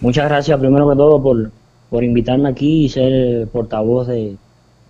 [0.00, 1.50] Muchas gracias primero que todo por,
[1.90, 4.38] por invitarme aquí y ser portavoz de,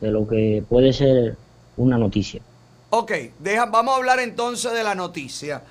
[0.00, 1.36] de lo que puede ser
[1.76, 2.40] una noticia.
[2.98, 5.62] Ok, deja, vamos a hablar entonces de la noticia.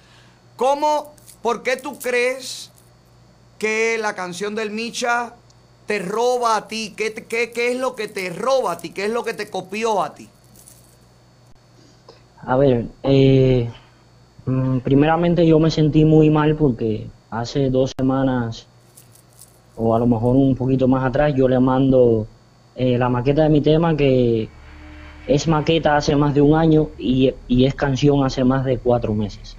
[0.55, 2.69] ¿Cómo, por qué tú crees
[3.57, 5.33] que la canción del Micha
[5.87, 6.93] te roba a ti?
[6.95, 8.91] ¿Qué, qué, qué es lo que te roba a ti?
[8.91, 10.29] ¿Qué es lo que te copió a ti?
[12.45, 13.71] A ver, eh,
[14.45, 18.67] mm, primeramente yo me sentí muy mal porque hace dos semanas
[19.75, 22.27] o a lo mejor un poquito más atrás yo le mando
[22.75, 24.47] eh, la maqueta de mi tema que
[25.27, 29.13] es maqueta hace más de un año y, y es canción hace más de cuatro
[29.13, 29.57] meses.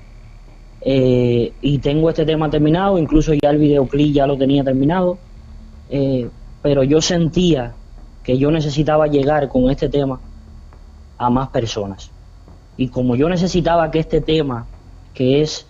[0.81, 5.19] Eh, y tengo este tema terminado, incluso ya el videoclip ya lo tenía terminado,
[5.91, 6.29] eh,
[6.63, 7.73] pero yo sentía
[8.23, 10.21] que yo necesitaba llegar con este tema
[11.19, 12.11] a más personas.
[12.77, 14.67] Y como yo necesitaba que este tema,
[15.15, 15.67] que es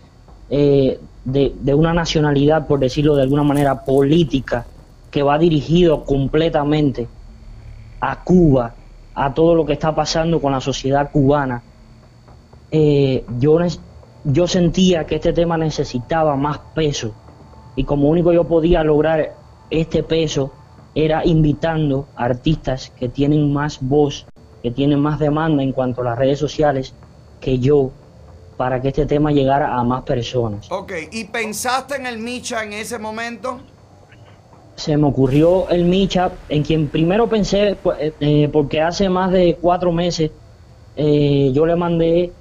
[0.50, 4.66] eh, de, de una nacionalidad, por decirlo de alguna manera, política,
[5.10, 7.08] que va dirigido completamente
[8.00, 8.74] a Cuba,
[9.16, 11.62] a todo lo que está pasando con la sociedad cubana,
[12.70, 13.58] eh, yo,
[14.24, 17.14] yo sentía que este tema necesitaba más peso
[17.76, 19.34] y como único yo podía lograr
[19.70, 20.52] este peso
[20.94, 24.26] era invitando artistas que tienen más voz,
[24.62, 26.94] que tienen más demanda en cuanto a las redes sociales
[27.40, 27.90] que yo
[28.58, 30.70] para que este tema llegara a más personas.
[30.70, 33.60] Ok, ¿y pensaste en el Micha en ese momento?
[34.76, 39.32] Se me ocurrió el Micha, en quien primero pensé, pues, eh, eh, porque hace más
[39.32, 40.30] de cuatro meses
[40.96, 42.32] eh, yo le mandé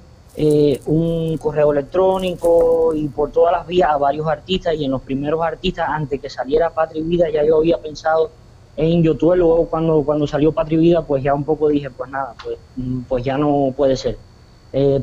[0.86, 5.42] un correo electrónico y por todas las vías a varios artistas y en los primeros
[5.42, 8.32] artistas, antes que saliera Patria y Vida, ya yo había pensado
[8.76, 12.12] en YouTube, luego cuando, cuando salió Patria y Vida, pues ya un poco dije, pues
[12.12, 14.18] nada, pues, mm, pues ya no puede ser.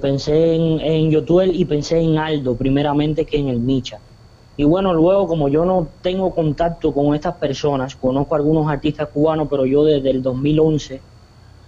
[0.02, 4.00] Pensé en, en YouTube y pensé en Aldo, primeramente que en el Micha.
[4.56, 9.08] Y bueno, luego como yo no tengo contacto con estas personas, conozco a algunos artistas
[9.08, 11.00] cubanos, pero yo desde el 2011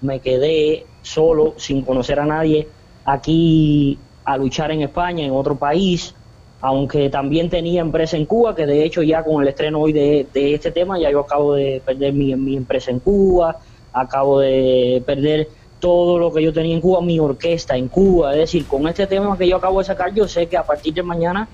[0.02, 2.68] me quedé solo, sin conocer a nadie,
[3.04, 6.14] aquí a luchar en España, en otro país,
[6.60, 10.26] aunque también tenía empresa en Cuba, que de hecho ya con el estreno hoy de,
[10.32, 13.58] de este tema ya yo acabo de perder mi, mi empresa en Cuba,
[13.92, 15.48] acabo de perder
[15.78, 19.06] todo lo que yo tenía en Cuba, mi orquesta en Cuba, es decir, con este
[19.06, 21.48] tema que yo acabo de sacar, yo sé que a partir de mañana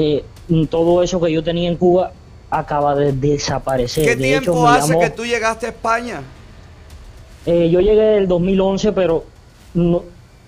[0.00, 0.24] eh,
[0.70, 2.12] todo eso que yo tenía en Cuba
[2.50, 4.04] acaba de desaparecer.
[4.04, 6.22] ¿Qué de tiempo hace llamó- que tú llegaste a España?
[7.46, 9.24] eh, yo llegué del 2011, pero
[9.74, 10.02] no,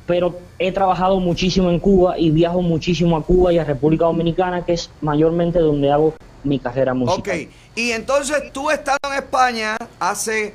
[0.06, 4.64] pero he trabajado muchísimo en Cuba y viajo muchísimo a Cuba y a República Dominicana,
[4.64, 6.14] que es mayormente donde hago
[6.44, 7.40] mi carrera musical.
[7.40, 10.55] Ok, y entonces tú estando en España hace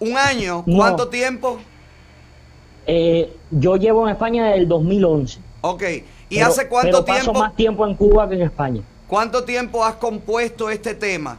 [0.00, 0.76] un año, No.
[0.76, 1.58] ¿cuánto tiempo?
[2.86, 5.38] Eh, yo llevo en España desde el 2011.
[5.62, 5.82] Ok,
[6.28, 7.38] ¿y pero- hace cuánto pero paso tiempo?
[7.40, 8.82] más tiempo en Cuba que en España.
[9.06, 11.38] ¿Cuánto tiempo has compuesto este tema?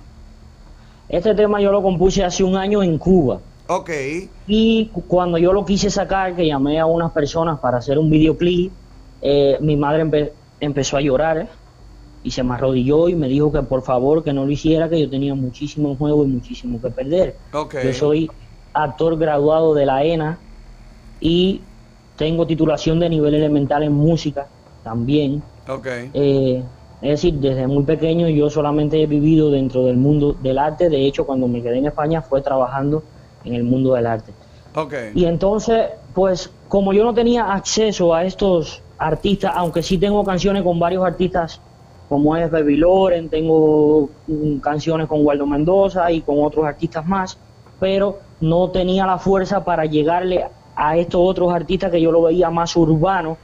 [1.10, 3.40] Este tema yo lo compuse hace un año en Cuba.
[3.68, 3.90] Ok,
[4.48, 8.10] Y cu- cuando yo lo quise sacar, que llamé a unas personas para hacer un
[8.12, 8.72] videoclip,
[9.22, 11.48] eh, mi madre empe- empezó a llorar ¿eh?
[12.24, 15.00] y se me arrodilló y me dijo que por favor que no lo hiciera, que
[15.00, 17.36] yo tenía muchísimo en juego y muchísimo que perder.
[17.54, 17.76] ok.
[17.84, 18.30] Yo soy
[18.74, 20.38] actor graduado de la ENA
[21.20, 21.62] y
[22.18, 24.48] tengo titulación de nivel elemental en música
[24.86, 25.42] también.
[25.68, 25.88] Ok.
[26.14, 26.64] Eh,
[27.02, 30.90] es decir, desde muy pequeño yo solamente he vivido dentro del mundo del arte.
[30.90, 33.04] De hecho, cuando me quedé en España fue trabajando
[33.44, 34.32] en el mundo del arte.
[34.76, 34.94] Ok.
[35.16, 40.64] Y entonces, pues como yo no tenía acceso a estos artistas, aunque sí tengo canciones
[40.64, 41.60] con varios artistas,
[42.08, 47.38] como es Baby Loren, tengo mm, canciones con Waldo Mendoza y con otros artistas más,
[47.80, 50.46] pero no tenía la fuerza para llegarle
[50.76, 53.38] a estos otros artistas que yo lo veía más urbano,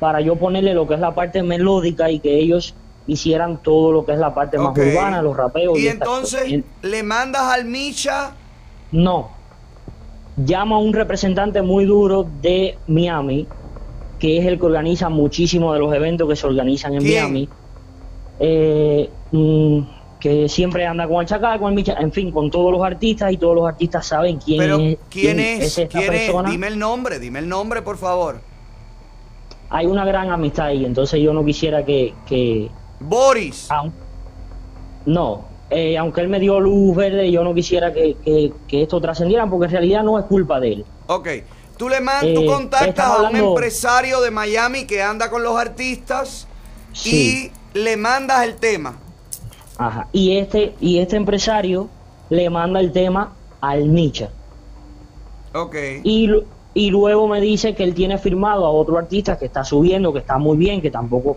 [0.00, 2.74] para yo ponerle lo que es la parte melódica y que ellos
[3.06, 5.78] hicieran todo lo que es la parte más urbana, los rapeos.
[5.78, 8.32] Y entonces le mandas al Micha.
[8.90, 9.30] No.
[10.36, 13.46] Llama a un representante muy duro de Miami,
[14.18, 17.22] que es el que organiza muchísimos de los eventos que se organizan en ¿Quién?
[17.24, 17.48] Miami.
[18.40, 19.80] Eh, mm,
[20.18, 23.32] que siempre anda con el Chacal, con el Micha, en fin, con todos los artistas
[23.32, 24.98] y todos los artistas saben quién Pero, es.
[25.10, 25.78] ¿quién es?
[25.78, 26.48] esta ¿Quién persona.
[26.48, 26.52] es?
[26.52, 28.40] Dime el nombre, dime el nombre, por favor.
[29.70, 32.14] Hay una gran amistad ahí, entonces yo no quisiera que.
[32.26, 32.68] que
[32.98, 33.68] Boris.
[33.70, 33.92] aun-
[35.06, 39.00] no, eh, aunque él me dio luz verde, yo no quisiera que, que- que esto
[39.00, 40.84] trascendiera, porque en realidad no es culpa de él.
[41.06, 41.28] Ok.
[41.76, 45.42] Tú le mandas, Eh, tú contactas estamos a un empresario de Miami que anda con
[45.42, 46.46] los artistas
[46.92, 47.50] Sí.
[47.74, 48.96] y le mandas el tema.
[49.78, 50.08] Ajá.
[50.12, 51.88] Y este, y este empresario
[52.28, 53.32] le manda el tema
[53.62, 54.28] al Micha.
[55.54, 55.74] Ok.
[56.04, 56.30] Y,
[56.72, 60.20] y luego me dice que él tiene firmado a otro artista que está subiendo, que
[60.20, 61.36] está muy bien, que tampoco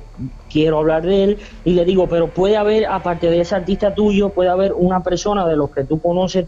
[0.49, 1.37] quiero hablar de él.
[1.65, 5.47] Y le digo, pero puede haber, aparte de ese artista tuyo, puede haber una persona
[5.47, 6.45] de los que tú conoces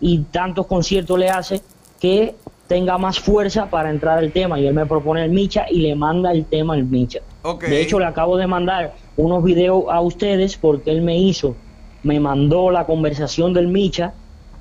[0.00, 1.60] y tantos conciertos le hace
[2.00, 2.34] que
[2.66, 4.58] tenga más fuerza para entrar al tema.
[4.58, 7.20] Y él me propone el Micha y le manda el tema al Micha.
[7.60, 11.54] De hecho, le acabo de mandar unos videos a ustedes porque él me hizo,
[12.02, 14.12] me mandó la conversación del Micha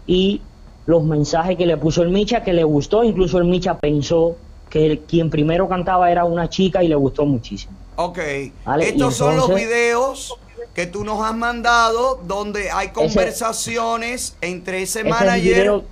[0.05, 0.41] y
[0.85, 3.03] los mensajes que le puso el Micha que le gustó.
[3.03, 4.35] Incluso el Micha pensó
[4.69, 7.73] que el- quien primero cantaba era una chica y le gustó muchísimo.
[7.95, 8.19] Ok.
[8.65, 10.35] Vale, Estos son los videos
[10.73, 15.83] que tú nos has mandado donde hay conversaciones entre ese, es manager, video-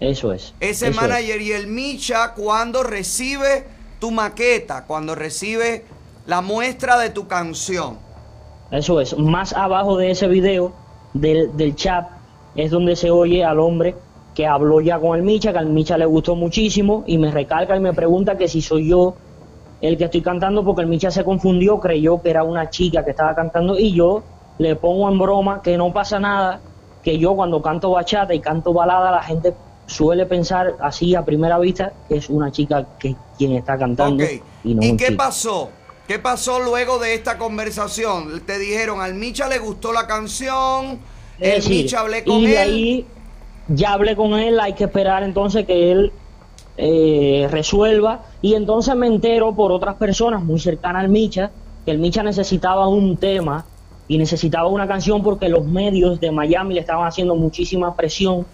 [0.00, 0.54] eso es.
[0.60, 0.96] ese eso es.
[0.96, 3.66] manager y el Micha cuando recibe
[4.00, 5.84] tu maqueta, cuando recibe
[6.26, 7.98] la muestra de tu canción.
[8.70, 9.16] Eso es.
[9.18, 10.72] Más abajo de ese video
[11.14, 12.08] del, del chat
[12.54, 13.94] es donde se oye al hombre
[14.34, 17.76] que habló ya con el Micha, que al Micha le gustó muchísimo y me recalca
[17.76, 19.14] y me pregunta que si soy yo
[19.80, 23.10] el que estoy cantando porque el Micha se confundió, creyó que era una chica que
[23.10, 24.22] estaba cantando y yo
[24.58, 26.60] le pongo en broma que no pasa nada,
[27.02, 29.54] que yo cuando canto bachata y canto balada la gente
[29.86, 34.32] suele pensar así a primera vista que es una chica que quien está cantando
[34.62, 35.16] y no ¿Y un qué chico.
[35.16, 35.70] pasó?
[36.06, 38.44] ¿Qué pasó luego de esta conversación?
[38.46, 41.00] Te dijeron, al Micha le gustó la canción,
[41.38, 42.56] el decir, Micha hablé con y él.
[42.56, 43.06] ahí
[43.68, 46.12] ya hablé con él, hay que esperar entonces que él
[46.76, 48.22] eh, resuelva.
[48.40, 51.50] Y entonces me entero por otras personas muy cercanas al Micha
[51.84, 53.64] que el Micha necesitaba un tema
[54.08, 58.46] y necesitaba una canción porque los medios de Miami le estaban haciendo muchísima presión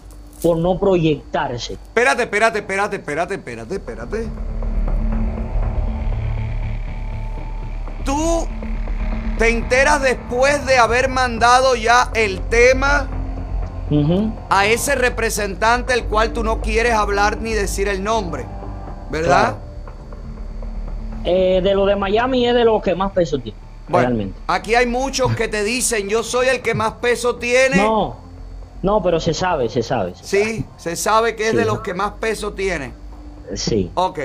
[0.42, 1.74] por no proyectarse.
[1.74, 4.28] Espérate, espérate, espérate, espérate, espérate, espérate.
[8.04, 8.46] Tú
[9.36, 13.08] te enteras después de haber mandado ya el tema
[14.50, 18.44] a ese representante el cual tú no quieres hablar ni decir el nombre,
[19.10, 19.56] ¿verdad?
[21.24, 23.58] Eh, de lo de Miami es de lo que más peso tiene,
[23.88, 24.38] realmente.
[24.46, 27.76] Aquí hay muchos que te dicen, yo soy el que más peso tiene.
[27.76, 28.16] No,
[28.82, 30.14] no, pero se sabe, se sabe.
[30.14, 31.56] se Sí, se sabe que es Sí.
[31.56, 32.92] de los que más peso tiene.
[33.54, 33.90] Sí.
[33.94, 34.20] Ok.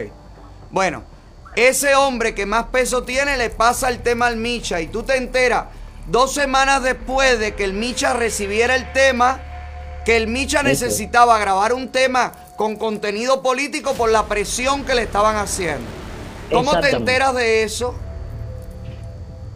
[0.71, 1.03] Bueno,
[1.55, 5.17] ese hombre que más peso tiene le pasa el tema al Micha y tú te
[5.17, 5.65] enteras
[6.07, 9.39] dos semanas después de que el Micha recibiera el tema,
[10.05, 15.03] que el Micha necesitaba grabar un tema con contenido político por la presión que le
[15.03, 15.85] estaban haciendo.
[16.51, 17.95] ¿Cómo te enteras de eso?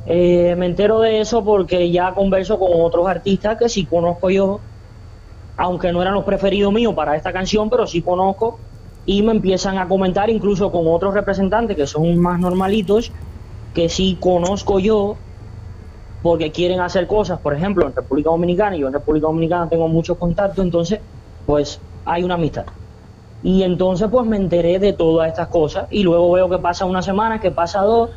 [0.05, 4.61] Eh, me entero de eso porque ya converso con otros artistas que sí conozco yo,
[5.57, 8.57] aunque no eran los preferidos míos para esta canción, pero sí conozco
[9.05, 13.11] y me empiezan a comentar incluso con otros representantes que son más normalitos,
[13.73, 15.17] que sí conozco yo
[16.21, 19.87] porque quieren hacer cosas, por ejemplo, en República Dominicana, y yo en República Dominicana tengo
[19.87, 20.99] muchos contactos, entonces
[21.45, 22.65] pues hay una amistad.
[23.43, 27.01] Y entonces pues me enteré de todas estas cosas y luego veo que pasa una
[27.01, 28.09] semana, que pasa dos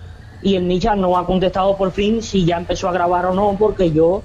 [0.43, 3.55] y el Micha no ha contestado por fin si ya empezó a grabar o no
[3.59, 4.23] porque yo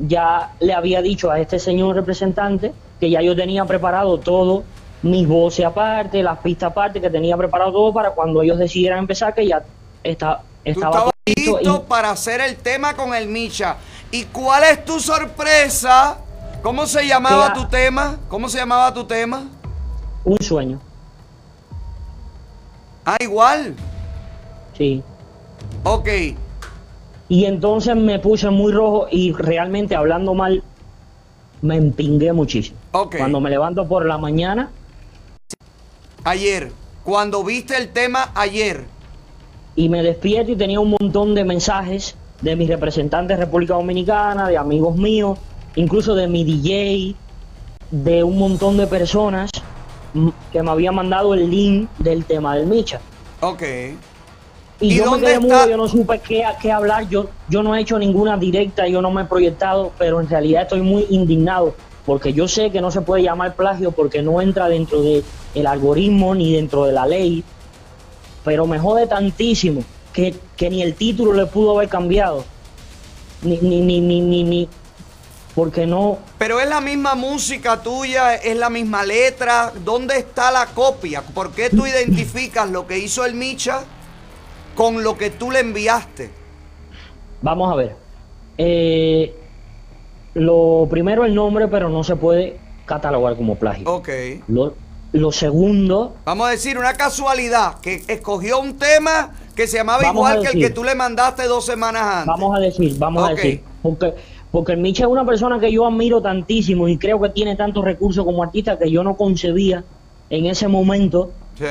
[0.00, 4.64] ya le había dicho a este señor representante que ya yo tenía preparado todo,
[5.02, 9.34] mis voces aparte, las pistas aparte, que tenía preparado todo para cuando ellos decidieran empezar
[9.34, 9.62] que ya
[10.02, 13.76] está, estaba listo para hacer el tema con el Micha.
[14.10, 16.18] ¿Y cuál es tu sorpresa?
[16.62, 18.18] ¿Cómo se llamaba tu tema?
[18.28, 19.44] ¿Cómo se llamaba tu tema?
[20.22, 20.78] un sueño,
[23.06, 23.74] Ah, igual.
[24.76, 25.02] sí.
[25.84, 26.08] Ok.
[27.28, 30.62] Y entonces me puse muy rojo y realmente hablando mal,
[31.62, 32.76] me empingué muchísimo.
[32.92, 33.16] Ok.
[33.16, 34.70] Cuando me levanto por la mañana,
[36.24, 36.70] Ayer,
[37.02, 38.84] cuando viste el tema ayer.
[39.76, 44.48] Y me despierto y tenía un montón de mensajes de mis representantes de República Dominicana,
[44.48, 45.38] de amigos míos,
[45.76, 47.14] incluso de mi DJ,
[47.90, 49.50] de un montón de personas
[50.52, 53.00] que me habían mandado el link del tema del Micha.
[53.40, 53.62] Ok.
[53.62, 55.46] Y, ¿Y yo me dónde quedé está?
[55.46, 59.02] mudo, yo no supe qué, qué hablar, yo, yo no he hecho ninguna directa, yo
[59.02, 61.74] no me he proyectado, pero en realidad estoy muy indignado
[62.06, 65.22] porque yo sé que no se puede llamar plagio porque no entra dentro del
[65.54, 67.44] el algoritmo ni dentro de la ley,
[68.44, 72.44] pero me jode tantísimo que, que ni el título le pudo haber cambiado,
[73.42, 74.68] ni, ni, ni, ni, ni, ni-
[75.54, 79.72] porque no, Pero es la misma música tuya, es la misma letra.
[79.84, 81.22] ¿Dónde está la copia?
[81.22, 83.82] ¿Por qué tú identificas lo que hizo el Micha
[84.76, 86.30] con lo que tú le enviaste?
[87.42, 87.96] Vamos a ver.
[88.58, 89.34] Eh,
[90.34, 92.56] lo primero el nombre, pero no se puede
[92.86, 93.90] catalogar como plagio.
[93.90, 94.08] Ok.
[94.46, 94.74] Lo,
[95.12, 100.40] lo segundo, Vamos a decir una casualidad, que escogió un tema que se llamaba igual
[100.42, 102.26] que el que tú le mandaste dos semanas antes.
[102.26, 104.14] vamos a decir, vamos a decir, porque,
[104.50, 107.84] porque el Micha es una persona que yo admiro tantísimo y creo que tiene tantos
[107.84, 109.82] recursos como artista que yo no concebía
[110.30, 111.64] en ese momento Sí.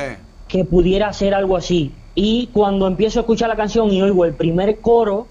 [0.46, 1.92] que pudiera hacer algo así.
[2.14, 5.26] Y cuando empiezo a escuchar la canción y oigo el primer coro,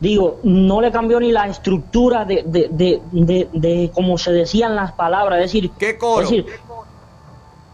[0.00, 4.74] digo, no le cambió ni la estructura de, de, de, de, de cómo se decían
[4.76, 5.38] las palabras.
[5.40, 6.22] Es decir, ¿Qué coro?
[6.22, 6.46] Es decir,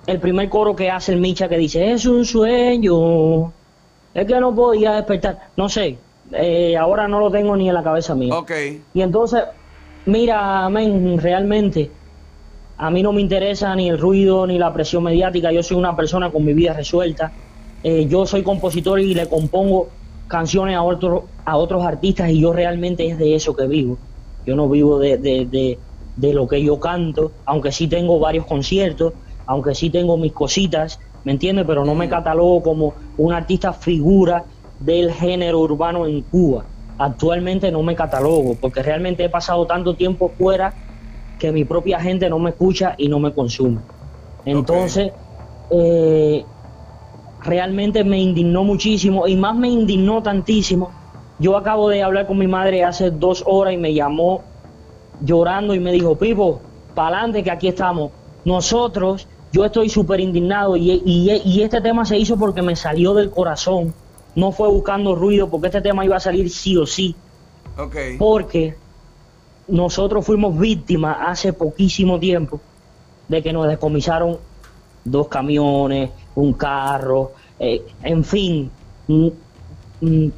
[0.07, 3.53] el primer coro que hace el Micha que dice, es un sueño,
[4.15, 5.51] es que no podía despertar.
[5.57, 5.99] No sé,
[6.33, 8.35] eh, ahora no lo tengo ni en la cabeza mía.
[8.95, 9.43] Y entonces,
[10.07, 11.91] mira, men, realmente
[12.79, 15.53] a mí no me interesa ni el ruido ni la presión mediática.
[15.53, 17.31] Yo soy una persona con mi vida resuelta.
[17.85, 19.89] Eh, yo soy compositor y le compongo
[20.29, 23.99] canciones a otros a otros artistas y yo realmente es de eso que vivo.
[24.47, 25.79] Yo no vivo de, de, de,
[26.16, 29.12] de lo que yo canto, aunque sí tengo varios conciertos,
[29.53, 31.66] aunque sí tengo mis cositas, ¿me entiendes?
[31.66, 34.47] Pero no me catalogo como un artista figura
[34.79, 36.65] del género urbano en Cuba.
[36.97, 40.74] Actualmente no me catalogo porque realmente he pasado tanto tiempo fuera
[41.39, 43.83] que mi propia gente no me escucha y no me consume.
[44.47, 45.12] Entonces,
[45.70, 46.47] eh,
[47.43, 50.95] realmente me indignó muchísimo y más me indignó tantísimo.
[51.39, 54.45] Yo acabo de hablar con mi madre hace dos horas y me llamó
[55.20, 56.62] llorando y me dijo, Pipo,
[56.95, 58.12] pa'lante que aquí estamos.
[58.45, 63.15] Nosotros, yo estoy súper indignado y, y- y este tema se hizo porque me salió
[63.15, 63.95] del corazón.
[64.35, 67.15] No fue buscando ruido porque este tema iba a salir sí o sí.
[68.19, 68.74] Porque
[69.69, 72.61] nosotros fuimos víctimas hace poquísimo tiempo
[73.29, 74.39] de que nos descomisaron
[75.05, 78.70] dos camiones, un carro, eh, en fin.
[79.09, 79.29] mm,
[80.01, 80.29] mm,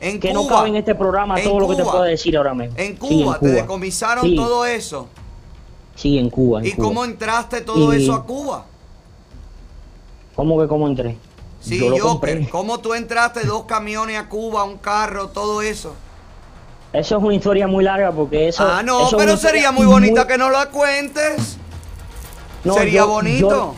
[0.00, 2.54] En que no cabe en este programa en todo lo que te puedo decir ahora
[2.54, 2.74] mismo.
[2.76, 5.08] En Cuba, Sí, en te decomisaron Sí, todo eso.
[5.94, 6.60] Sí, en Cuba.
[6.60, 6.88] en ¿Y Cuba.
[6.88, 8.64] cómo entraste todo Y- eso a Cuba?
[10.34, 11.16] ¿Cómo que cómo entré?
[11.60, 12.48] Sí, Yo compré.
[12.48, 15.94] ¿cómo tú entraste dos camiones a Cuba, un carro, todo eso?
[16.92, 18.64] Eso es una historia muy larga porque eso.
[18.66, 21.56] ah, no, eso pero sería muy bonita que no la cuentes.
[22.64, 23.48] No, sería yo- bonito.
[23.48, 23.74] Yo,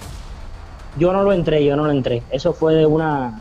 [0.99, 2.23] yo no lo entré, yo no lo entré.
[2.31, 3.41] Eso fue de una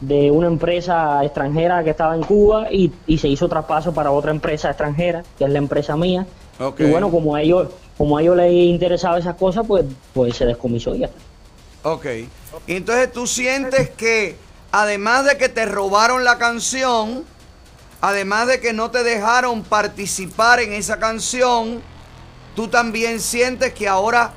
[0.00, 4.30] de una empresa extranjera que estaba en Cuba y, y se hizo traspaso para otra
[4.30, 6.26] empresa extranjera, que es la empresa mía.
[6.60, 6.80] Ok.
[6.80, 10.44] Y bueno, como a ellos, como a ellos les interesaba esas cosas, pues, pues se
[10.44, 11.18] descomisó y ya está.
[11.90, 12.06] Ok.
[12.66, 14.36] Entonces tú sientes que,
[14.70, 17.24] además de que te robaron la canción,
[18.02, 21.80] además de que no te dejaron participar en esa canción,
[22.54, 24.32] tú también sientes que ahora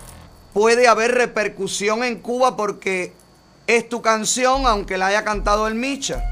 [0.54, 3.12] puede haber repercusión en Cuba porque
[3.68, 6.24] es tu canción, aunque la haya cantado el Micha.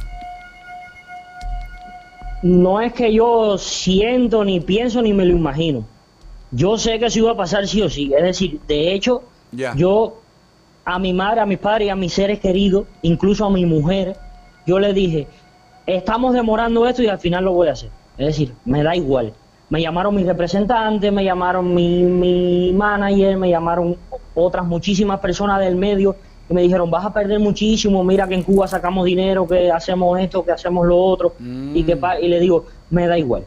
[2.41, 5.85] No es que yo siento, ni pienso, ni me lo imagino.
[6.51, 8.11] Yo sé que eso iba a pasar sí o sí.
[8.15, 9.23] Es decir, de hecho,
[9.75, 10.17] yo
[10.83, 14.17] a mi madre, a mis padres a mis seres queridos, incluso a mi mujer,
[14.65, 15.27] yo le dije,
[15.85, 17.89] estamos demorando esto y al final lo voy a hacer.
[18.17, 19.33] Es decir, me da igual.
[19.69, 23.95] Me llamaron mis representantes, me llamaron mi, mi manager, me llamaron
[24.35, 26.15] otras muchísimas personas del medio
[26.49, 30.19] y me dijeron, vas a perder muchísimo, mira que en Cuba sacamos dinero, que hacemos
[30.19, 31.33] esto, que hacemos lo otro.
[31.73, 33.43] Y, que pa- y le digo, me da igual.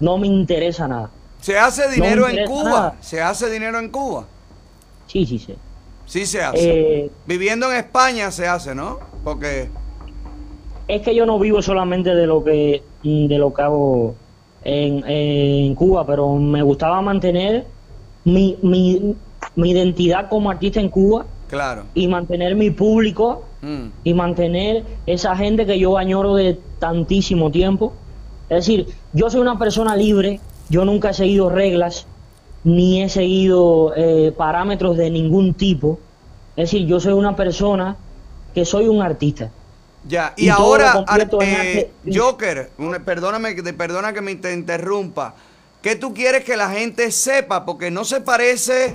[0.00, 1.10] No me interesa nada.
[1.40, 2.64] ¿Se hace dinero en Cuba?
[2.70, 2.96] nada.
[3.00, 4.26] ¿Se hace dinero en Cuba?
[5.06, 5.54] Sí, sí, sí.
[6.04, 6.58] Sí se hace.
[7.04, 8.98] Eh, Viviendo en España se hace, ¿no?
[9.24, 9.68] Porque...
[10.86, 14.14] es que yo no vivo solamente de lo que de lo que hago
[14.64, 17.64] en, en Cuba, pero me gustaba mantener
[18.24, 19.14] mi, mi,
[19.54, 21.84] mi identidad como artista en Cuba Claro.
[21.94, 23.86] y mantener mi público Mm.
[24.04, 27.92] y mantener esa gente que yo añoro de tantísimo tiempo.
[28.48, 32.06] Es decir, yo soy una persona libre yo nunca he seguido reglas,
[32.62, 35.98] ni he seguido eh, parámetros de ningún tipo.
[36.56, 37.96] Es decir, yo soy una persona
[38.54, 39.50] que soy un artista.
[40.06, 41.04] Ya, y, ahora,
[41.40, 45.34] eh, Joker, una- perdóname, perdona que me te interrumpa.
[45.82, 47.64] ¿Qué tú quieres que la gente sepa?
[47.64, 48.94] Porque no se parece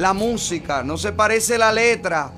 [0.00, 2.32] la música, no se parece la letra,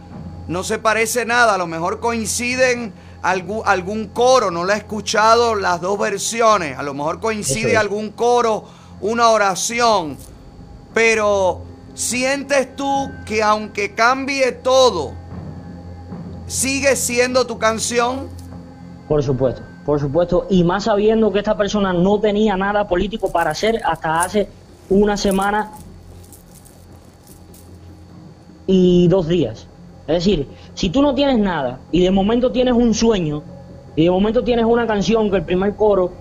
[0.49, 1.55] no se parece nada.
[1.55, 6.77] A lo mejor coinciden algún, algún coro, no la he escuchado las dos versiones.
[6.77, 7.79] A lo mejor coincide es.
[7.79, 8.65] algún coro,
[9.01, 10.17] una oración.
[10.93, 11.63] Pero
[11.95, 15.13] sientes tú que aunque cambie todo,
[16.49, 18.29] sigue siendo tu canción.
[19.07, 20.49] Por supuesto, por supuesto.
[20.51, 24.49] Y más sabiendo que esta persona no tenía nada político para hacer hasta hace
[24.91, 25.71] una semana
[28.67, 29.69] y dos días.
[30.07, 33.43] Es decir, si tú no tienes nada y de momento tienes un sueño
[33.95, 36.13] y de momento tienes una canción que el primer coro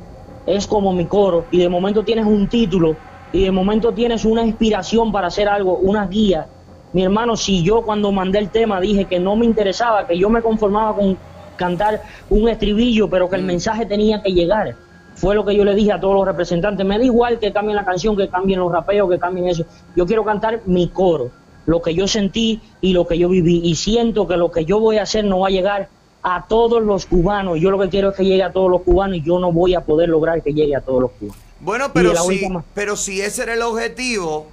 [0.45, 2.95] es como mi coro y de momento tienes un título
[3.31, 6.47] y de momento tienes una inspiración para hacer algo, una guía.
[6.93, 10.30] Mi hermano, si yo cuando mandé el tema dije que no me interesaba, que yo
[10.30, 11.18] me conformaba con
[11.55, 14.76] cantar un estribillo, pero que el mensaje tenía que llegar.
[15.13, 16.85] Fue lo que yo le dije a todos los representantes.
[16.85, 19.65] Me da igual que cambien la canción, que cambien los rapeos, que cambien eso.
[19.95, 21.31] Yo quiero cantar mi coro,
[21.65, 23.61] lo que yo sentí y lo que yo viví.
[23.63, 25.89] Y siento que lo que yo voy a hacer no va a llegar
[26.23, 27.59] a todos los cubanos.
[27.59, 29.75] Yo lo que quiero es que llegue a todos los cubanos y yo no voy
[29.75, 31.38] a poder lograr que llegue a todos los cubanos.
[31.59, 34.47] Bueno, pero si, pero si ese era el objetivo,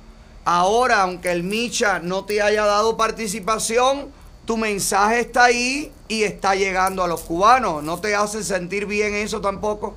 [0.44, 4.08] ahora, aunque el Micha no te haya dado participación,
[4.44, 7.82] tu mensaje está ahí y está llegando a los cubanos.
[7.82, 9.94] ¿No te hace sentir bien eso tampoco?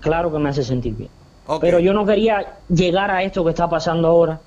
[0.00, 1.10] Claro que me hace sentir bien.
[1.60, 4.40] Pero yo no quería llegar a esto que está pasando ahora.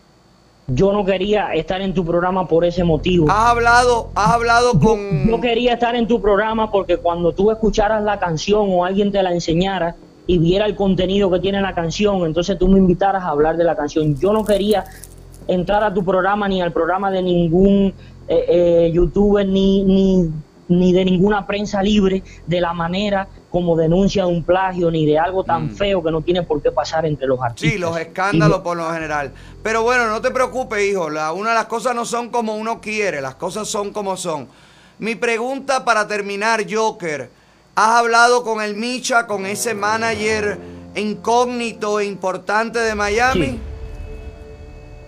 [0.74, 3.30] Yo no quería estar en tu programa por ese motivo.
[3.30, 5.28] Has hablado, has hablado con...
[5.28, 9.22] Yo quería estar en tu programa porque cuando tú escucharas la canción o alguien te
[9.22, 9.96] la enseñara
[10.28, 13.66] y viera el contenido que tiene la canción, entonces tú me invitaras a hablar de
[13.66, 14.18] la canción.
[14.18, 14.86] Yo no quería
[15.48, 17.94] entrar a tu programa ni al programa de ningún
[18.30, 20.30] eh, eh, youtuber ni, ni,
[20.70, 25.44] ni de ninguna prensa libre de la manera como denuncia un plagio ni de algo
[25.44, 27.70] tan feo que no tiene por qué pasar entre los artistas.
[27.70, 27.74] Mm.
[27.74, 29.34] Sí, los escándalos por lo general.
[29.62, 31.10] Pero bueno, no te preocupes, hijo.
[31.10, 34.48] La, una de las cosas no son como uno quiere, las cosas son como son.
[35.00, 37.30] Mi pregunta para terminar, Joker.
[37.76, 40.58] ¿Has hablado con el Micha, con ese manager
[40.96, 43.60] incógnito e importante de Miami?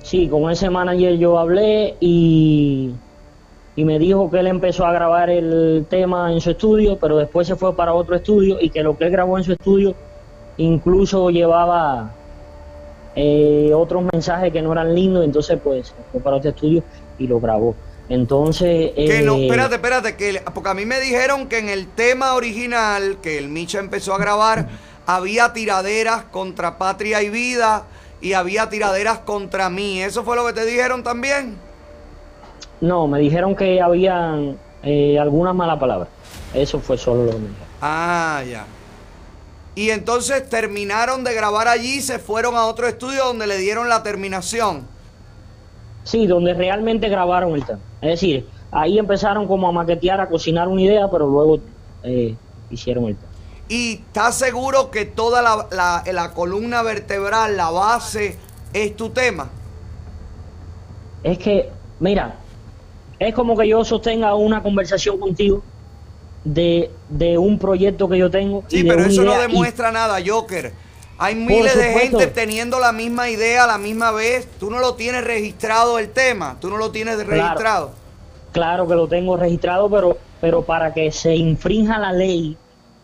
[0.02, 2.94] Sí, con ese manager yo hablé y,
[3.76, 7.48] y me dijo que él empezó a grabar el tema en su estudio, pero después
[7.48, 9.96] se fue para otro estudio y que lo que él grabó en su estudio
[10.58, 12.12] incluso llevaba
[13.16, 16.84] eh, otros mensajes que no eran lindos, entonces pues se fue para otro estudio
[17.18, 17.76] y lo grabó.
[18.10, 18.92] Entonces...
[18.96, 22.36] Que no, eh, espérate, espérate, que, porque a mí me dijeron que en el tema
[22.36, 24.68] original que el Micha empezó a grabar,
[25.08, 27.86] había tiraderas contra Patria y Vida
[28.22, 30.02] y había tiraderas contra mí.
[30.02, 31.58] ¿Eso fue lo que te dijeron también?
[32.84, 36.10] No, me dijeron que habían eh, algunas malas palabras.
[36.54, 37.68] Eso fue solo lo que me dijeron.
[37.82, 38.66] Ah, ya.
[39.76, 43.88] Y entonces terminaron de grabar allí y se fueron a otro estudio donde le dieron
[43.88, 44.86] la terminación.
[46.04, 47.80] Sí, donde realmente grabaron el tema.
[48.02, 51.60] Es decir, ahí empezaron como a maquetear, a cocinar una idea, pero luego
[52.04, 52.36] eh,
[52.70, 53.32] hicieron el tema.
[53.70, 58.38] ¿Y estás seguro que toda la, la- la columna vertebral, la base,
[58.74, 59.50] es tu tema?
[61.24, 61.70] Es que,
[62.02, 62.36] mira,
[63.28, 65.64] es como que yo sostenga una conversación contigo
[66.44, 68.64] de, de un proyecto que yo tengo.
[68.70, 70.74] y Sí, de pero eso no y- demuestra nada, Joker.
[71.18, 74.48] Hay miles de gente teniendo la misma idea a la misma vez.
[74.60, 76.58] Tú no lo tienes registrado el tema.
[76.60, 77.30] Tú no lo tienes Claro.
[77.32, 77.92] registrado.
[78.52, 82.58] Claro que lo tengo registrado, pero, pero para que se infrinja la ley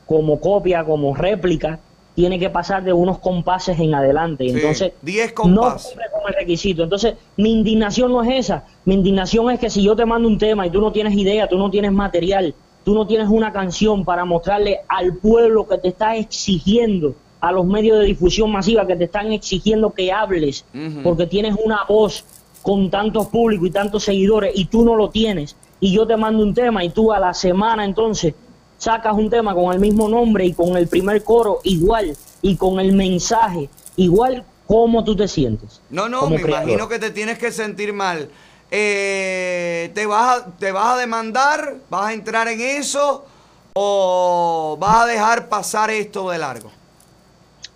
[0.05, 1.79] como copia, como réplica,
[2.15, 4.49] tiene que pasar de unos compases en adelante.
[4.49, 5.87] Sí, Entonces, 10 no compases.
[5.87, 6.83] cumple con el requisito.
[6.83, 8.65] Entonces, mi indignación no es esa.
[8.85, 11.47] Mi indignación es que si yo te mando un tema y tú no tienes idea,
[11.47, 12.53] tú no tienes material,
[12.83, 17.65] tú no tienes una canción para mostrarle al pueblo que te está exigiendo, a los
[17.65, 20.65] medios de difusión masiva que te están exigiendo que hables,
[21.03, 22.25] porque tienes una voz
[22.61, 26.43] con tantos públicos y tantos seguidores y tú no lo tienes, y yo te mando
[26.43, 28.33] un tema y tú a la semana entonces
[28.79, 32.79] sacas un tema con el mismo nombre y con el primer coro igual y con
[32.79, 35.81] el mensaje igual, ¿cómo tú te sientes?
[35.91, 36.63] No, no, me creador?
[36.63, 38.29] imagino que te tienes que sentir mal.
[38.71, 41.75] Eh, ¿te, vas a, ¿Te vas a demandar?
[41.89, 43.25] ¿Vas a entrar en eso?
[43.73, 46.71] ¿O vas a dejar pasar esto de largo?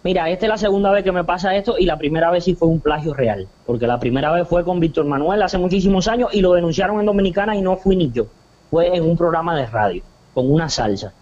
[0.04, 2.56] Mira, esta es la segunda vez que me pasa esto y la primera vez sí
[2.56, 6.30] fue un plagio real, porque la primera vez fue con Víctor Manuel hace muchísimos años
[6.34, 8.28] y lo denunciaron en Dominicana y no fui ni yo,
[8.70, 11.14] fue en un programa de radio, con una salsa.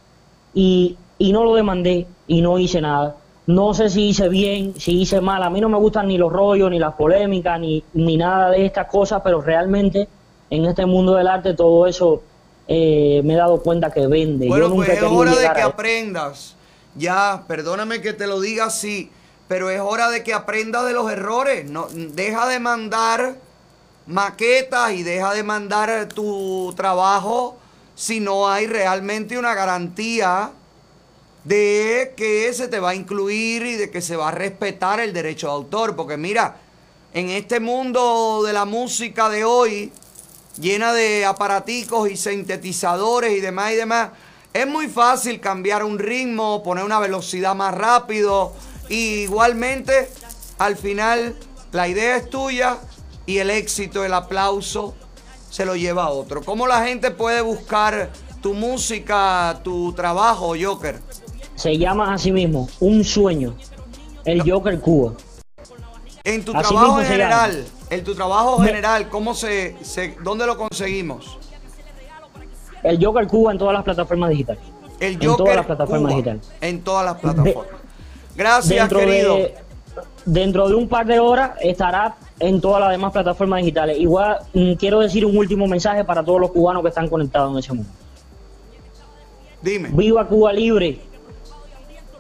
[0.53, 3.15] Y, y no lo demandé y no hice nada,
[3.45, 5.43] No sé si hice bien, si hice mal.
[5.43, 8.65] A mí no me gustan ni los rollos, ni las polémicas, ni, ni nada de
[8.65, 10.07] estas cosas, pero realmente
[10.49, 12.23] en este mundo del arte todo eso
[12.67, 14.53] eh, me he dado cuenta que vende.
[14.55, 16.55] Yo Bueno, nunca pues es hora de que aprendas.
[16.95, 19.11] Ya, perdóname que te lo diga así,
[19.47, 21.69] pero es hora de que aprendas de los errores.
[21.69, 23.35] No, deja de mandar
[24.05, 27.57] maquetas y deja de mandar tu trabajo
[27.95, 30.51] si no hay realmente una garantía
[31.43, 35.13] de que se te va a incluir y de que se va a respetar el
[35.13, 35.95] derecho de autor.
[35.95, 36.57] Porque mira,
[37.13, 39.91] en este mundo de la música de hoy,
[40.59, 44.09] llena de aparaticos y sintetizadores y demás y demás,
[44.53, 48.53] es muy fácil cambiar un ritmo, poner una velocidad más rápido.
[48.89, 50.09] Y igualmente,
[50.57, 51.35] al final,
[51.71, 52.77] la idea es tuya
[53.25, 54.93] y el éxito, el aplauso,
[55.51, 56.41] se lo lleva a otro.
[56.41, 58.09] ¿Cómo la gente puede buscar
[58.41, 60.99] tu música, tu trabajo, Joker?
[61.55, 63.53] Se llama a sí mismo Un Sueño,
[64.25, 65.13] el Joker Cuba.
[66.23, 70.57] En tu Así trabajo en general, en tu trabajo general, ¿cómo se, se- dónde lo
[70.57, 71.37] conseguimos?
[72.83, 74.63] El Joker Cuba en todas las plataformas digitales.
[74.99, 76.51] El en Joker todas las plataformas Cuba, digitales.
[76.61, 77.81] En todas las plataformas.
[78.35, 79.35] Gracias, dentro querido.
[79.35, 79.55] De,
[80.25, 83.97] dentro de un par de horas estará en todas las demás plataformas digitales.
[83.99, 87.59] Igual mm, quiero decir un último mensaje para todos los cubanos que están conectados en
[87.59, 87.91] ese mundo.
[89.61, 89.89] Dime.
[89.91, 90.99] Viva Cuba libre.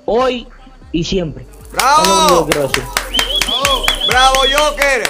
[0.05, 0.47] Hoy
[0.91, 1.45] y siempre.
[1.71, 2.47] ¡Bravo!
[2.49, 2.81] Es lo que.
[4.07, 5.03] Bravo, Joker.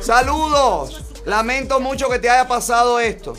[0.00, 1.22] Saludos.
[1.24, 3.34] Lamento mucho que te haya pasado esto.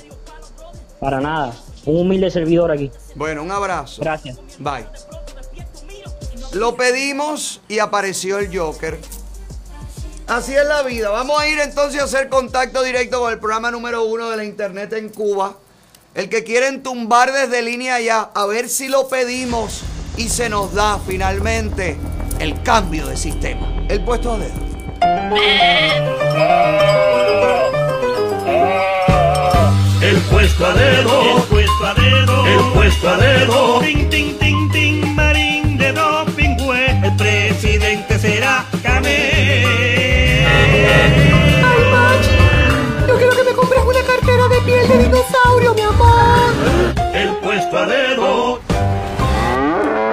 [0.99, 1.53] Para nada.
[1.85, 2.91] Un humilde servidor aquí.
[3.15, 4.01] Bueno, un abrazo.
[4.01, 4.39] Gracias.
[4.59, 4.85] Bye.
[6.53, 8.99] Lo pedimos y apareció el Joker.
[10.27, 11.09] Así es la vida.
[11.09, 14.43] Vamos a ir entonces a hacer contacto directo con el programa número uno de la
[14.43, 15.57] internet en Cuba.
[16.13, 19.81] El que quieren tumbar desde línea ya, a ver si lo pedimos
[20.17, 21.97] y se nos da finalmente
[22.39, 23.85] el cambio de sistema.
[23.87, 24.71] El puesto a dedo.
[30.01, 33.79] El puesto a dedo, el puesto a dedo, el puesto a dedo.
[33.79, 34.60] Tin, tin, tin,
[38.83, 40.45] Cané.
[41.63, 46.53] Ay, Machi, yo quiero que me compres una cartera de piel de dinosaurio, mi amor.
[47.13, 48.61] El puesto a dedo.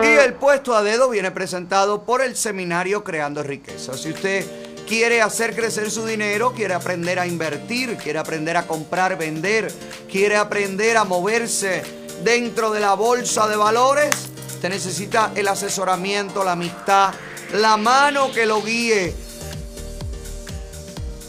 [0.02, 3.94] Y el puesto a dedo viene presentado por el seminario Creando Riqueza.
[3.94, 4.44] Si usted
[4.88, 9.70] quiere hacer crecer su dinero, quiere aprender a invertir, quiere aprender a comprar, vender,
[10.10, 11.82] quiere aprender a moverse
[12.24, 17.12] dentro de la bolsa de valores, usted necesita el asesoramiento, la amistad,
[17.52, 19.14] la mano que lo guíe,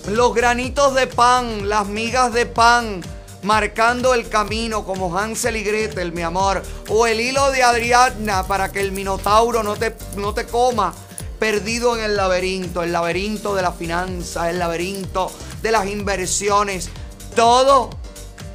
[0.07, 3.01] los granitos de pan, las migas de pan,
[3.43, 8.71] marcando el camino como Hansel y Gretel, mi amor, o el hilo de Adriana para
[8.71, 10.93] que el minotauro no te, no te coma
[11.39, 15.31] perdido en el laberinto, el laberinto de la finanza, el laberinto
[15.61, 16.89] de las inversiones,
[17.35, 17.91] todo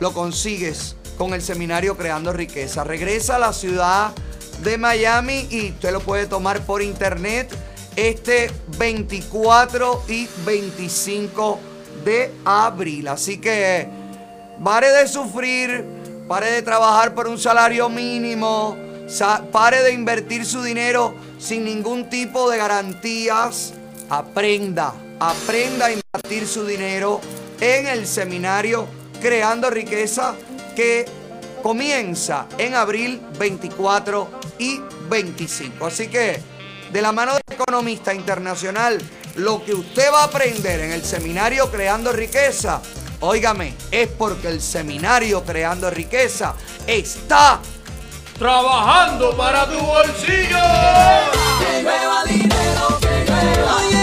[0.00, 2.84] lo consigues con el seminario Creando Riqueza.
[2.84, 4.12] Regresa a la ciudad
[4.64, 7.54] de Miami y usted lo puede tomar por internet
[7.94, 11.60] este 24 y 25
[12.04, 13.08] de abril.
[13.08, 13.86] Así que
[14.64, 15.84] pare de sufrir,
[16.26, 18.76] pare de trabajar por un salario mínimo,
[19.52, 23.74] pare de invertir su dinero sin ningún tipo de garantías.
[24.08, 27.20] Aprenda, aprenda a invertir su dinero
[27.60, 28.86] en el seminario
[29.20, 30.34] Creando Riqueza
[30.74, 31.06] que
[31.64, 34.28] comienza en abril 24
[34.58, 35.86] y 25.
[35.86, 36.38] Así que
[36.92, 39.00] de la mano del economista internacional,
[39.36, 42.82] lo que usted va a aprender en el seminario Creando Riqueza,
[43.20, 46.54] óigame, es porque el seminario Creando Riqueza
[46.86, 47.60] está
[48.38, 50.58] Trabajando para tu bolsillo.
[51.60, 53.76] Que llueva dinero, que llueva.
[53.76, 53.93] Oye,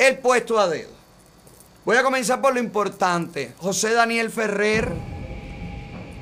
[0.00, 0.88] el puesto a dedo.
[1.84, 3.52] Voy a comenzar por lo importante.
[3.58, 4.90] José Daniel Ferrer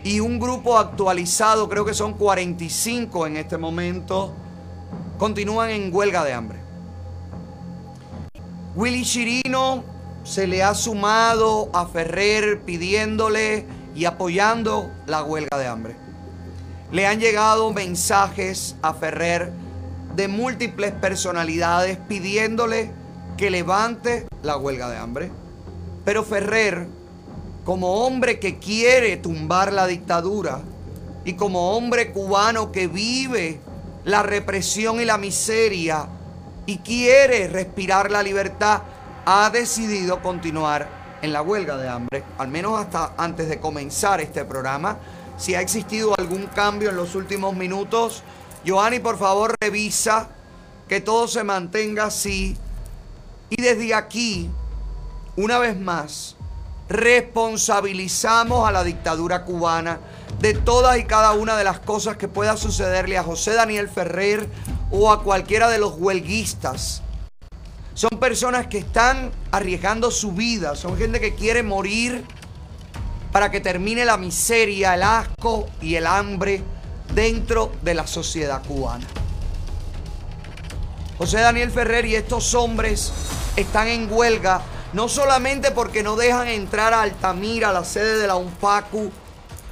[0.03, 4.35] y un grupo actualizado, creo que son 45 en este momento,
[5.17, 6.59] continúan en huelga de hambre.
[8.75, 9.85] Willy Chirino
[10.25, 13.65] se le ha sumado a Ferrer pidiéndole
[13.95, 15.97] y apoyando la huelga de hambre.
[16.91, 19.53] Le han llegado mensajes a Ferrer
[20.17, 22.98] de múltiples personalidades pidiéndole
[23.39, 25.31] que levante la huelga de hambre.
[26.05, 26.87] Pero Ferrer,
[27.65, 30.61] como hombre que quiere tumbar la dictadura
[31.25, 33.61] y como hombre cubano que vive
[34.05, 36.09] la represión y la miseria
[36.67, 38.83] y quiere respirar la libertad,
[39.25, 40.89] ha decidido continuar
[41.23, 44.99] en la huelga de hambre, al menos hasta antes de comenzar este programa.
[45.37, 48.23] Si ha existido algún cambio en los últimos minutos,
[48.67, 50.29] Joanny, por favor, revisa
[50.89, 52.57] que todo se mantenga así.
[53.51, 54.51] Y desde aquí,
[55.37, 56.37] una vez más,
[56.89, 60.01] responsabilizamos a la dictadura cubana
[60.41, 64.49] de todas y cada una de las cosas que pueda sucederle a José Daniel Ferrer
[64.91, 67.03] o a cualquiera de los huelguistas.
[67.95, 72.25] Son personas que están arriesgando su vida, son gente que quiere morir
[73.33, 76.63] para que termine la miseria, el asco y el hambre
[77.15, 79.07] dentro de la sociedad cubana.
[81.19, 83.13] José Daniel Ferrer y estos hombres
[83.57, 84.63] están en huelga
[84.93, 89.11] no solamente porque no dejan entrar a Altamira, la sede de la UNPACU,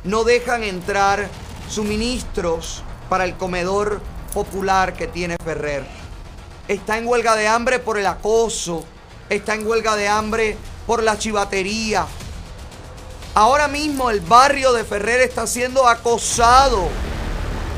[0.05, 1.29] no dejan entrar
[1.71, 4.01] suministros para el comedor
[4.35, 5.87] popular que tiene Ferrer.
[6.69, 8.85] Está en huelga de hambre por el acoso,
[9.31, 10.57] está en huelga de hambre
[10.87, 12.07] por la chivatería.
[13.35, 16.89] Ahora mismo el barrio de Ferrer está siendo acosado.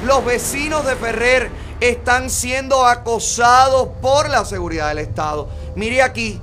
[0.07, 1.51] Los vecinos de Ferrer
[1.81, 5.49] están siendo acosados por la seguridad del Estado.
[5.77, 6.41] Mire aquí,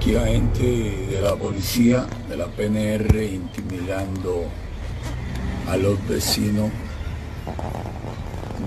[0.00, 0.62] Aquí hay gente
[1.10, 4.44] de la policía, de la PNR, intimidando
[5.68, 6.70] a los vecinos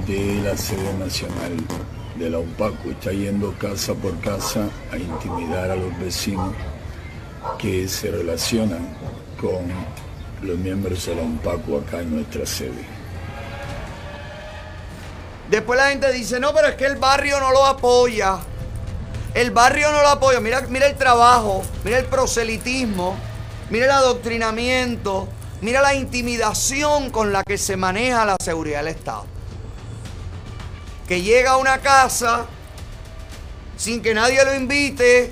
[0.06, 1.58] de la sede nacional
[2.20, 2.92] de la UPACO.
[2.92, 6.54] Está yendo casa por casa a intimidar a los vecinos
[7.58, 8.96] que se relacionan
[9.42, 9.72] con
[10.44, 12.86] los miembros de la UNPACO acá en nuestra sede.
[15.50, 18.40] Después la gente dice, no, pero es que el barrio no lo apoya.
[19.34, 20.40] El barrio no lo apoya.
[20.40, 23.16] Mira, mira el trabajo, mira el proselitismo,
[23.70, 25.28] mira el adoctrinamiento,
[25.62, 29.26] mira la intimidación con la que se maneja la seguridad del Estado.
[31.08, 32.46] Que llega a una casa
[33.76, 35.32] sin que nadie lo invite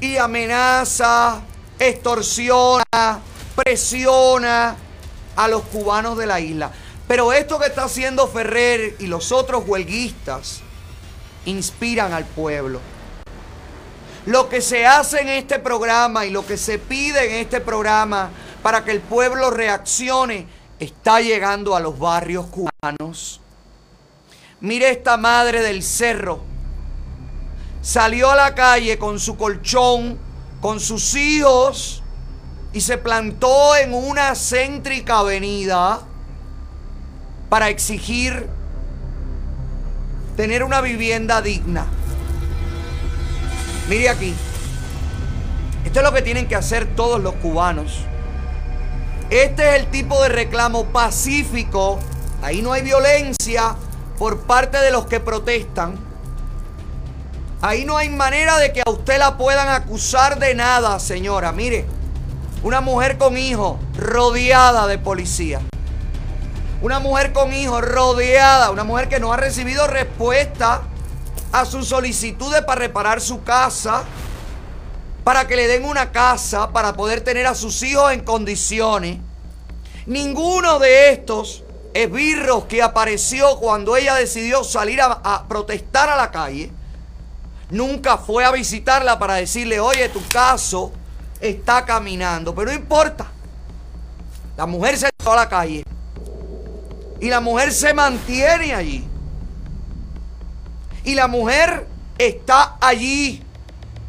[0.00, 1.42] y amenaza,
[1.78, 3.20] extorsiona,
[3.56, 4.76] presiona
[5.34, 6.70] a los cubanos de la isla.
[7.08, 10.60] Pero esto que está haciendo Ferrer y los otros huelguistas
[11.46, 12.80] inspiran al pueblo.
[14.26, 18.30] Lo que se hace en este programa y lo que se pide en este programa
[18.62, 20.48] para que el pueblo reaccione
[20.80, 23.40] está llegando a los barrios cubanos.
[24.60, 26.40] Mire esta madre del cerro.
[27.82, 30.18] Salió a la calle con su colchón,
[30.60, 32.02] con sus hijos
[32.76, 36.02] y se plantó en una céntrica avenida
[37.48, 38.50] para exigir
[40.36, 41.86] tener una vivienda digna.
[43.88, 44.34] Mire aquí.
[45.86, 48.00] Esto es lo que tienen que hacer todos los cubanos.
[49.30, 51.98] Este es el tipo de reclamo pacífico.
[52.42, 53.74] Ahí no hay violencia
[54.18, 55.98] por parte de los que protestan.
[57.62, 61.52] Ahí no hay manera de que a usted la puedan acusar de nada, señora.
[61.52, 61.86] Mire,
[62.62, 65.60] una mujer con hijos rodeada de policía.
[66.82, 70.82] Una mujer con hijos rodeada, una mujer que no ha recibido respuesta
[71.52, 74.04] a sus solicitudes para reparar su casa,
[75.24, 79.18] para que le den una casa, para poder tener a sus hijos en condiciones.
[80.06, 81.64] Ninguno de estos
[81.94, 86.70] esbirros que apareció cuando ella decidió salir a, a protestar a la calle,
[87.70, 90.92] nunca fue a visitarla para decirle, oye, tu caso
[91.40, 93.26] está caminando, pero no importa.
[94.56, 95.84] La mujer se a la calle.
[97.20, 99.04] Y la mujer se mantiene allí.
[101.04, 101.86] Y la mujer
[102.18, 103.42] está allí.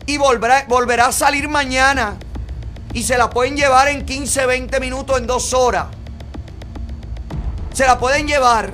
[0.06, 2.18] Y volverá, volverá a salir mañana.
[2.94, 5.88] Y se la pueden llevar en 15, 20 minutos, en dos horas.
[7.74, 8.74] Se la pueden llevar.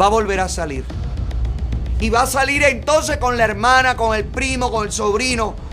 [0.00, 0.84] Va a volver a salir.
[1.98, 5.65] Y va a salir entonces con la hermana, con el primo, con el sobrino.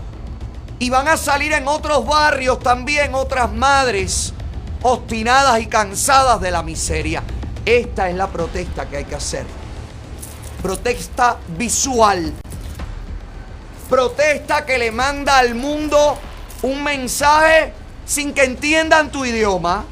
[0.84, 4.34] Y van a salir en otros barrios también otras madres
[4.82, 7.22] obstinadas y cansadas de la miseria.
[7.64, 9.46] Esta es la protesta que hay que hacer.
[10.62, 12.34] Protesta visual.
[13.88, 16.18] Protesta que le manda al mundo
[16.60, 17.72] un mensaje
[18.04, 19.86] sin que entiendan tu idioma.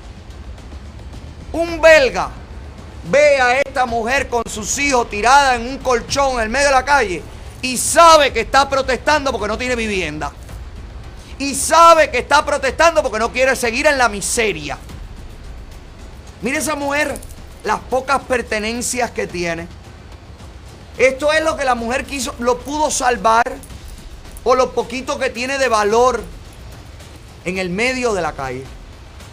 [1.54, 2.28] Un belga
[3.10, 6.74] ve a esta mujer con sus hijos tirada en un colchón en el medio de
[6.74, 7.22] la calle
[7.62, 10.30] y sabe que está protestando porque no tiene vivienda.
[11.42, 14.78] Y sabe que está protestando porque no quiere seguir en la miseria.
[16.40, 17.18] Mire esa mujer,
[17.64, 19.66] las pocas pertenencias que tiene.
[20.96, 23.42] Esto es lo que la mujer quiso, lo pudo salvar
[24.44, 26.22] o lo poquito que tiene de valor
[27.44, 28.62] en el medio de la calle.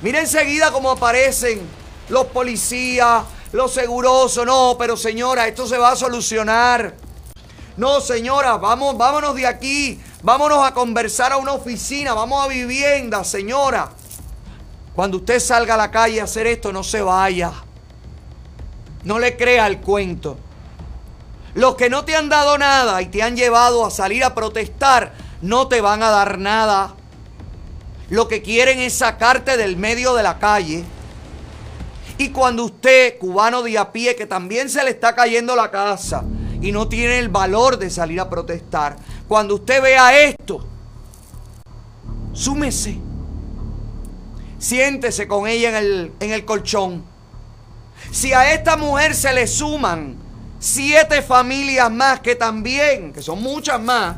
[0.02, 1.62] Mire enseguida cómo aparecen
[2.10, 4.48] los policías, los segurosos.
[4.48, 6.96] No, pero señora, esto se va a solucionar.
[7.78, 10.02] No, señora, vamos, vámonos de aquí.
[10.22, 13.90] Vámonos a conversar a una oficina, vamos a vivienda, señora.
[14.94, 17.54] Cuando usted salga a la calle a hacer esto, no se vaya.
[19.06, 20.38] No le crea el cuento.
[21.54, 25.14] Los que no te han dado nada y te han llevado a salir a protestar,
[25.42, 26.96] no te van a dar nada.
[28.10, 30.84] Lo que quieren es sacarte del medio de la calle.
[32.18, 36.26] Y cuando usted, cubano de a pie, que también se le está cayendo la casa
[36.62, 38.98] y no tiene el valor de salir a protestar,
[39.30, 40.66] cuando usted vea esto,
[42.34, 42.98] súmese.
[44.58, 47.04] Siéntese con ella en el, en el colchón.
[48.12, 50.16] Si a esta mujer se le suman
[50.58, 54.16] siete familias más que también, que son muchas más,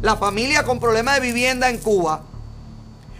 [0.00, 2.22] la familia con problemas de vivienda en Cuba,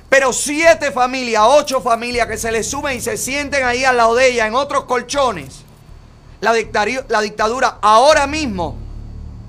[0.09, 4.15] pero siete familias, ocho familias que se le sumen y se sienten ahí al lado
[4.15, 5.65] de ella en otros colchones,
[6.40, 6.52] la
[7.09, 8.77] la dictadura ahora mismo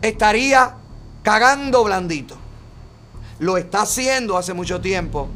[0.02, 0.78] estaría
[1.26, 2.38] cagando blandito.
[3.40, 5.28] Lo está haciendo hace mucho tiempo.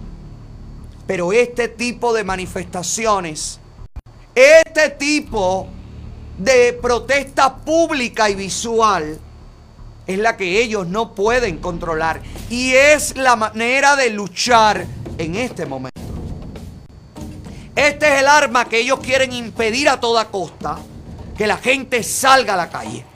[1.08, 3.60] Pero este tipo de manifestaciones,
[4.36, 5.68] este tipo
[6.38, 9.20] de protesta pública y visual,
[10.06, 12.22] es la que ellos no pueden controlar.
[12.52, 14.86] Y es la manera de luchar
[15.18, 16.00] en este momento.
[17.76, 20.78] Este es el arma que ellos quieren impedir a toda costa,
[21.36, 23.09] que la gente salga a la calle.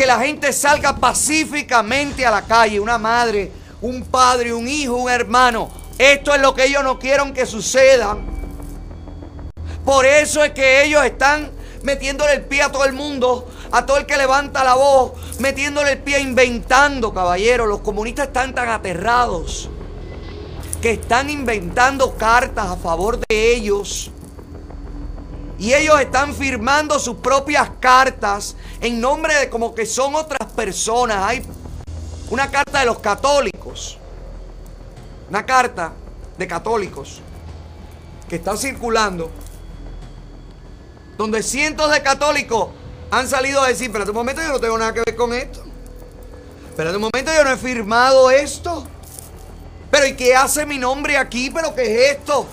[0.00, 3.52] Que la gente salga pacíficamente a la calle, una madre,
[3.82, 5.70] un padre, un hijo, un hermano.
[5.98, 8.16] Esto es lo que ellos no quieren que suceda.
[9.84, 11.50] Por eso es que ellos están
[11.82, 15.92] metiéndole el pie a todo el mundo, a todo el que levanta la voz, metiéndole
[15.92, 17.66] el pie inventando, caballero.
[17.66, 19.68] Los comunistas están tan aterrados
[20.80, 24.10] que están inventando cartas a favor de ellos.
[25.58, 31.22] Y ellos están firmando sus propias cartas en nombre de como que son otras personas.
[31.22, 31.44] Hay
[32.30, 33.98] una carta de los católicos.
[35.28, 35.92] Una carta
[36.38, 37.20] de católicos
[38.28, 39.30] que está circulando.
[41.18, 42.68] Donde cientos de católicos
[43.10, 45.62] han salido a decir, espérate un momento, yo no tengo nada que ver con esto.
[46.70, 48.86] Espérate un momento, yo no he firmado esto.
[49.90, 51.50] Pero ¿y qué hace mi nombre aquí?
[51.50, 52.46] ¿Pero qué es esto?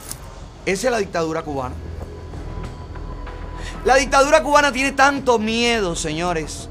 [0.65, 1.75] Esa es la dictadura cubana.
[3.87, 6.67] La dictadura cubana tiene tanto miedo, señores.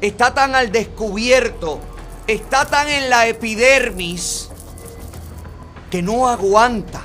[0.00, 1.78] Está tan al descubierto.
[2.26, 4.48] Está tan en la epidermis
[5.88, 7.00] que no aguanta.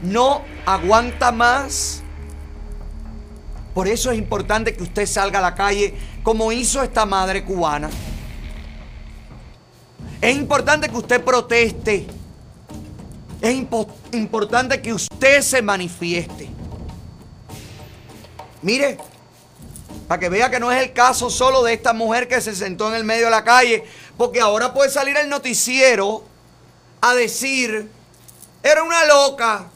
[0.00, 2.02] No aguanta más.
[3.74, 7.90] Por eso es importante que usted salga a la calle como hizo esta madre cubana.
[10.22, 12.06] Es importante que usted proteste.
[13.42, 16.48] Es impo- importante que usted se manifieste.
[18.64, 18.96] Mire,
[20.08, 22.88] para que vea que no es el caso solo de esta mujer que se sentó
[22.88, 23.84] en el medio de la calle,
[24.16, 26.24] porque ahora puede salir el noticiero
[27.02, 27.90] a decir,
[28.62, 29.66] era una loca,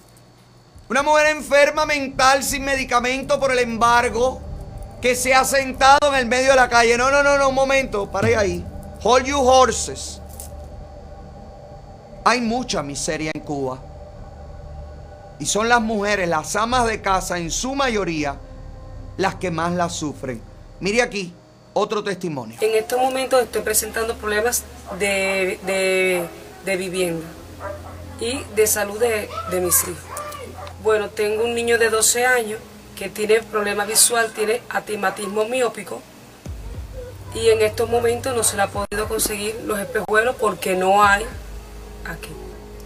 [0.88, 4.40] una mujer enferma mental sin medicamento por el embargo,
[5.02, 6.96] que se ha sentado en el medio de la calle.
[6.96, 8.64] No, no, no, no, un momento, pare ahí.
[9.02, 10.22] Hold you horses.
[12.24, 13.80] Hay mucha miseria en Cuba.
[15.38, 18.38] Y son las mujeres, las amas de casa, en su mayoría,
[19.18, 20.40] las que más la sufren.
[20.80, 21.34] Mire aquí,
[21.74, 22.56] otro testimonio.
[22.62, 24.62] En estos momentos estoy presentando problemas
[24.98, 25.58] de,
[26.64, 27.26] de- vivienda
[28.20, 29.96] y de salud de, de mis hijos.
[30.82, 32.60] Bueno, tengo un niño de 12 años
[32.96, 36.00] que tiene problema visual, tiene astigmatismo miópico
[37.34, 41.24] y en estos momentos no se le ha podido conseguir los espejuelos porque no hay
[42.06, 42.30] aquí.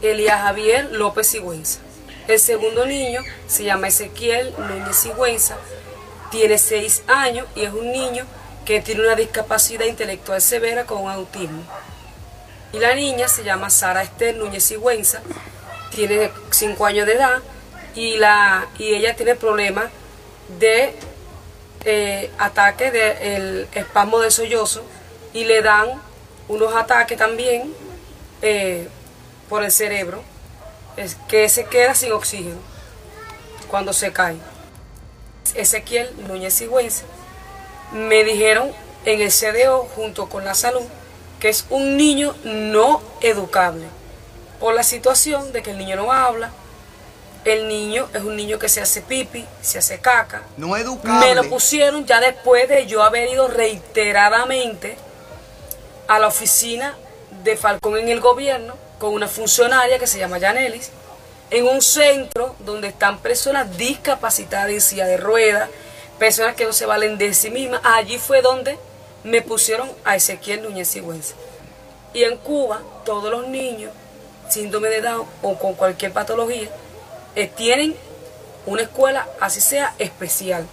[0.00, 1.80] Elías Javier López Sigüenza.
[2.28, 5.56] El segundo niño se llama Ezequiel Núñez Sigüenza,
[6.32, 8.24] tiene 6 años y es un niño
[8.64, 11.62] que tiene una discapacidad intelectual severa con autismo.
[12.72, 15.20] Y la niña se llama Sara Esther Núñez Sigüenza,
[15.94, 17.42] tiene 5 años de edad
[17.94, 19.90] y, la, y ella tiene problemas
[20.58, 20.94] de
[21.84, 24.82] eh, ataque del espasmo de sollozo
[25.34, 26.00] y le dan
[26.48, 27.74] unos ataques también
[28.40, 28.88] eh,
[29.50, 30.22] por el cerebro,
[30.96, 32.56] es que se queda sin oxígeno
[33.68, 34.36] cuando se cae.
[35.54, 37.04] Ezequiel Núñez Sigüenza,
[37.92, 38.70] me dijeron
[39.04, 40.82] en el CDO junto con la salud
[41.40, 43.86] que es un niño no educable
[44.60, 46.52] por la situación de que el niño no habla,
[47.44, 50.42] el niño es un niño que se hace pipi, se hace caca.
[50.56, 51.26] No educable.
[51.26, 54.96] Me lo pusieron ya después de yo haber ido reiteradamente
[56.06, 56.94] a la oficina
[57.42, 60.92] de Falcón en el gobierno con una funcionaria que se llama Yanelis,
[61.52, 65.68] en un centro donde están personas discapacitadas en silla de ruedas,
[66.18, 67.82] personas que no se valen de sí mismas.
[67.84, 68.78] Allí fue donde
[69.22, 71.34] me pusieron a Ezequiel Núñez Sigüenza.
[72.14, 73.92] Y en Cuba, todos los niños,
[74.48, 76.70] síndrome de Down o con cualquier patología,
[77.36, 77.94] eh, tienen
[78.64, 80.66] una escuela, así sea, especial.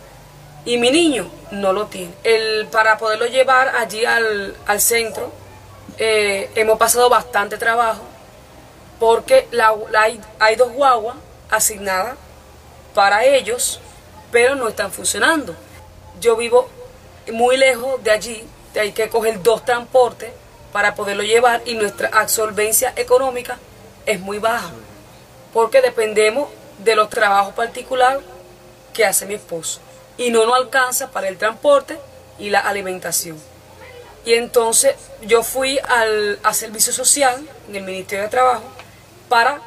[0.63, 2.13] Y mi niño no lo tiene.
[2.23, 5.29] El, para poderlo llevar allí al, al centro,
[5.97, 8.08] eh, hemos pasado bastante trabajo
[8.99, 9.47] porque
[9.97, 11.15] hay, hay dos guaguas
[11.49, 12.17] asignadas
[12.93, 13.79] para ellos,
[14.31, 15.55] pero no están funcionando.
[16.19, 16.69] Yo vivo
[17.31, 18.43] muy lejos de allí,
[18.79, 20.31] hay que coger dos transportes
[20.71, 23.57] para poderlo llevar y nuestra absolvencia económica
[24.05, 24.71] es muy baja,
[25.53, 26.49] porque dependemos
[26.79, 28.21] de los trabajos particulares
[28.93, 29.79] que hace mi esposo
[30.17, 31.97] y no nos alcanza para el transporte
[32.37, 33.37] y la alimentación.
[34.25, 38.63] Y entonces yo fui al, a servicio social en el Ministerio de Trabajo
[39.29, 39.61] para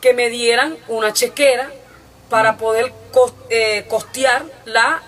[0.00, 1.70] que me dieran una chequera
[2.28, 2.92] para poder
[3.48, 5.02] eh, costear la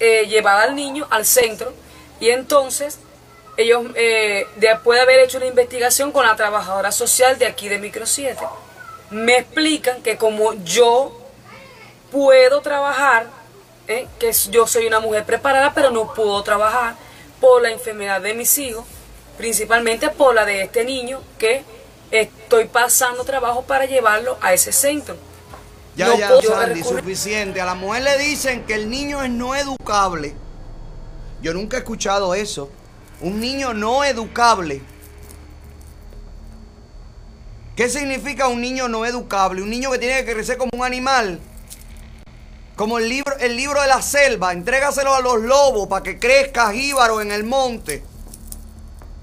[0.00, 1.72] eh, llevada al niño al centro.
[2.20, 2.98] Y entonces
[3.56, 7.78] ellos, eh, después de haber hecho una investigación con la trabajadora social de aquí de
[7.78, 8.36] Micro 7,
[9.10, 11.12] me explican que como yo
[12.10, 13.26] puedo trabajar,
[13.88, 14.06] ¿eh?
[14.18, 16.96] que yo soy una mujer preparada, pero no puedo trabajar
[17.40, 18.84] por la enfermedad de mis hijos,
[19.38, 21.62] principalmente por la de este niño, que
[22.22, 25.16] estoy pasando trabajo para llevarlo a ese centro.
[25.96, 27.60] Ya, No ya, Sandy, suficiente.
[27.60, 30.34] A la mujer le dicen que el niño es no educable.
[31.40, 32.70] Yo nunca he escuchado eso.
[33.20, 34.82] Un niño no educable.
[37.74, 39.62] ¿Qué significa un niño no educable?
[39.62, 41.40] Un niño que tiene que crecer como un animal.
[42.74, 44.52] Como el libro, el libro de la selva.
[44.52, 48.02] Entrégaselo a los lobos para que crezca jíbaro en el monte.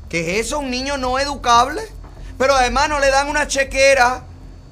[0.10, 0.60] ¿Qué es eso?
[0.60, 1.82] ¿Un niño no educable?
[2.44, 4.22] Pero además no le dan una chequera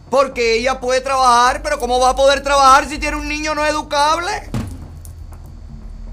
[0.10, 3.65] porque ella puede trabajar, pero ¿cómo va a poder trabajar si tiene un niño no
[3.65, 4.30] educable?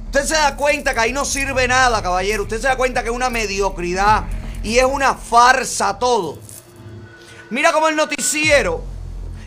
[0.04, 2.44] Usted se da cuenta que ahí no sirve nada, caballero.
[2.44, 4.26] Usted se da cuenta que es una mediocridad
[4.62, 6.38] y es una farsa todo.
[7.50, 8.84] Mira como el noticiero,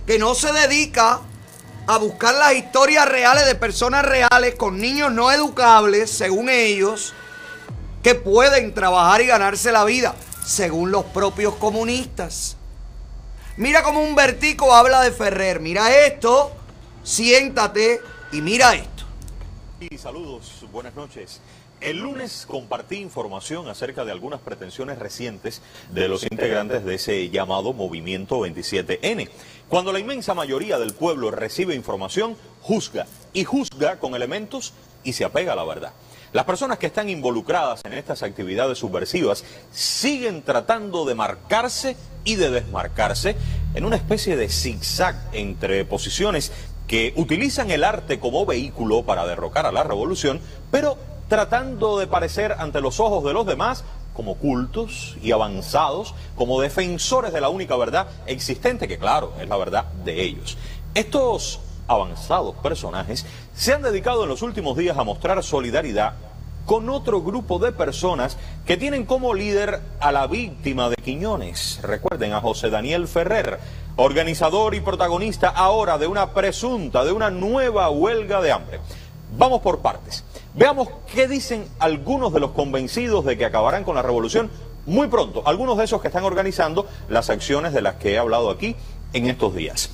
[0.06, 1.22] que no se dedica
[1.88, 7.14] a buscar las historias reales de personas reales con niños no educables, según ellos,
[8.04, 10.14] que pueden trabajar y ganarse la vida,
[10.46, 12.58] según los propios comunistas.
[13.58, 15.60] Mira como un vertico habla de Ferrer.
[15.60, 16.52] Mira esto,
[17.04, 18.02] siéntate
[18.32, 19.04] y mira esto.
[19.80, 21.42] Y saludos, buenas noches.
[21.82, 27.74] El lunes compartí información acerca de algunas pretensiones recientes de los integrantes de ese llamado
[27.74, 29.30] Movimiento 27N.
[29.68, 34.74] Cuando la inmensa mayoría del pueblo recibe información, juzga y juzga con elementos
[35.04, 35.94] y se apega a la verdad.
[36.34, 42.50] Las personas que están involucradas en estas actividades subversivas siguen tratando de marcarse y de
[42.50, 43.36] desmarcarse
[43.74, 46.54] en una especie de zigzag entre posiciones
[46.88, 50.40] que utilizan el arte como vehículo para derrocar a la revolución,
[50.72, 50.98] pero
[51.28, 53.84] tratando de parecer ante los ojos de los demás
[54.14, 59.58] como cultos y avanzados, como defensores de la única verdad existente, que claro, es la
[59.58, 60.58] verdad de ellos.
[60.94, 61.60] Estos
[61.92, 66.14] avanzados personajes se han dedicado en los últimos días a mostrar solidaridad
[66.66, 71.80] con otro grupo de personas que tienen como líder a la víctima de Quiñones.
[71.82, 73.60] Recuerden a José Daniel Ferrer,
[73.98, 78.80] organizador y protagonista ahora de una presunta, de una nueva huelga de hambre.
[79.38, 80.24] Vamos por partes.
[80.54, 84.50] Veamos qué dicen algunos de los convencidos de que acabarán con la revolución
[84.86, 85.44] muy pronto.
[85.46, 88.76] Algunos de esos que están organizando las acciones de las que he hablado aquí
[89.14, 89.90] en estos días.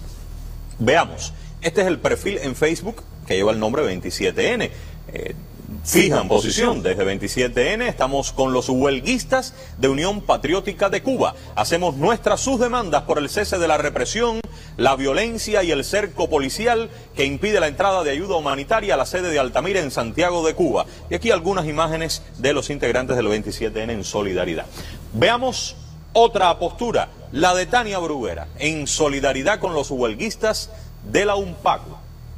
[0.80, 1.34] Veamos.
[1.62, 4.70] Este es el perfil en Facebook que lleva el nombre 27N.
[5.14, 5.36] Eh,
[5.84, 7.88] fijan posición desde 27N.
[7.88, 11.34] Estamos con los huelguistas de Unión Patriótica de Cuba.
[11.56, 14.40] Hacemos nuestras sus demandas por el cese de la represión,
[14.78, 19.06] la violencia y el cerco policial que impide la entrada de ayuda humanitaria a la
[19.06, 20.86] sede de Altamira en Santiago de Cuba.
[21.10, 24.68] Y aquí algunas imágenes de los integrantes del 27N en solidaridad.
[25.14, 25.76] Veamos
[26.14, 30.72] otra postura, la de Tania Bruguera, en solidaridad con los huelguistas
[31.12, 31.98] de la UNPACO.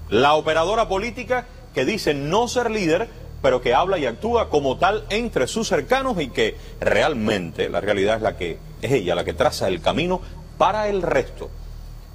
[0.10, 3.08] La operadora política que dice no ser líder,
[3.42, 8.18] pero que habla y actúa como tal entre sus cercanos y que realmente la realidad
[8.18, 10.22] es la que es ella la que traza el camino
[10.58, 11.50] para el resto.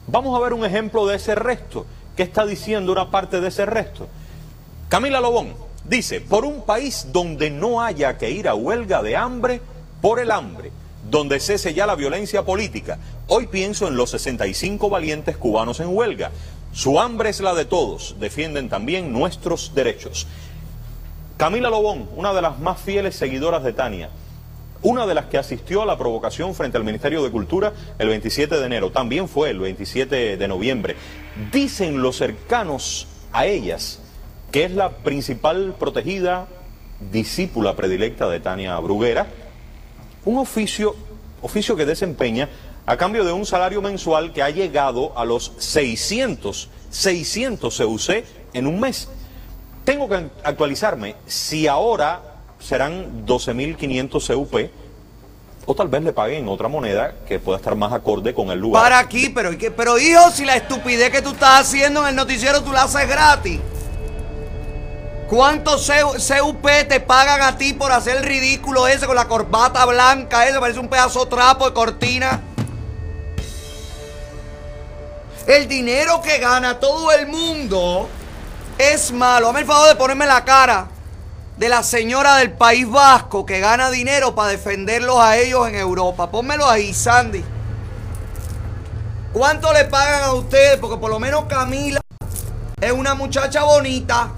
[0.06, 1.86] Vamos a ver un ejemplo de ese resto.
[2.16, 4.06] ¿Qué está diciendo una parte de ese resto?
[4.89, 5.55] Camila Lobón
[5.85, 9.60] dice, por un país donde no haya que ir a huelga de hambre
[10.01, 10.70] por el hambre,
[11.10, 12.98] donde cese ya la violencia política.
[13.28, 16.31] Hoy pienso en los 65 valientes cubanos en huelga.
[16.72, 20.26] Su hambre es la de todos, defienden también nuestros derechos.
[21.36, 24.10] Camila Lobón, una de las más fieles seguidoras de Tania,
[24.82, 28.59] una de las que asistió a la provocación frente al Ministerio de Cultura el 27
[28.59, 30.97] de enero, también fue el 27 de noviembre.
[31.52, 34.01] Dicen los cercanos a ellas
[34.52, 36.47] que es la principal protegida
[37.10, 39.26] discípula predilecta de Tania Bruguera,
[40.24, 40.94] un oficio,
[41.42, 42.48] oficio que desempeña
[42.86, 48.66] a cambio de un salario mensual que ha llegado a los 600, 600 CUC en
[48.66, 49.09] un mes.
[49.84, 52.22] Tengo que actualizarme si ahora
[52.59, 54.70] serán 12.500 CUP
[55.66, 58.82] o tal vez le paguen otra moneda que pueda estar más acorde con el lugar.
[58.82, 62.62] Para aquí, pero, pero hijo, si la estupidez que tú estás haciendo en el noticiero
[62.62, 63.60] tú la haces gratis.
[65.28, 69.84] ¿Cuántos C- CUP te pagan a ti por hacer el ridículo ese con la corbata
[69.86, 70.46] blanca?
[70.46, 72.40] Ese parece un pedazo trapo de cortina.
[75.46, 78.09] El dinero que gana todo el mundo
[78.78, 79.48] es malo.
[79.48, 80.88] Hazme el favor de ponerme la cara
[81.56, 86.30] de la señora del País Vasco que gana dinero para defenderlos a ellos en Europa.
[86.30, 87.44] Pónmelo ahí, Sandy.
[89.32, 90.78] ¿Cuánto le pagan a ustedes?
[90.78, 92.01] Porque por lo menos Camila
[92.80, 94.30] es una muchacha bonita.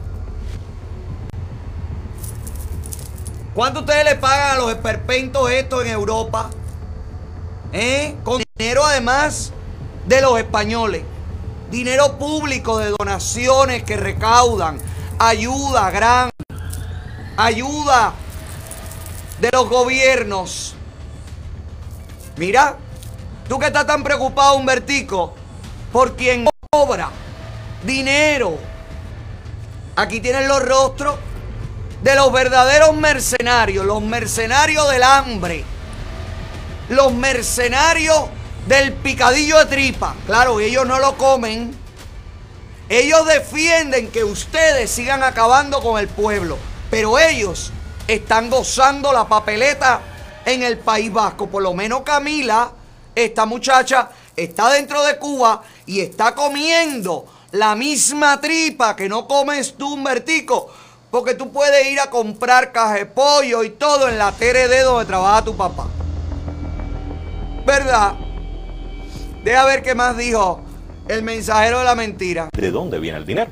[3.56, 6.50] ¿Cuánto ustedes le pagan a los esperpentos estos en Europa?
[7.72, 8.14] ¿Eh?
[8.22, 9.50] Con dinero además
[10.04, 11.04] de los españoles.
[11.70, 14.78] Dinero público de donaciones que recaudan.
[15.18, 16.28] Ayuda gran.
[17.38, 18.12] Ayuda
[19.40, 20.74] de los gobiernos.
[22.36, 22.76] Mira,
[23.48, 25.32] tú que estás tan preocupado, Humbertico,
[25.94, 27.08] por quien cobra
[27.86, 28.58] dinero.
[29.96, 31.14] Aquí tienen los rostros
[32.02, 35.64] de los verdaderos mercenarios, los mercenarios del hambre,
[36.88, 38.26] los mercenarios
[38.66, 40.14] del picadillo de tripa.
[40.26, 41.76] Claro, ellos no lo comen.
[42.88, 46.56] Ellos defienden que ustedes sigan acabando con el pueblo,
[46.90, 47.72] pero ellos
[48.06, 50.00] están gozando la papeleta
[50.44, 51.48] en el País Vasco.
[51.48, 52.70] Por lo menos Camila,
[53.14, 59.74] esta muchacha, está dentro de Cuba y está comiendo la misma tripa que no comes
[59.76, 60.70] tú, Humbertico.
[61.16, 65.06] Porque tú puedes ir a comprar caja de pollo y todo en la TRD donde
[65.06, 65.88] trabaja tu papá.
[67.64, 68.12] ¿Verdad?
[69.42, 70.60] Deja ver qué más dijo
[71.08, 72.50] el mensajero de la mentira.
[72.52, 73.50] ¿De dónde viene el dinero?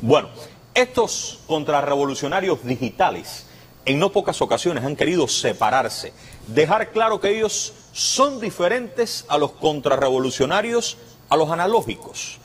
[0.00, 0.28] Bueno,
[0.72, 3.46] estos contrarrevolucionarios digitales
[3.84, 6.12] en no pocas ocasiones han querido separarse,
[6.46, 10.96] dejar claro que ellos son diferentes a los contrarrevolucionarios,
[11.28, 12.38] a los analógicos.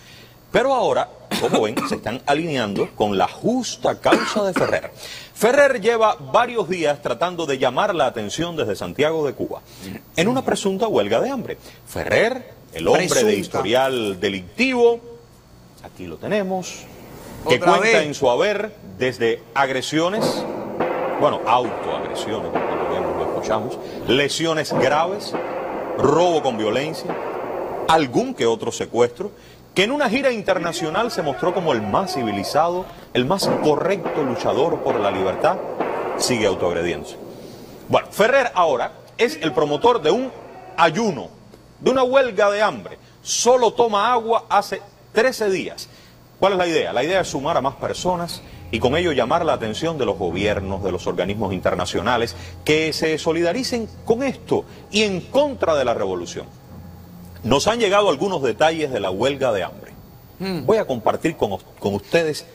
[0.51, 1.07] Pero ahora,
[1.41, 4.91] como ven, se están alineando con la justa causa de Ferrer.
[5.33, 9.61] Ferrer lleva varios días tratando de llamar la atención desde Santiago de Cuba
[10.15, 11.57] en una presunta huelga de hambre.
[11.87, 13.27] Ferrer, el hombre Presunta.
[13.27, 14.99] de historial delictivo,
[15.83, 16.83] aquí lo tenemos,
[17.47, 18.07] que Otra cuenta vez.
[18.07, 20.43] en su haber desde agresiones,
[21.19, 25.33] bueno, autoagresiones, como vemos, lo escuchamos, lesiones graves,
[25.97, 27.15] robo con violencia,
[27.87, 29.31] algún que otro secuestro,
[29.73, 34.79] que en una gira internacional se mostró como el más civilizado, el más correcto luchador
[34.83, 35.57] por la libertad,
[36.17, 37.17] sigue autoagrediéndose.
[37.89, 40.31] Bueno, Ferrer ahora es el promotor de un
[40.77, 41.29] ayuno,
[41.79, 42.97] de una huelga de hambre.
[43.21, 44.81] Solo toma agua hace
[45.13, 45.89] 13 días.
[46.39, 46.93] ¿Cuál es la idea?
[46.93, 50.17] La idea es sumar a más personas y con ello llamar la atención de los
[50.17, 52.35] gobiernos, de los organismos internacionales,
[52.65, 56.45] que se solidaricen con esto y en contra de la revolución.
[57.43, 59.91] Nos han llegado algunos detalles de la huelga de hambre.
[60.39, 60.65] Hmm.
[60.65, 62.45] Voy a compartir con, con ustedes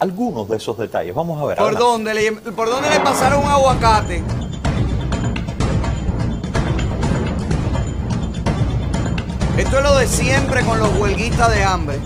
[0.00, 1.14] algunos de esos detalles.
[1.14, 1.58] Vamos a ver.
[1.58, 1.84] ¿Por adelante.
[1.84, 4.22] dónde, le, ¿Por dónde le pasaron un aguacate?
[9.56, 11.98] Esto es lo de siempre con los huelguistas de hambre.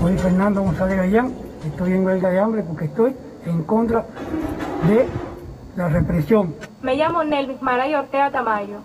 [0.00, 1.34] Soy Fernando González Gallán,
[1.64, 3.14] estoy en huelga de hambre porque estoy
[3.44, 4.06] en contra
[4.88, 5.06] de
[5.76, 6.54] la represión.
[6.82, 8.78] Me llamo Nelvis Maray Ortega Tamayo.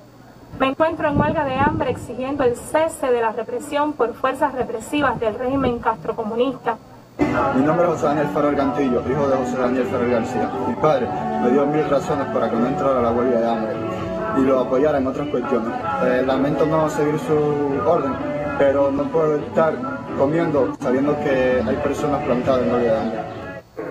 [0.59, 5.19] Me encuentro en huelga de hambre exigiendo el cese de la represión por fuerzas represivas
[5.19, 6.77] del régimen castrocomunista.
[7.55, 10.49] Mi nombre es José Daniel Ferrer Cantillo, hijo de José Daniel Ferrer García.
[10.67, 11.07] Mi padre
[11.43, 13.75] me dio mil razones para que no entrara a la huelga de hambre
[14.37, 15.73] y lo apoyara en otras cuestiones.
[16.03, 17.33] Eh, lamento no seguir su
[17.87, 18.13] orden,
[18.57, 19.73] pero no puedo estar
[20.17, 23.19] comiendo sabiendo que hay personas plantadas en huelga de hambre.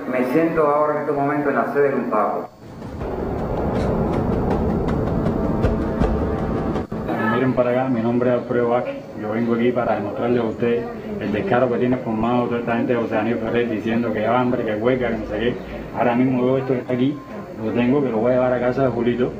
[0.08, 2.48] Me siento ahora en este momento en la sede de un pago.
[7.40, 8.96] Miren para acá, mi nombre es Alfredo Vázquez.
[9.18, 10.84] Yo vengo aquí para demostrarles a ustedes
[11.20, 14.62] el descaro que tiene formado toda esta gente de José Daniel Ferrer diciendo que hambre,
[14.62, 15.54] que huelga, que no sé qué.
[15.96, 17.16] Ahora mismo veo esto que está aquí,
[17.64, 19.32] lo tengo, que lo voy a llevar a casa de Julito.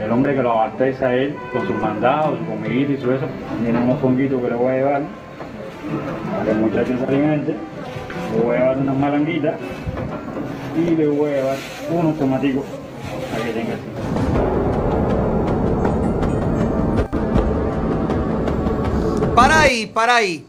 [0.00, 3.26] El hombre que lo abastece a él con sus mandados, su comidita y su eso.
[3.60, 5.02] Miren unos fonguitos que le voy a llevar
[6.30, 7.56] para que el se alimente.
[8.36, 9.54] Le voy a llevar unas malanguitas
[10.76, 11.56] y le voy a llevar
[11.90, 12.64] unos tomaticos
[13.32, 13.97] para que tenga así.
[19.38, 20.44] Para ahí, para ahí.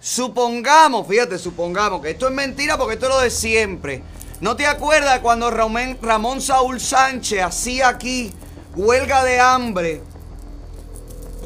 [0.00, 4.02] Supongamos, fíjate, supongamos que esto es mentira porque esto es lo de siempre.
[4.40, 8.32] ¿No te acuerdas cuando Ramón, Ramón Saúl Sánchez hacía aquí
[8.74, 10.02] huelga de hambre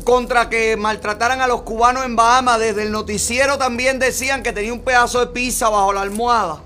[0.02, 2.58] contra que maltrataran a los cubanos en Bahamas?
[2.58, 6.62] Desde el noticiero también decían que tenía un pedazo de pizza bajo la almohada.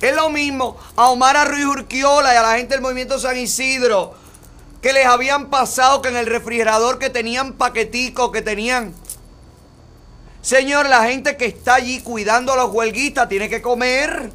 [0.00, 4.14] Es lo mismo a Omar Ruiz Urquiola y a la gente del movimiento San Isidro
[4.82, 8.92] que les habían pasado que en el refrigerador que tenían paqueticos, que tenían.
[10.42, 14.32] Señor, la gente que está allí cuidando a los huelguistas tiene que comer.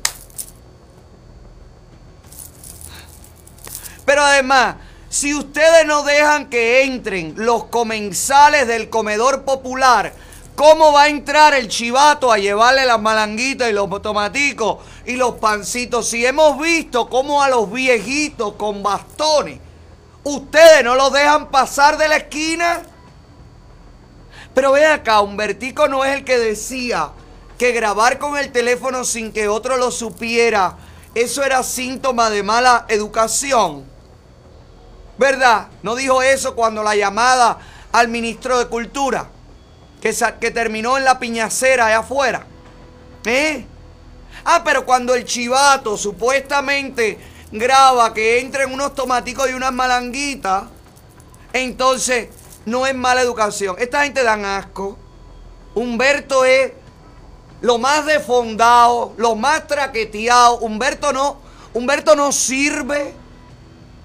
[4.05, 4.77] Pero además,
[5.09, 10.13] si ustedes no dejan que entren los comensales del comedor popular,
[10.55, 15.35] ¿cómo va a entrar el chivato a llevarle las malanguitas y los tomaticos y los
[15.35, 16.07] pancitos?
[16.07, 19.66] Si hemos visto cómo a los viejitos con bastones,
[20.27, 22.81] ustedes no los dejan pasar de la esquina.
[24.53, 27.11] Pero ve acá, Humbertico no es el que decía
[27.57, 30.77] que grabar con el teléfono sin que otro lo supiera,
[31.15, 33.85] eso era síntoma de mala educación.
[35.17, 35.67] ¿Verdad?
[35.81, 37.57] No dijo eso cuando la llamada
[37.91, 39.27] al ministro de Cultura,
[40.01, 42.45] que, que terminó en la piñacera allá afuera.
[43.25, 43.65] ¿Eh?
[44.45, 47.17] Ah, pero cuando el chivato supuestamente
[47.51, 50.63] graba que entren unos tomaticos y unas malanguitas,
[51.53, 52.29] entonces
[52.65, 53.75] no es mala educación.
[53.79, 54.97] Esta gente dan asco.
[55.75, 56.73] Humberto es
[57.61, 60.59] lo más defondado, lo más traqueteado.
[60.59, 61.37] Humberto no,
[61.73, 63.13] Humberto no sirve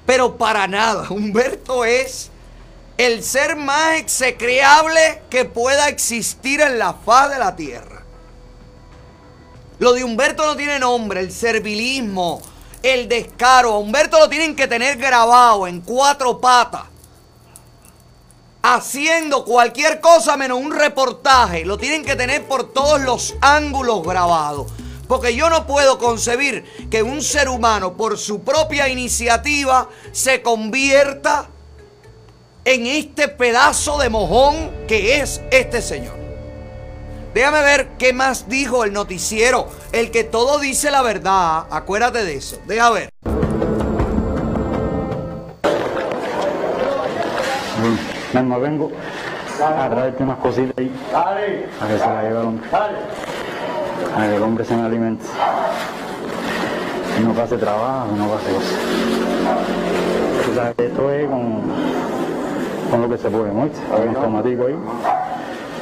[0.06, 1.06] pero para nada.
[1.10, 2.30] Humberto es
[2.96, 8.02] el ser más execreable que pueda existir en la faz de la tierra.
[9.78, 12.40] Lo de Humberto no tiene nombre, el servilismo,
[12.82, 13.78] el descaro.
[13.78, 16.82] Humberto lo tienen que tener grabado en cuatro patas.
[18.62, 21.64] Haciendo cualquier cosa menos un reportaje.
[21.64, 24.72] Lo tienen que tener por todos los ángulos grabados.
[25.08, 31.48] Porque yo no puedo concebir que un ser humano por su propia iniciativa se convierta
[32.64, 36.21] en este pedazo de mojón que es este señor.
[37.34, 39.68] Déjame ver qué más dijo el noticiero.
[39.92, 41.64] El que todo dice la verdad.
[41.70, 42.58] Acuérdate de eso.
[42.66, 43.08] Deja ver.
[48.34, 48.92] Mismo vengo
[49.62, 50.94] a traerte unas cositas ahí.
[51.14, 51.34] A
[51.88, 52.60] que se la llevaron.
[52.70, 55.24] A que el hombre se me alimente.
[57.18, 58.78] Y no pase trabajo, no pase cosas.
[60.76, 61.62] Esto es con,
[62.90, 63.62] con lo que se puede, ¿no?
[63.62, 64.76] Hay unos tomaticos ahí.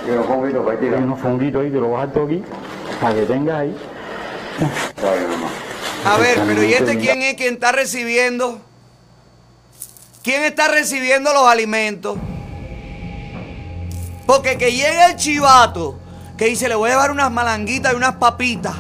[0.07, 1.01] Y unos funguitos para tirar.
[1.01, 2.43] Y unos funguitos ahí, te lo bajas todo aquí,
[3.01, 3.77] para que tengas ahí.
[6.05, 8.61] A ver, pero ¿y este quién es quien está recibiendo?
[10.23, 12.19] ¿Quién está recibiendo los alimentos?
[14.27, 15.99] Porque que llegue el chivato
[16.37, 18.75] que dice, le voy a llevar unas malanguitas y unas papitas.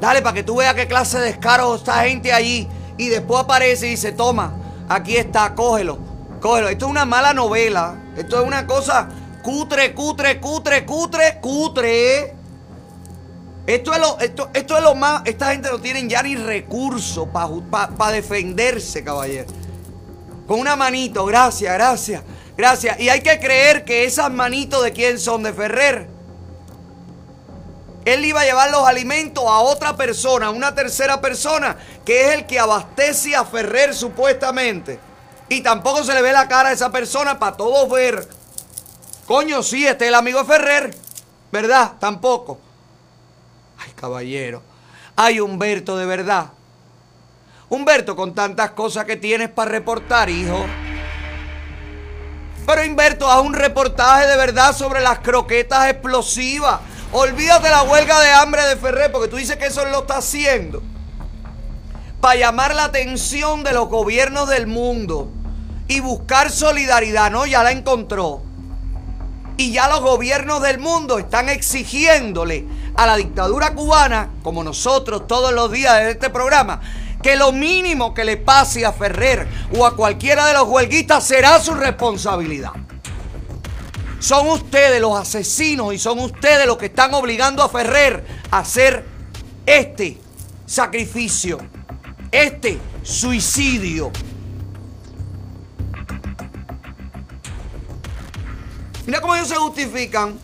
[0.00, 2.68] Dale, para que tú veas qué clase de descaro está gente allí.
[2.96, 4.54] Y después aparece y dice, toma,
[4.88, 5.98] aquí está, cógelo,
[6.40, 6.68] cógelo.
[6.68, 7.96] Esto es una mala novela.
[8.16, 9.08] Esto es una cosa
[9.46, 12.34] cutre, cutre, cutre, cutre, cutre.
[13.64, 15.22] Esto es lo, esto, esto es lo más.
[15.24, 19.46] Esta gente no tienen ya ni recursos para defenderse, caballero.
[20.48, 22.22] Con una manito, gracias, gracias,
[22.56, 22.98] gracias.
[22.98, 26.08] Y hay que creer que esas manitos de quién son, de Ferrer.
[28.04, 32.34] Él iba a llevar los alimentos a otra persona, a una tercera persona, que es
[32.34, 34.98] el que abastece a Ferrer supuestamente.
[35.48, 38.35] Y tampoco se le ve la cara a esa persona para todos ver.
[39.26, 40.96] Coño, sí, este es el amigo Ferrer.
[41.50, 41.92] ¿Verdad?
[41.98, 42.58] Tampoco.
[43.78, 44.62] Ay, caballero.
[45.16, 46.48] Ay, Humberto, de verdad.
[47.68, 50.64] Humberto, con tantas cosas que tienes para reportar, hijo.
[52.66, 56.80] Pero Humberto, haz un reportaje de verdad sobre las croquetas explosivas.
[57.12, 60.82] Olvídate la huelga de hambre de Ferrer, porque tú dices que eso lo está haciendo.
[62.20, 65.30] Para llamar la atención de los gobiernos del mundo
[65.88, 67.46] y buscar solidaridad, ¿no?
[67.46, 68.42] Ya la encontró.
[69.56, 75.52] Y ya los gobiernos del mundo están exigiéndole a la dictadura cubana, como nosotros todos
[75.52, 76.80] los días de este programa,
[77.22, 81.58] que lo mínimo que le pase a Ferrer o a cualquiera de los huelguistas será
[81.58, 82.72] su responsabilidad.
[84.18, 89.04] Son ustedes los asesinos y son ustedes los que están obligando a Ferrer a hacer
[89.64, 90.18] este
[90.66, 91.58] sacrificio,
[92.30, 94.10] este suicidio.
[99.06, 100.38] Mira cómo ellos se justifican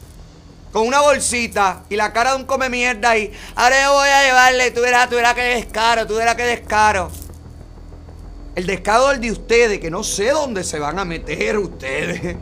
[0.73, 3.33] con una bolsita y la cara de un come mierda ahí.
[3.55, 7.11] Ahora yo voy a llevarle, tú verás, tú verás que descaro, tú verás que descaro.
[8.55, 12.37] El descaro es el de ustedes, que no sé dónde se van a meter ustedes.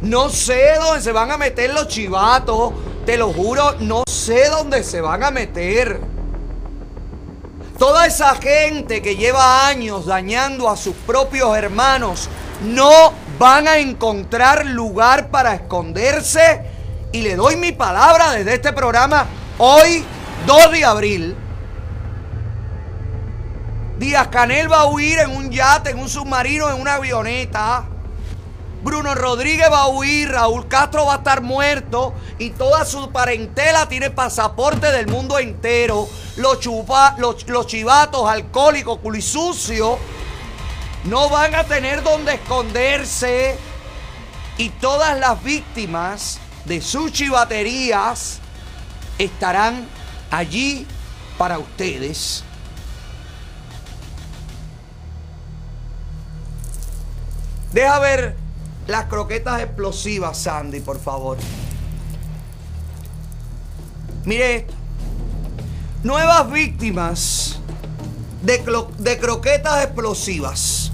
[0.00, 2.72] No sé dónde se van a meter los chivatos
[3.04, 6.00] te lo juro, no sé dónde se van a meter.
[7.78, 12.28] Toda esa gente que lleva años dañando a sus propios hermanos
[12.62, 16.60] no van a encontrar lugar para esconderse.
[17.10, 19.26] Y le doy mi palabra desde este programa
[19.56, 20.04] hoy,
[20.46, 21.36] 2 de abril.
[23.98, 27.86] Díaz Canel va a huir en un yate, en un submarino, en una avioneta.
[28.82, 33.88] Bruno Rodríguez va a huir, Raúl Castro va a estar muerto y toda su parentela
[33.88, 36.06] tiene pasaporte del mundo entero.
[36.36, 39.98] Los, chupa, los, chivatos alcohólicos, culisucios,
[41.04, 43.56] no van a tener donde esconderse.
[44.58, 48.40] Y todas las víctimas de sus chivaterías
[49.18, 49.86] estarán
[50.30, 50.86] allí
[51.38, 52.44] para ustedes.
[57.72, 58.36] Deja ver
[58.86, 61.38] las croquetas explosivas, Sandy, por favor.
[64.24, 64.74] Mire esto.
[66.02, 67.60] Nuevas víctimas
[68.42, 70.89] de croquetas explosivas.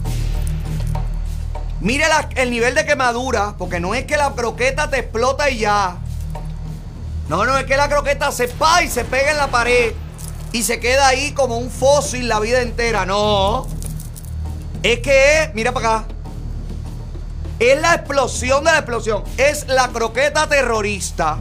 [1.81, 5.99] Mire el nivel de quemadura, porque no es que la croqueta te explota y ya.
[7.29, 9.93] No, no, es que la croqueta se pa y se pega en la pared
[10.53, 13.05] y se queda ahí como un fósil la vida entera.
[13.05, 13.67] No.
[14.83, 16.09] Es que es, mira para acá.
[17.59, 19.25] Es la explosión de la explosión.
[19.37, 21.39] Es la croqueta terrorista.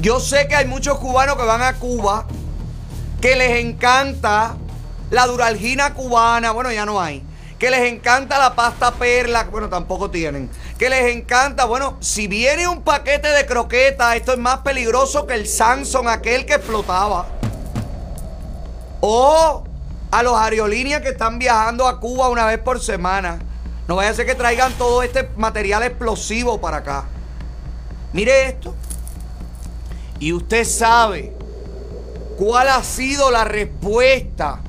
[0.00, 2.26] Yo sé que hay muchos cubanos que van a Cuba
[3.20, 4.56] que les encanta
[5.10, 6.52] la duralgina cubana.
[6.52, 7.22] Bueno, ya no hay.
[7.60, 9.44] Que les encanta la pasta perla.
[9.44, 10.48] Bueno, tampoco tienen.
[10.78, 11.66] Que les encanta.
[11.66, 16.46] Bueno, si viene un paquete de croquetas, esto es más peligroso que el Samsung, aquel
[16.46, 17.26] que explotaba.
[19.02, 19.62] O
[20.10, 23.38] a los aerolíneas que están viajando a Cuba una vez por semana.
[23.86, 27.04] No vaya a ser que traigan todo este material explosivo para acá.
[28.14, 28.74] Mire esto.
[30.18, 31.36] Y usted sabe
[32.38, 34.60] cuál ha sido la respuesta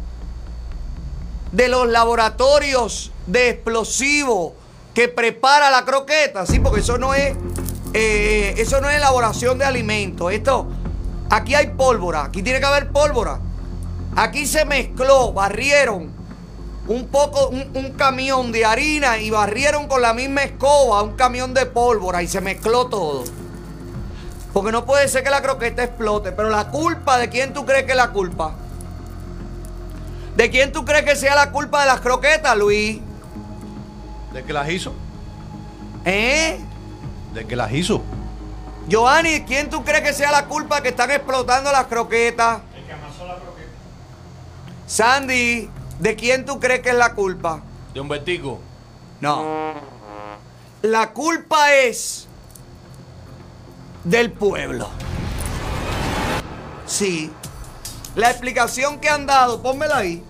[1.51, 4.53] de los laboratorios de explosivos
[4.93, 6.45] que prepara la croqueta.
[6.45, 7.35] Sí, porque eso no es.
[7.93, 10.31] eh, eso no es elaboración de alimentos.
[10.31, 10.67] Esto.
[11.29, 12.25] Aquí hay pólvora.
[12.25, 13.39] Aquí tiene que haber pólvora.
[14.15, 16.11] Aquí se mezcló, barrieron
[16.87, 21.53] un poco, un, un camión de harina y barrieron con la misma escoba un camión
[21.53, 23.23] de pólvora y se mezcló todo.
[24.51, 26.33] Porque no puede ser que la croqueta explote.
[26.33, 28.55] Pero la culpa, ¿de quién tú crees que es la culpa?
[30.35, 32.99] ¿De quién tú crees que sea la culpa de las croquetas, Luis?
[34.33, 34.93] ¿De que las hizo?
[36.05, 36.59] ¿Eh?
[37.33, 38.01] ¿De que las hizo?
[38.87, 42.61] Giovanni, ¿quién tú crees que sea la culpa que están explotando las croquetas?
[42.75, 43.69] El que amasó la croqueta.
[44.87, 45.69] Sandy,
[45.99, 47.61] ¿de quién tú crees que es la culpa?
[47.93, 48.59] De un vertigo.
[49.19, 49.73] No.
[50.81, 52.27] La culpa es
[54.03, 54.89] del pueblo.
[56.87, 57.31] Sí.
[58.15, 60.21] La explicación que han dado, pónmela ahí.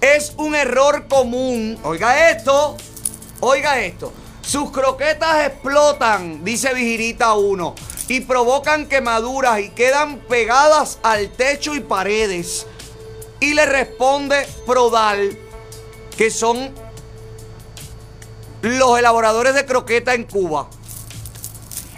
[0.00, 1.76] Es un error común.
[1.82, 2.76] Oiga esto.
[3.40, 4.12] Oiga esto.
[4.40, 7.74] Sus croquetas explotan, dice Vigirita 1,
[8.08, 12.66] y provocan quemaduras y quedan pegadas al techo y paredes.
[13.40, 15.36] Y le responde Prodal,
[16.16, 16.72] que son
[18.62, 20.70] los elaboradores de croqueta en Cuba.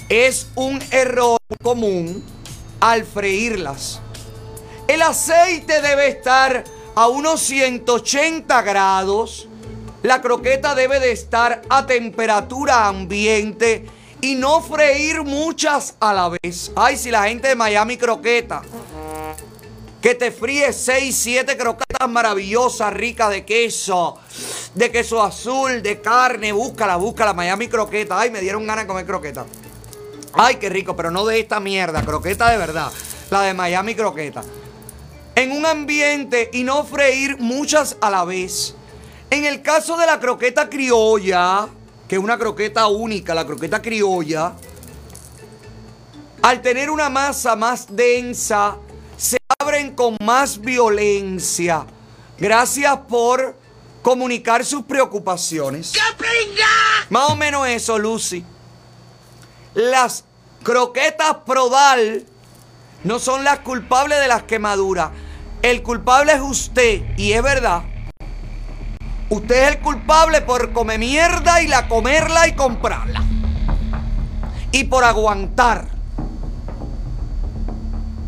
[0.08, 2.24] Es un error común
[2.80, 4.00] al freírlas.
[4.88, 9.48] El aceite debe estar a unos 180 grados.
[10.02, 13.86] La croqueta debe de estar a temperatura ambiente
[14.20, 16.72] y no freír muchas a la vez.
[16.74, 18.62] Ay, si la gente de Miami croqueta
[20.00, 24.18] que te fríe 6, 7 croquetas maravillosas, ricas de queso,
[24.74, 26.52] de queso azul, de carne.
[26.52, 28.18] Búscala, búscala, Miami croqueta.
[28.18, 29.44] Ay, me dieron ganas de comer croqueta.
[30.32, 32.90] Ay, qué rico, pero no de esta mierda, croqueta de verdad.
[33.30, 34.42] La de Miami croqueta.
[35.34, 38.74] En un ambiente y no freír muchas a la vez.
[39.30, 41.68] En el caso de la croqueta criolla,
[42.08, 44.52] que es una croqueta única, la croqueta criolla,
[46.42, 48.76] al tener una masa más densa,
[49.16, 51.86] se abren con más violencia.
[52.38, 53.56] Gracias por
[54.02, 55.92] comunicar sus preocupaciones.
[57.10, 58.44] Más o menos eso, Lucy.
[59.74, 60.24] Las
[60.64, 62.26] croquetas Prodal
[63.04, 65.10] no son las culpables de las quemaduras.
[65.62, 67.82] El culpable es usted, y es verdad.
[69.28, 73.22] Usted es el culpable por comer mierda y la comerla y comprarla.
[74.72, 75.86] Y por aguantar.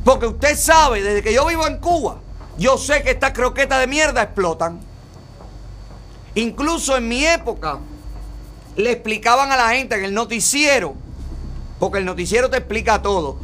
[0.04, 2.20] Porque usted sabe, desde que yo vivo en Cuba,
[2.56, 4.80] yo sé que estas croquetas de mierda explotan.
[6.36, 7.78] Incluso en mi época,
[8.76, 10.94] le explicaban a la gente en el noticiero
[11.82, 13.38] Porque el noticiero te explica todo.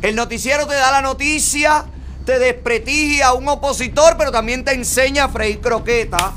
[0.00, 1.84] El noticiero te da la noticia,
[2.24, 6.32] te desprestigia a un opositor, pero también te enseña a freír croqueta.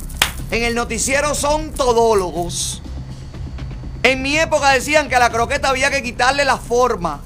[0.51, 2.81] En el noticiero son todólogos.
[4.03, 7.21] En mi época decían que a la croqueta había que quitarle la forma.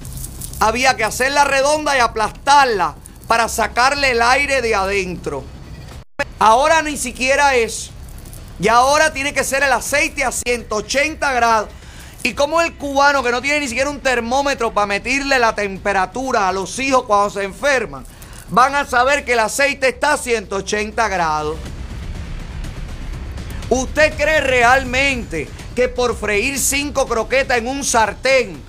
[0.59, 5.43] Había que hacerla redonda y aplastarla para sacarle el aire de adentro.
[6.37, 7.89] Ahora ni siquiera eso.
[8.59, 11.78] Y ahora tiene que ser el aceite a 180 grados.
[12.23, 16.49] Y como el cubano que no tiene ni siquiera un termómetro para medirle la temperatura
[16.49, 18.05] a los hijos cuando se enferman,
[18.49, 21.57] van a saber que el aceite está a 180 grados.
[23.69, 28.61] ¿Usted cree realmente que por freír cinco croquetas en un sartén,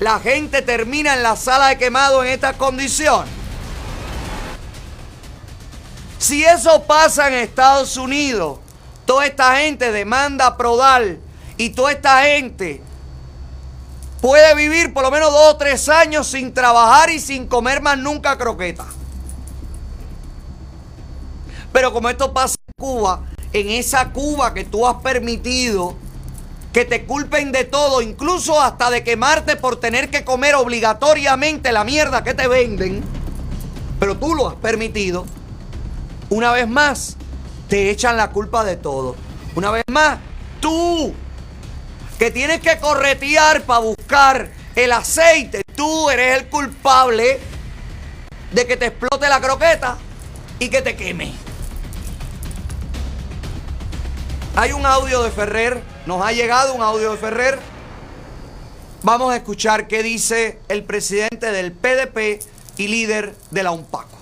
[0.00, 3.30] la gente termina en la sala de quemado en estas condiciones?
[6.18, 8.58] Si eso pasa en Estados Unidos,
[9.06, 11.20] toda esta gente demanda Prodal
[11.56, 12.82] y toda esta gente
[14.20, 17.98] puede vivir por lo menos dos o tres años sin trabajar y sin comer más
[17.98, 18.86] nunca croqueta.
[21.72, 23.22] Pero como esto pasa en Cuba,
[23.52, 25.96] en esa Cuba que tú has permitido
[26.72, 31.84] que te culpen de todo, incluso hasta de quemarte por tener que comer obligatoriamente la
[31.84, 33.02] mierda que te venden,
[33.98, 35.24] pero tú lo has permitido,
[36.30, 37.16] una vez más
[37.68, 39.16] te echan la culpa de todo.
[39.54, 40.18] Una vez más,
[40.60, 41.14] tú
[42.18, 47.38] que tienes que corretear para buscar el aceite, tú eres el culpable
[48.52, 49.98] de que te explote la croqueta
[50.58, 51.32] y que te queme.
[54.56, 57.58] Hay un audio de Ferrer, nos ha llegado un audio de Ferrer.
[59.04, 62.42] Vamos a escuchar qué dice el presidente del PDP
[62.76, 64.18] y líder de la UNPACO.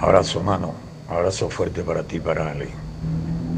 [0.00, 0.74] Abrazo, mano.
[1.08, 2.68] Abrazo fuerte para ti, para Ale.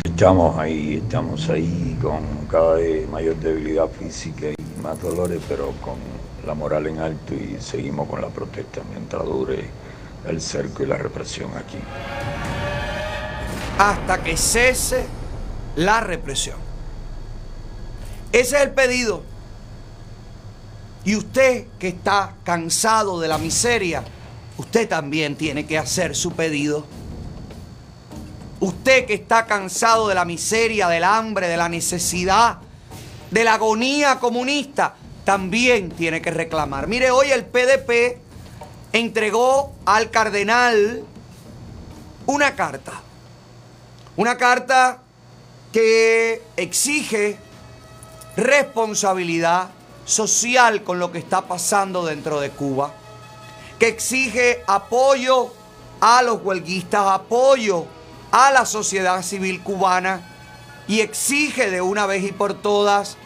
[0.05, 5.97] Estamos ahí, estamos ahí con cada vez mayor debilidad física y más dolores, pero con
[6.47, 9.65] la moral en alto y seguimos con la protesta mientras dure
[10.27, 11.79] el cerco y la represión aquí.
[13.79, 15.07] Hasta que cese
[15.77, 16.57] la represión.
[18.33, 19.23] Ese es el pedido.
[21.05, 24.05] Y usted que está cansado de la miseria,
[24.59, 26.85] usted también tiene que hacer su pedido.
[28.61, 32.59] Usted que está cansado de la miseria, del hambre, de la necesidad,
[33.31, 36.89] de la agonía comunista, también tiene que reclamar.
[36.89, 38.19] Mire, hoy el PDP
[38.93, 41.05] entregó al cardenal
[42.27, 43.01] una carta.
[44.17, 45.03] Una carta
[45.73, 47.39] que exige
[48.37, 49.69] responsabilidad
[50.05, 52.93] social con lo que está pasando dentro de Cuba,
[53.79, 55.53] que exige apoyo
[56.01, 57.87] a los huelguistas, apoyo
[58.31, 60.21] a la sociedad civil cubana
[60.87, 63.17] y exige de una vez y por todas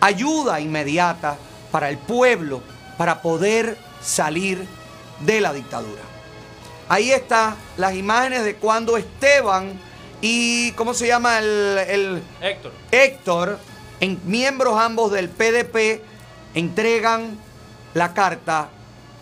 [0.00, 1.36] ayuda inmediata
[1.70, 2.62] para el pueblo
[2.96, 4.66] para poder salir
[5.20, 6.02] de la dictadura.
[6.88, 9.78] Ahí están las imágenes de cuando Esteban
[10.20, 11.38] y, ¿cómo se llama?
[11.38, 12.72] El, el Héctor.
[12.90, 13.58] Héctor,
[14.00, 16.02] en, miembros ambos del PDP,
[16.54, 17.38] entregan
[17.94, 18.68] la carta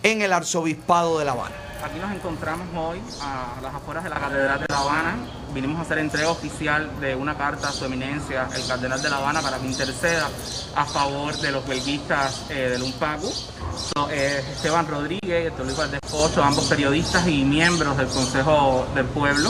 [0.03, 1.68] en el arzobispado de La Habana.
[1.83, 5.15] Aquí nos encontramos hoy a las afueras de la Catedral de La Habana.
[5.53, 9.17] Vinimos a hacer entrega oficial de una carta a su eminencia, el Cardenal de La
[9.17, 10.27] Habana, para que interceda
[10.75, 13.31] a favor de los belguistas eh, del UNPACU.
[14.11, 19.49] Eh, Esteban Rodríguez, Teólogo del Despocho, ambos periodistas y miembros del Consejo del Pueblo.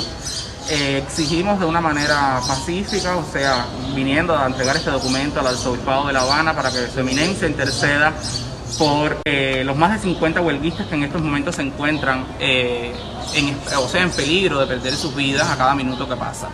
[0.69, 6.05] Eh, exigimos de una manera pacífica, o sea, viniendo a entregar este documento al arzobispado
[6.05, 8.13] de La Habana para que su eminencia interceda
[8.79, 12.93] por eh, los más de 50 huelguistas que en estos momentos se encuentran eh,
[13.35, 16.47] en, o sea, en peligro de perder sus vidas a cada minuto que pasa.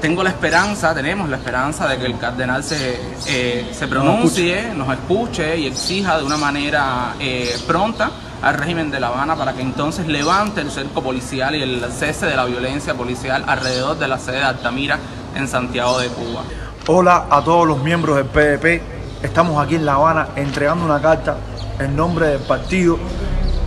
[0.00, 2.98] Tengo la esperanza, tenemos la esperanza de que el cardenal se,
[3.28, 8.98] eh, se pronuncie, nos escuche y exija de una manera eh, pronta al régimen de
[8.98, 12.94] La Habana para que entonces levante el cerco policial y el cese de la violencia
[12.94, 14.98] policial alrededor de la sede de Altamira
[15.36, 16.42] en Santiago de Cuba.
[16.88, 18.91] Hola a todos los miembros del PDP.
[19.22, 21.36] Estamos aquí en La Habana entregando una carta
[21.78, 22.98] en nombre del partido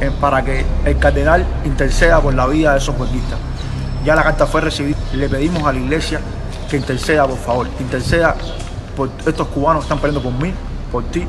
[0.02, 3.40] eh, para que el cardenal interceda por la vida de esos huelguistas.
[4.04, 4.98] Ya la carta fue recibida.
[5.14, 6.20] Le pedimos a la iglesia
[6.70, 7.68] que interceda, por favor.
[7.80, 8.36] Interceda
[8.98, 10.54] por estos cubanos que están peleando por mí,
[10.92, 11.26] por ti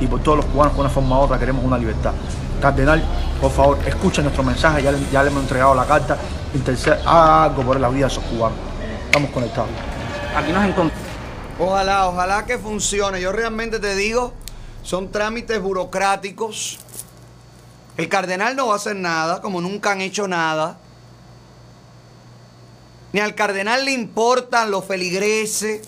[0.00, 2.12] y por todos los cubanos que de una forma u otra queremos una libertad.
[2.60, 3.02] Cardenal,
[3.40, 4.82] por favor, escucha nuestro mensaje.
[4.82, 6.18] Ya le, ya le hemos entregado la carta.
[6.54, 8.58] Interceda, haga algo por la vida de esos cubanos.
[9.06, 9.70] Estamos conectados.
[10.36, 11.11] Aquí nos encontramos.
[11.58, 13.20] Ojalá, ojalá que funcione.
[13.20, 14.32] Yo realmente te digo,
[14.82, 16.78] son trámites burocráticos.
[17.96, 20.78] El cardenal no va a hacer nada, como nunca han hecho nada.
[23.12, 25.86] Ni al cardenal le importan los feligreses,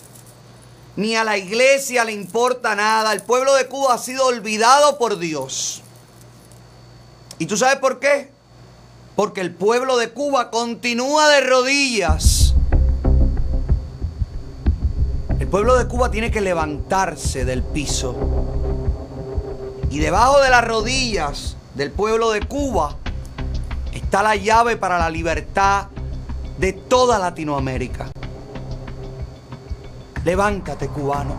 [0.95, 3.11] ni a la iglesia le importa nada.
[3.13, 5.81] El pueblo de Cuba ha sido olvidado por Dios.
[7.39, 8.31] ¿Y tú sabes por qué?
[9.15, 12.44] Porque el pueblo de Cuba continúa de rodillas.
[15.39, 18.15] El pueblo de Cuba tiene que levantarse del piso.
[19.89, 22.95] Y debajo de las rodillas del pueblo de Cuba
[23.93, 25.87] está la llave para la libertad
[26.57, 28.09] de toda Latinoamérica.
[30.23, 31.35] Levántate, cubano.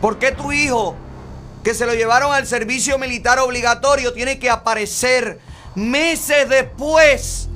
[0.00, 0.96] ¿Por qué tu hijo,
[1.62, 5.40] que se lo llevaron al servicio militar obligatorio, tiene que aparecer
[5.74, 7.48] meses después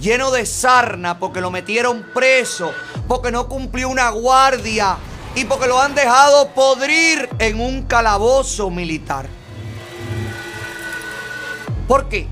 [0.00, 2.72] lleno de sarna porque lo metieron preso,
[3.06, 4.96] porque no cumplió una guardia
[5.34, 9.28] y porque lo han dejado podrir en un calabozo militar?
[11.86, 12.26] ¿Por qué?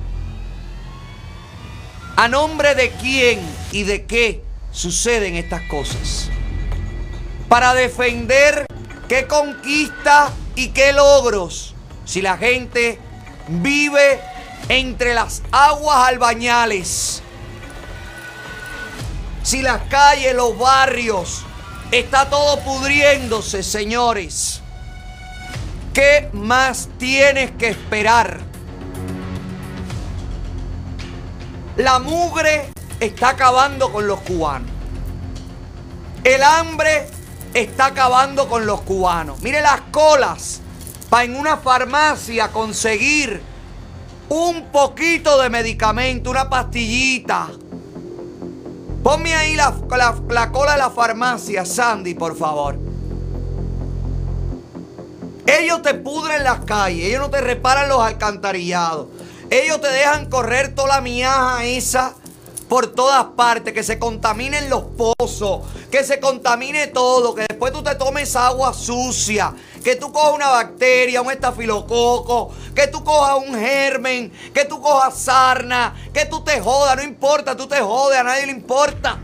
[2.16, 3.40] ¿A nombre de quién
[3.72, 6.30] y de qué suceden estas cosas?
[7.48, 8.66] Para defender
[9.08, 12.98] qué conquista y qué logros si la gente
[13.48, 14.20] vive
[14.68, 17.22] entre las aguas albañales.
[19.46, 21.44] Si las calles, los barrios,
[21.92, 24.60] está todo pudriéndose, señores.
[25.94, 28.40] ¿Qué más tienes que esperar?
[31.76, 34.68] La mugre está acabando con los cubanos.
[36.24, 37.06] El hambre
[37.54, 39.40] está acabando con los cubanos.
[39.42, 40.60] Mire las colas
[41.08, 43.40] para en una farmacia conseguir
[44.28, 47.50] un poquito de medicamento, una pastillita.
[49.06, 52.76] Ponme ahí la, la- la cola de la farmacia, Sandy, por favor.
[55.46, 59.06] Ellos te pudren las calles, ellos no te reparan los alcantarillados.
[59.48, 62.14] Ellos te dejan correr toda la miaja esa
[62.68, 67.82] por todas partes, que se contaminen los pozos, que se contamine todo, que después tú
[67.82, 69.54] te tomes agua sucia,
[69.84, 75.16] que tú cojas una bacteria, un estafilococo, que tú cojas un germen, que tú cojas
[75.16, 79.18] sarna, que tú te jodas, no importa, tú te jodes, a nadie le importa.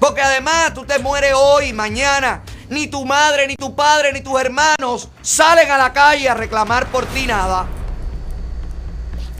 [0.00, 2.42] Porque además tú te mueres hoy, mañana.
[2.68, 6.86] Ni tu madre, ni tu padre, ni tus hermanos salen a la calle a reclamar
[6.86, 7.66] por ti nada.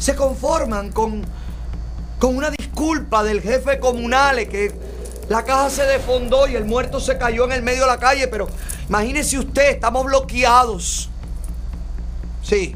[0.03, 1.25] Se conforman con,
[2.19, 4.75] con una disculpa del jefe comunal que
[5.29, 8.27] la caja se defondó y el muerto se cayó en el medio de la calle.
[8.27, 8.49] Pero
[8.89, 11.09] imagínese usted, estamos bloqueados.
[12.43, 12.75] Sí,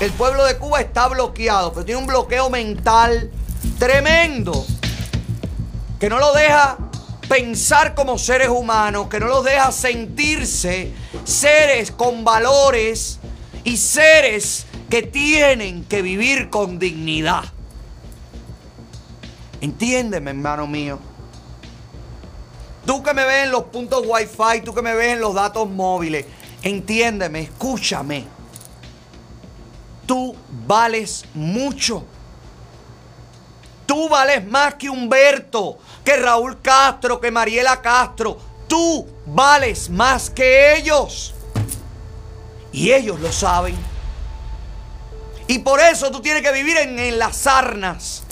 [0.00, 3.30] el pueblo de Cuba está bloqueado, pero tiene un bloqueo mental
[3.78, 4.64] tremendo
[6.00, 6.78] que no lo deja
[7.28, 10.94] pensar como seres humanos, que no los deja sentirse
[11.24, 13.18] seres con valores
[13.64, 17.44] y seres que tienen que vivir con dignidad.
[19.62, 20.98] Entiéndeme, hermano mío.
[22.84, 25.66] Tú que me ves en los puntos wifi, tú que me ves en los datos
[25.70, 26.26] móviles,
[26.62, 28.26] entiéndeme, escúchame.
[30.04, 32.04] Tú vales mucho.
[33.86, 38.36] Tú vales más que Humberto, que Raúl Castro, que Mariela Castro.
[38.68, 41.34] Tú vales más que ellos.
[42.72, 43.91] Y ellos lo saben.
[45.52, 48.22] Y por eso tú tienes que vivir en, las sarnas,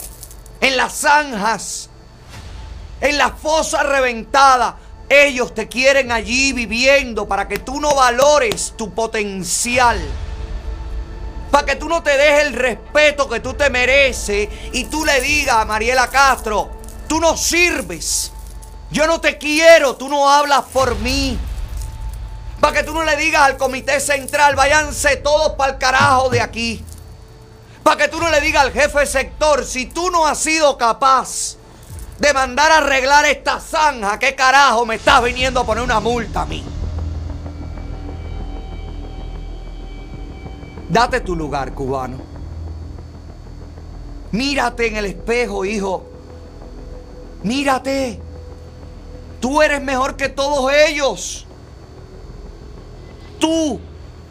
[0.59, 1.87] en las zanjas,
[2.99, 4.73] en las fosas reventadas.
[5.07, 10.01] Ellos te quieren allí viviendo para que tú no valores tu potencial.
[11.51, 15.21] Para que tú no te dejes el respeto que tú te mereces y tú le
[15.21, 16.71] digas a Mariela Castro,
[17.07, 18.31] tú no sirves.
[18.89, 21.37] Yo no te quiero, tú no hablas por mí.
[22.59, 26.41] Para que tú no le digas al comité central, váyanse todos para el carajo de
[26.41, 26.83] aquí.
[27.83, 31.57] Para que tú no le digas al jefe sector, si tú no has sido capaz
[32.19, 36.43] de mandar a arreglar esta zanja, ¿qué carajo me estás viniendo a poner una multa
[36.43, 36.63] a mí?
[40.89, 42.17] Date tu lugar, cubano.
[44.31, 46.05] Mírate en el espejo, hijo.
[47.43, 48.21] Mírate.
[49.39, 51.47] Tú eres mejor que todos ellos.
[53.39, 53.79] Tú,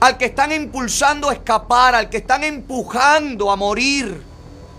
[0.00, 4.22] al que están impulsando a escapar, al que están empujando a morir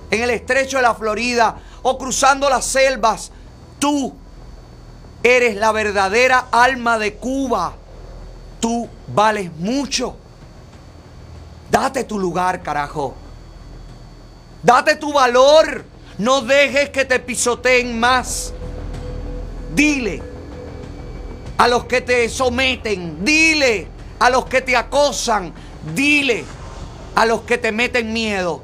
[0.10, 3.32] en el estrecho de la Florida o cruzando las selvas,
[3.80, 4.16] tú
[5.24, 7.76] eres la verdadera alma de Cuba.
[8.60, 10.18] Tú vales mucho.
[11.70, 13.16] Date tu lugar, carajo.
[14.64, 15.86] Date tu valor.
[16.18, 18.54] No dejes que te pisoteen más.
[19.74, 20.22] Dile
[21.58, 23.24] a los que te someten.
[23.24, 23.88] Dile
[24.22, 25.52] a los que te acosan.
[25.96, 26.46] Dile
[27.16, 28.64] a los que te meten miedo.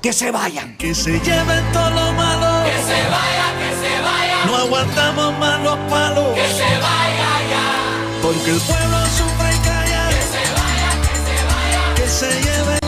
[0.00, 0.76] Que se vayan.
[0.78, 2.64] Que se lleven todo lo malo.
[2.64, 4.44] Que se vaya, que se vaya.
[4.46, 6.34] No aguantamos más los palos.
[6.34, 8.22] Que se vaya ya.
[8.22, 10.08] Porque el pueblo sufre y calla.
[10.08, 11.94] Que se vaya, que se vaya.
[11.96, 12.81] Que se lleve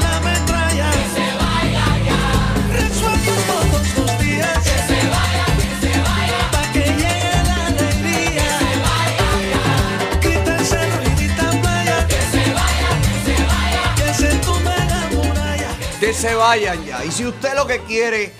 [16.16, 17.04] Se vayan ya.
[17.04, 18.32] Y si usted lo que quiere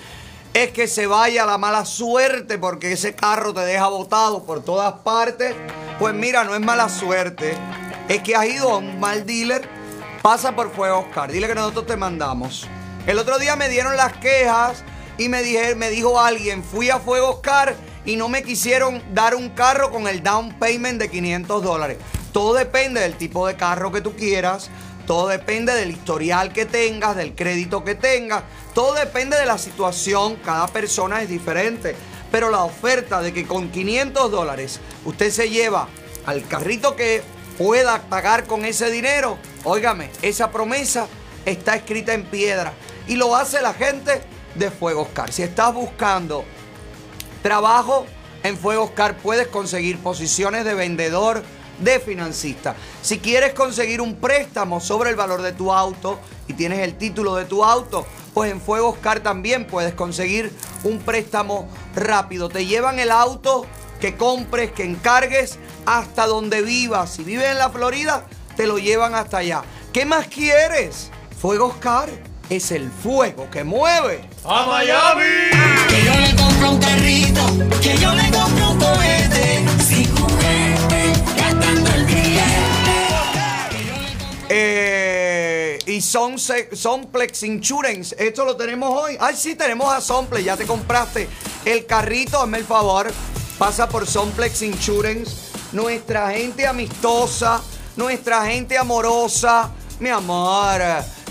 [0.53, 4.93] es que se vaya la mala suerte porque ese carro te deja botado por todas
[5.03, 5.53] partes,
[5.99, 7.55] pues mira, no es mala suerte.
[8.07, 9.67] Es que has ido a un mal dealer,
[10.21, 11.31] pasa por Fuego Oscar.
[11.31, 12.67] Dile que nosotros te mandamos.
[13.05, 14.83] El otro día me dieron las quejas
[15.17, 19.35] y me, dije, me dijo alguien, fui a Fuego Oscar y no me quisieron dar
[19.35, 21.97] un carro con el down payment de 500 dólares.
[22.31, 24.69] Todo depende del tipo de carro que tú quieras.
[25.05, 28.43] Todo depende del historial que tengas, del crédito que tengas.
[28.73, 30.37] Todo depende de la situación.
[30.43, 31.95] Cada persona es diferente.
[32.31, 35.87] Pero la oferta de que con 500 dólares usted se lleva
[36.25, 37.21] al carrito que
[37.57, 41.07] pueda pagar con ese dinero, óigame, esa promesa
[41.45, 42.73] está escrita en piedra.
[43.07, 44.21] Y lo hace la gente
[44.55, 45.31] de Fuego Oscar.
[45.31, 46.43] Si estás buscando
[47.43, 48.05] trabajo
[48.43, 51.43] en Fuego Oscar, puedes conseguir posiciones de vendedor,
[51.79, 52.75] de financista.
[53.01, 57.35] Si quieres conseguir un préstamo sobre el valor de tu auto y tienes el título
[57.35, 60.51] de tu auto, pues en Fuego Oscar también puedes conseguir
[60.83, 62.49] un préstamo rápido.
[62.49, 63.65] Te llevan el auto
[63.99, 67.11] que compres, que encargues hasta donde vivas.
[67.11, 69.63] Si vives en la Florida, te lo llevan hasta allá.
[69.93, 71.09] ¿Qué más quieres?
[71.39, 72.09] Fuego Oscar
[72.49, 74.27] es el fuego que mueve.
[74.43, 75.23] ¡A Miami!
[75.89, 77.41] Que yo le compro un carrito,
[77.81, 79.34] que yo le compro un cohete,
[84.49, 88.15] Eh, y son Somplex Insurance.
[88.17, 89.17] Esto lo tenemos hoy.
[89.19, 90.45] Ay, sí, tenemos a Somplex.
[90.45, 91.27] Ya te compraste
[91.65, 92.39] el carrito.
[92.39, 93.11] Hazme el favor.
[93.57, 95.31] Pasa por Somplex Insurance.
[95.71, 97.61] Nuestra gente amistosa.
[97.95, 99.71] Nuestra gente amorosa.
[99.99, 100.81] Mi amor.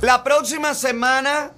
[0.01, 1.53] La próxima semana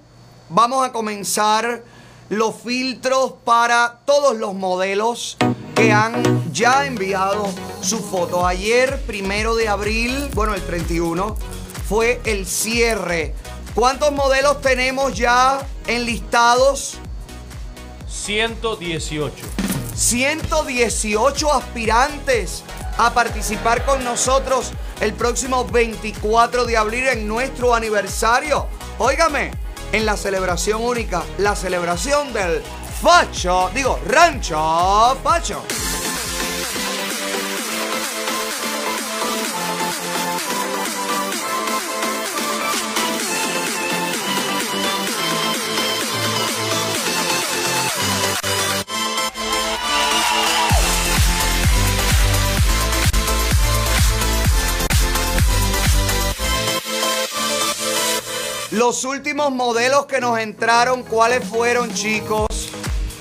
[0.49, 1.83] vamos a comenzar
[2.29, 5.37] los filtros para todos los modelos
[5.75, 7.49] que han ya enviado
[7.81, 8.45] su foto.
[8.45, 11.35] Ayer, primero de abril, bueno, el 31,
[11.87, 13.33] fue el cierre.
[13.75, 16.97] ¿Cuántos modelos tenemos ya enlistados?
[18.07, 19.35] 118.
[19.95, 22.63] 118 aspirantes
[22.97, 24.71] a participar con nosotros
[25.01, 28.67] el próximo 24 de abril en nuestro aniversario.
[28.99, 29.51] Óigame,
[29.91, 32.61] en la celebración única, la celebración del
[33.03, 35.61] Facho, digo, Rancho Facho.
[58.71, 62.72] Los últimos modelos que nos entraron, ¿cuáles fueron, chicos?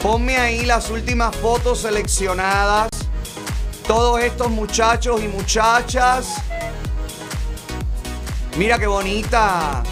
[0.02, 2.88] Ponme ahí las últimas fotos seleccionadas.
[3.86, 6.38] Todos estos muchachos y muchachas.
[8.56, 9.84] Mira qué bonita.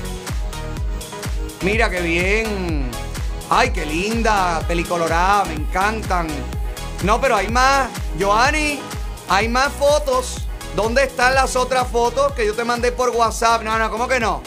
[1.62, 2.90] Mira qué bien.
[3.50, 4.60] Ay, qué linda.
[4.66, 6.26] Pelicolorada, me encantan.
[7.04, 7.88] No, pero hay más.
[8.18, 8.80] Joanny,
[9.28, 10.38] hay más fotos.
[10.74, 13.62] ¿Dónde están las otras fotos que yo te mandé por WhatsApp?
[13.62, 14.42] No, no, ¿cómo que no?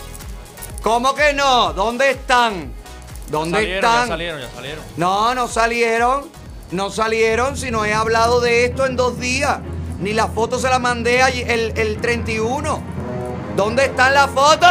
[0.81, 1.71] ¿Cómo que no?
[1.71, 2.82] ¿Dónde están?
[3.29, 4.01] ¿Dónde salieron, están?
[4.01, 4.83] Ya salieron, ya salieron.
[4.97, 6.43] No, no salieron.
[6.71, 9.59] No salieron si no he hablado de esto en dos días.
[9.99, 12.81] Ni la foto se la mandé el, el 31.
[13.55, 14.69] ¿Dónde están las fotos?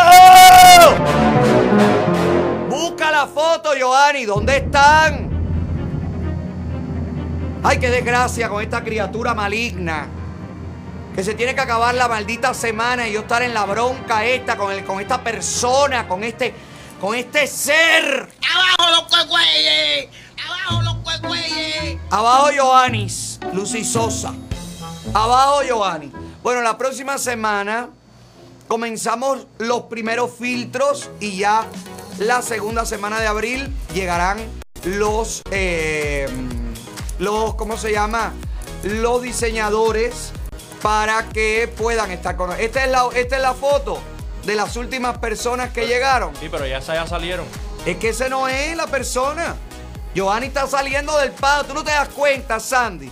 [2.69, 4.25] Busca la foto, Joanny.
[4.25, 5.31] ¿Dónde están?
[7.63, 10.09] Ay, qué desgracia con esta criatura maligna.
[11.15, 14.57] Que se tiene que acabar la maldita semana y yo estar en la bronca esta
[14.57, 16.53] con, el, con esta persona, con este,
[17.03, 18.29] con este ser.
[18.55, 20.09] ¡Abajo los cuegüeyes!
[20.47, 21.99] ¡Abajo los cuegüeyes!
[22.11, 24.33] Abajo Joanis, Lucy Sosa.
[25.13, 26.13] Abajo Joanny.
[26.45, 27.89] Bueno, la próxima semana
[28.69, 31.67] comenzamos los primeros filtros y ya
[32.19, 34.39] la segunda semana de abril llegarán
[34.85, 36.29] los, eh,
[37.19, 38.33] los, ¿cómo se llama?
[38.85, 40.31] Los diseñadores
[40.81, 44.01] para que puedan estar con esta es la Esta es la foto
[44.45, 46.35] de las últimas personas que llegaron.
[46.37, 47.47] Sí, pero ya, ya salieron.
[47.87, 49.57] Es que ese no es la persona.
[50.15, 51.65] Giovanni está saliendo del pado.
[51.65, 53.11] Tú no te das cuenta, Sandy.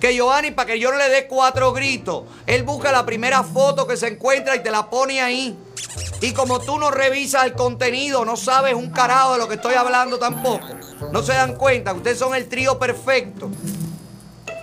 [0.00, 3.86] Que Giovanni, para que yo no le dé cuatro gritos, él busca la primera foto
[3.86, 5.56] que se encuentra y te la pone ahí.
[6.20, 9.74] Y como tú no revisas el contenido, no sabes un carajo de lo que estoy
[9.74, 10.66] hablando tampoco.
[11.12, 13.50] No se dan cuenta, ustedes son el trío perfecto.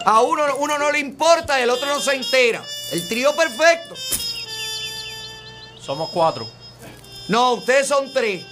[0.06, 2.62] A uno, uno no le importa y el otro no se entera.
[2.92, 3.96] El trío perfecto.
[5.90, 6.48] Somos cuatro.
[7.30, 8.46] No, ustedes son tres.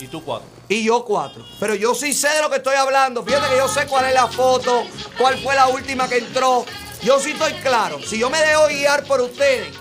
[0.00, 0.48] Y tú cuatro.
[0.66, 1.44] Y yo cuatro.
[1.60, 3.22] Pero yo sí sé de lo que estoy hablando.
[3.22, 4.82] Fíjate que yo sé cuál es la foto,
[5.18, 6.64] cuál fue la última que entró.
[7.02, 8.00] Yo sí estoy claro.
[8.00, 9.74] Si yo me dejo guiar por ustedes,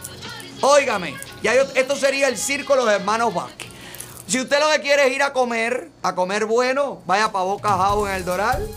[0.60, 3.70] óigame, ya yo- esto sería el circo de los hermanos Vázquez.
[4.28, 7.78] Si usted lo que quiere es ir a comer, a comer bueno, vaya para Boca
[7.78, 8.68] House en el Doral.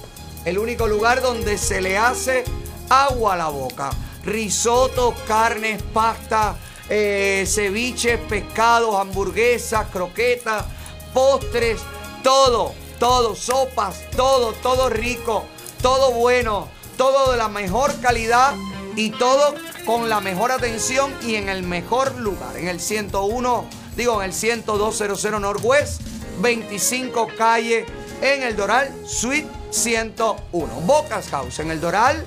[0.44, 2.44] El único lugar donde se le hace
[2.89, 3.91] agua a la boca.
[4.23, 6.55] Risotto, carnes, pasta,
[6.89, 10.65] eh, ceviches, pescados, hamburguesas, croquetas,
[11.12, 11.81] postres,
[12.23, 15.44] todo, todo, sopas, todo, todo rico,
[15.82, 18.55] todo bueno, todo de la mejor calidad
[18.97, 23.66] y todo con la mejor atención y en el mejor lugar, en el 101,
[23.97, 26.02] digo, en el 10200 Northwest,
[26.40, 27.86] 25 calle
[28.20, 30.66] en el Doral, Suite 101.
[30.82, 32.26] Bocas House en el Doral,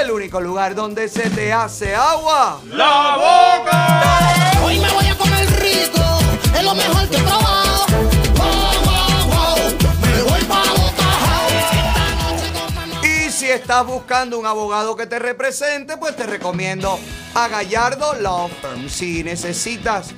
[0.00, 2.60] el único lugar donde se te hace agua.
[2.66, 4.60] ¡La boca!
[4.62, 6.02] Hoy me voy a comer rico,
[6.54, 7.86] es lo mejor que he probado.
[8.36, 9.56] Wow, wow, wow,
[10.02, 10.64] me voy pa'
[13.02, 16.98] Y si estás buscando un abogado que te represente, pues te recomiendo
[17.34, 18.90] a Gallardo Law Firm.
[18.90, 20.08] Si necesitas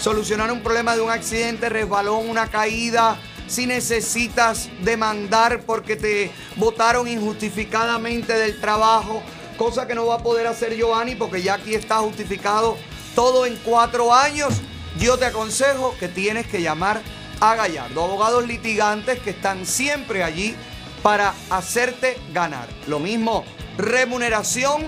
[0.00, 7.08] solucionar un problema de un accidente, resbalón, una caída, si necesitas demandar porque te votaron
[7.08, 9.22] injustificadamente del trabajo,
[9.56, 12.76] cosa que no va a poder hacer Giovanni porque ya aquí está justificado
[13.14, 14.60] todo en cuatro años,
[14.98, 17.00] yo te aconsejo que tienes que llamar
[17.40, 20.54] a Gallardo, abogados litigantes que están siempre allí
[21.02, 22.66] para hacerte ganar.
[22.86, 23.44] Lo mismo,
[23.76, 24.86] remuneración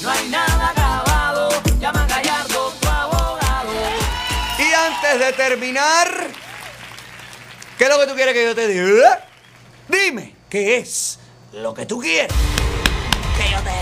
[0.01, 3.71] No hay nada acabado, llama a Gallardo, tu abogado.
[4.59, 6.27] Y antes de terminar,
[7.77, 9.23] ¿qué es lo que tú quieres que yo te diga?
[9.87, 11.19] Dime, ¿qué es
[11.53, 12.31] lo que tú quieres?
[13.37, 13.77] Que yo te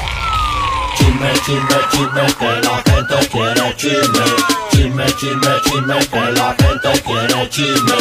[0.97, 4.25] Chisme, chisme, chisme, que la gente quiere chisme.
[4.71, 7.95] Chisme, chisme, chisme, que la gente quiere chisme.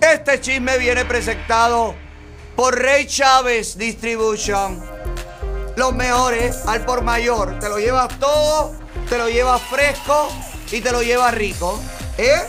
[0.00, 1.94] Este chisme viene presentado
[2.56, 4.82] por Rey Chávez Distribution.
[5.76, 7.58] Los mejores al por mayor.
[7.58, 8.74] Te lo llevas todo,
[9.08, 10.28] te lo llevas fresco
[10.70, 11.80] y te lo llevas rico.
[12.18, 12.40] ¿Eh?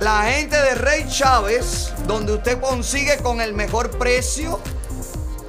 [0.00, 4.58] La gente de Rey Chávez, donde usted consigue con el mejor precio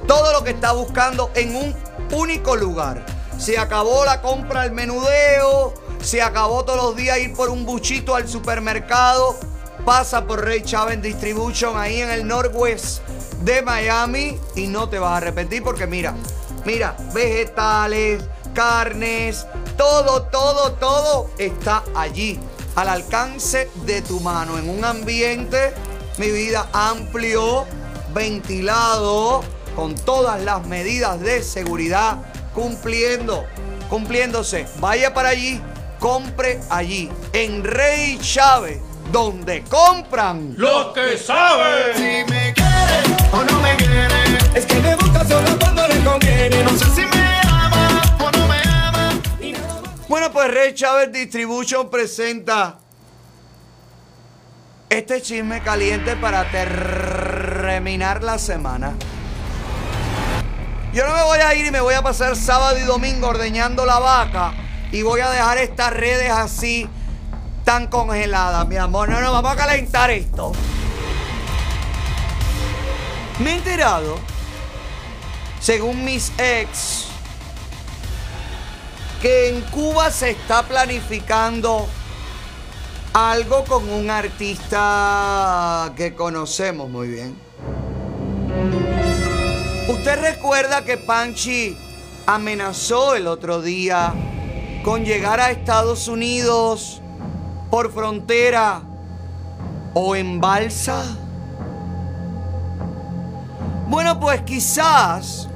[0.06, 1.74] todo lo que está buscando en un
[2.12, 3.02] único lugar.
[3.38, 5.72] Se acabó la compra al menudeo,
[6.02, 9.36] se acabó todos los días ir por un buchito al supermercado.
[9.86, 13.00] Pasa por Rey Chávez Distribution ahí en el Northwest
[13.40, 16.14] de Miami y no te vas a arrepentir porque mira,
[16.66, 18.22] mira, vegetales,
[18.52, 19.46] carnes,
[19.78, 22.38] todo, todo, todo está allí
[22.74, 25.74] al alcance de tu mano en un ambiente,
[26.18, 27.66] mi vida, amplio,
[28.14, 29.42] ventilado,
[29.74, 32.18] con todas las medidas de seguridad,
[32.54, 33.44] cumpliendo,
[33.88, 34.66] cumpliéndose.
[34.78, 35.60] Vaya para allí,
[35.98, 41.96] compre allí, en Rey Chávez, donde compran Los que saben.
[41.96, 42.72] Si me quiere
[43.32, 44.38] o no me quiere.
[44.54, 46.62] Es que me gusta solo cuando le conviene.
[46.62, 47.31] No sé si me
[50.12, 52.76] Bueno, pues Rey Chávez Distribution presenta
[54.90, 58.92] este chisme caliente para terminar la semana.
[60.92, 63.86] Yo no me voy a ir y me voy a pasar sábado y domingo ordeñando
[63.86, 64.52] la vaca
[64.92, 66.86] y voy a dejar estas redes así
[67.64, 69.08] tan congeladas, mi amor.
[69.08, 70.52] No, no, vamos a calentar esto.
[73.38, 74.18] Me he enterado,
[75.58, 77.11] según mis ex,
[79.22, 81.86] que en Cuba se está planificando
[83.12, 87.38] algo con un artista que conocemos muy bien.
[89.88, 91.78] ¿Usted recuerda que Panchi
[92.26, 94.12] amenazó el otro día
[94.84, 97.00] con llegar a Estados Unidos
[97.70, 98.82] por frontera
[99.94, 101.04] o en balsa?
[103.86, 105.48] Bueno, pues quizás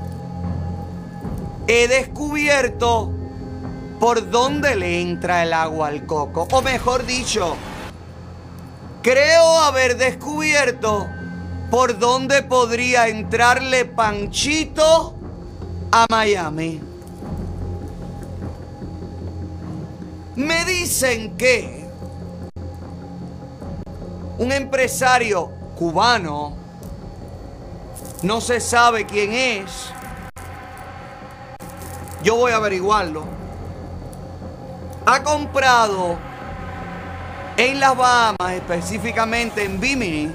[1.67, 3.16] he descubierto
[3.99, 6.47] por dónde le entra el agua al coco.
[6.51, 7.57] O mejor dicho,
[9.03, 11.09] creo haber descubierto
[11.71, 15.15] por dónde podría entrarle Panchito
[15.91, 16.81] a Miami.
[20.37, 21.89] Me dicen que
[24.39, 26.55] un empresario cubano,
[28.23, 29.91] no se sabe quién es,
[32.23, 33.25] yo voy a averiguarlo,
[35.09, 36.19] ha comprado
[37.57, 40.33] en las Bahamas, específicamente en Bimini,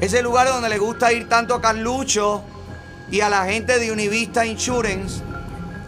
[0.00, 2.44] ese lugar donde le gusta ir tanto a Carlucho
[3.10, 5.22] y a la gente de Univista Insurance,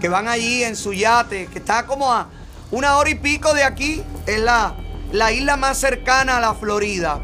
[0.00, 2.28] que van allí en su yate, que está como a
[2.70, 4.74] una hora y pico de aquí, es la,
[5.12, 7.20] la isla más cercana a la Florida.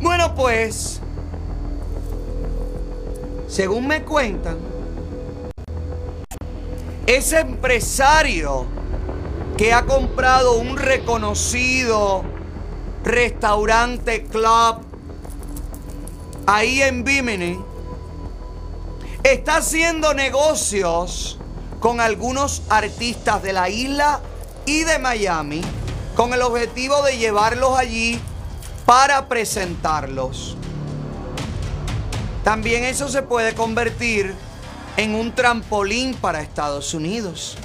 [0.00, 1.00] Bueno, pues,
[3.48, 4.58] según me cuentan,
[7.06, 8.83] ese empresario
[9.56, 12.24] que ha comprado un reconocido
[13.04, 14.78] restaurante club
[16.46, 17.58] ahí en Bimini,
[19.22, 21.38] está haciendo negocios
[21.80, 24.20] con algunos artistas de la isla
[24.66, 25.62] y de Miami
[26.16, 28.20] con el objetivo de llevarlos allí
[28.86, 30.56] para presentarlos.
[32.42, 34.34] También eso se puede convertir
[34.96, 37.56] en un trampolín para Estados Unidos.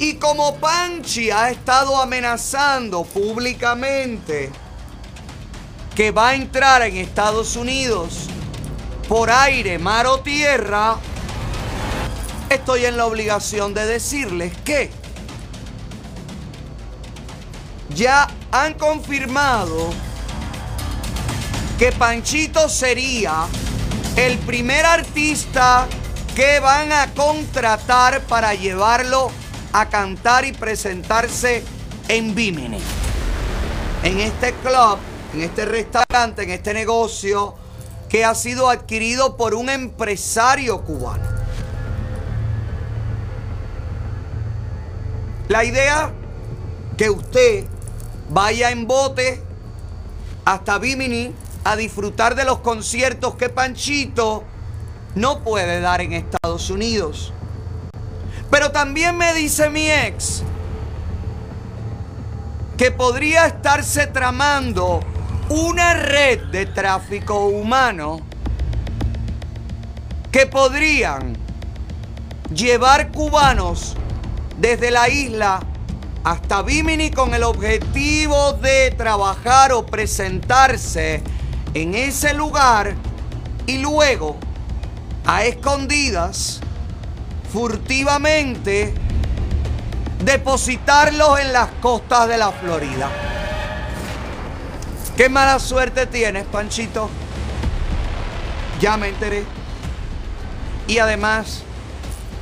[0.00, 4.50] Y como Panchi ha estado amenazando públicamente
[5.94, 8.28] que va a entrar en Estados Unidos
[9.06, 10.96] por aire, mar o tierra,
[12.48, 14.90] estoy en la obligación de decirles que
[17.94, 19.92] ya han confirmado
[21.78, 23.44] que Panchito sería
[24.16, 25.86] el primer artista
[26.34, 29.30] que van a contratar para llevarlo
[29.72, 31.62] a cantar y presentarse
[32.08, 32.80] en Bimini.
[34.02, 34.98] En este club,
[35.34, 37.54] en este restaurante, en este negocio
[38.08, 41.24] que ha sido adquirido por un empresario cubano.
[45.48, 46.12] La idea
[46.96, 47.64] que usted
[48.28, 49.42] vaya en bote
[50.44, 51.32] hasta Bimini
[51.64, 54.44] a disfrutar de los conciertos que Panchito
[55.14, 57.32] no puede dar en Estados Unidos.
[58.50, 60.42] Pero también me dice mi ex
[62.76, 65.00] que podría estarse tramando
[65.50, 68.20] una red de tráfico humano
[70.32, 71.36] que podrían
[72.54, 73.96] llevar cubanos
[74.58, 75.60] desde la isla
[76.24, 81.22] hasta Bimini con el objetivo de trabajar o presentarse
[81.74, 82.94] en ese lugar
[83.66, 84.36] y luego
[85.24, 86.60] a escondidas
[87.52, 88.94] furtivamente
[90.24, 93.10] depositarlos en las costas de la Florida.
[95.16, 97.10] Qué mala suerte tienes, Panchito.
[98.80, 99.44] Ya me enteré.
[100.86, 101.62] Y además,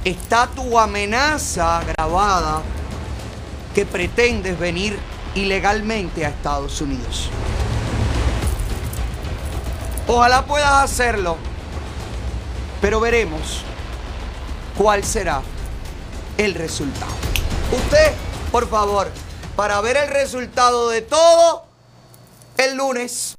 [0.04, 2.62] está tu amenaza grabada
[3.74, 4.98] que pretendes venir
[5.34, 7.30] ilegalmente a Estados Unidos.
[10.06, 11.36] Ojalá puedas hacerlo,
[12.80, 13.64] pero veremos
[14.78, 15.42] cuál será
[16.38, 17.12] el resultado.
[17.72, 18.12] Usted,
[18.52, 19.10] por favor,
[19.56, 21.66] para ver el resultado de todo,
[22.56, 23.34] el lunes.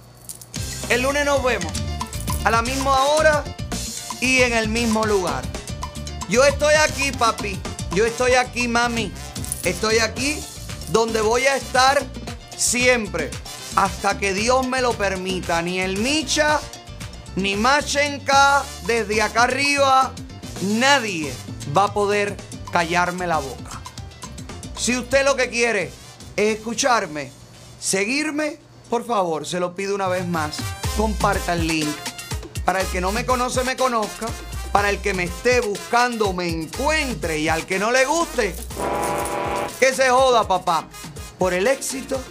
[0.89, 1.71] El lunes nos vemos
[2.43, 3.43] a la misma hora
[4.19, 5.45] y en el mismo lugar.
[6.27, 7.57] Yo estoy aquí, papi.
[7.95, 9.11] Yo estoy aquí, mami.
[9.63, 10.43] Estoy aquí
[10.89, 12.03] donde voy a estar
[12.55, 13.31] siempre.
[13.75, 15.61] Hasta que Dios me lo permita.
[15.61, 16.59] Ni el Micha,
[17.35, 20.11] ni Machenka, desde acá arriba,
[20.61, 21.33] nadie
[21.75, 22.35] va a poder
[22.71, 23.81] callarme la boca.
[24.77, 25.91] Si usted lo que quiere
[26.35, 27.31] es escucharme,
[27.79, 28.57] seguirme,
[28.89, 30.57] por favor, se lo pido una vez más.
[30.97, 31.95] Comparta el link
[32.65, 34.27] para el que no me conoce me conozca
[34.71, 38.55] para el que me esté buscando me encuentre y al que no le guste,
[39.79, 40.87] que se joda, papá,
[41.37, 42.21] por el éxito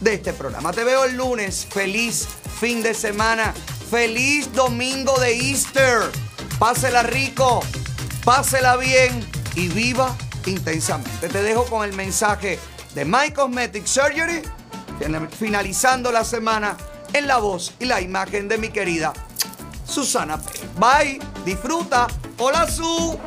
[0.00, 0.72] de este programa.
[0.72, 1.66] Te veo el lunes.
[1.70, 2.26] Feliz
[2.60, 3.54] fin de semana.
[3.90, 6.29] Feliz domingo de Easter.
[6.60, 7.62] Pásela rico,
[8.22, 10.14] pásela bien y viva
[10.44, 11.30] intensamente.
[11.30, 12.58] Te dejo con el mensaje
[12.94, 14.42] de My Cosmetic Surgery,
[15.38, 16.76] finalizando la semana
[17.14, 19.14] en la voz y la imagen de mi querida
[19.86, 20.50] Susana P.
[20.78, 22.08] Bye, disfruta.
[22.36, 23.18] Hola, Su.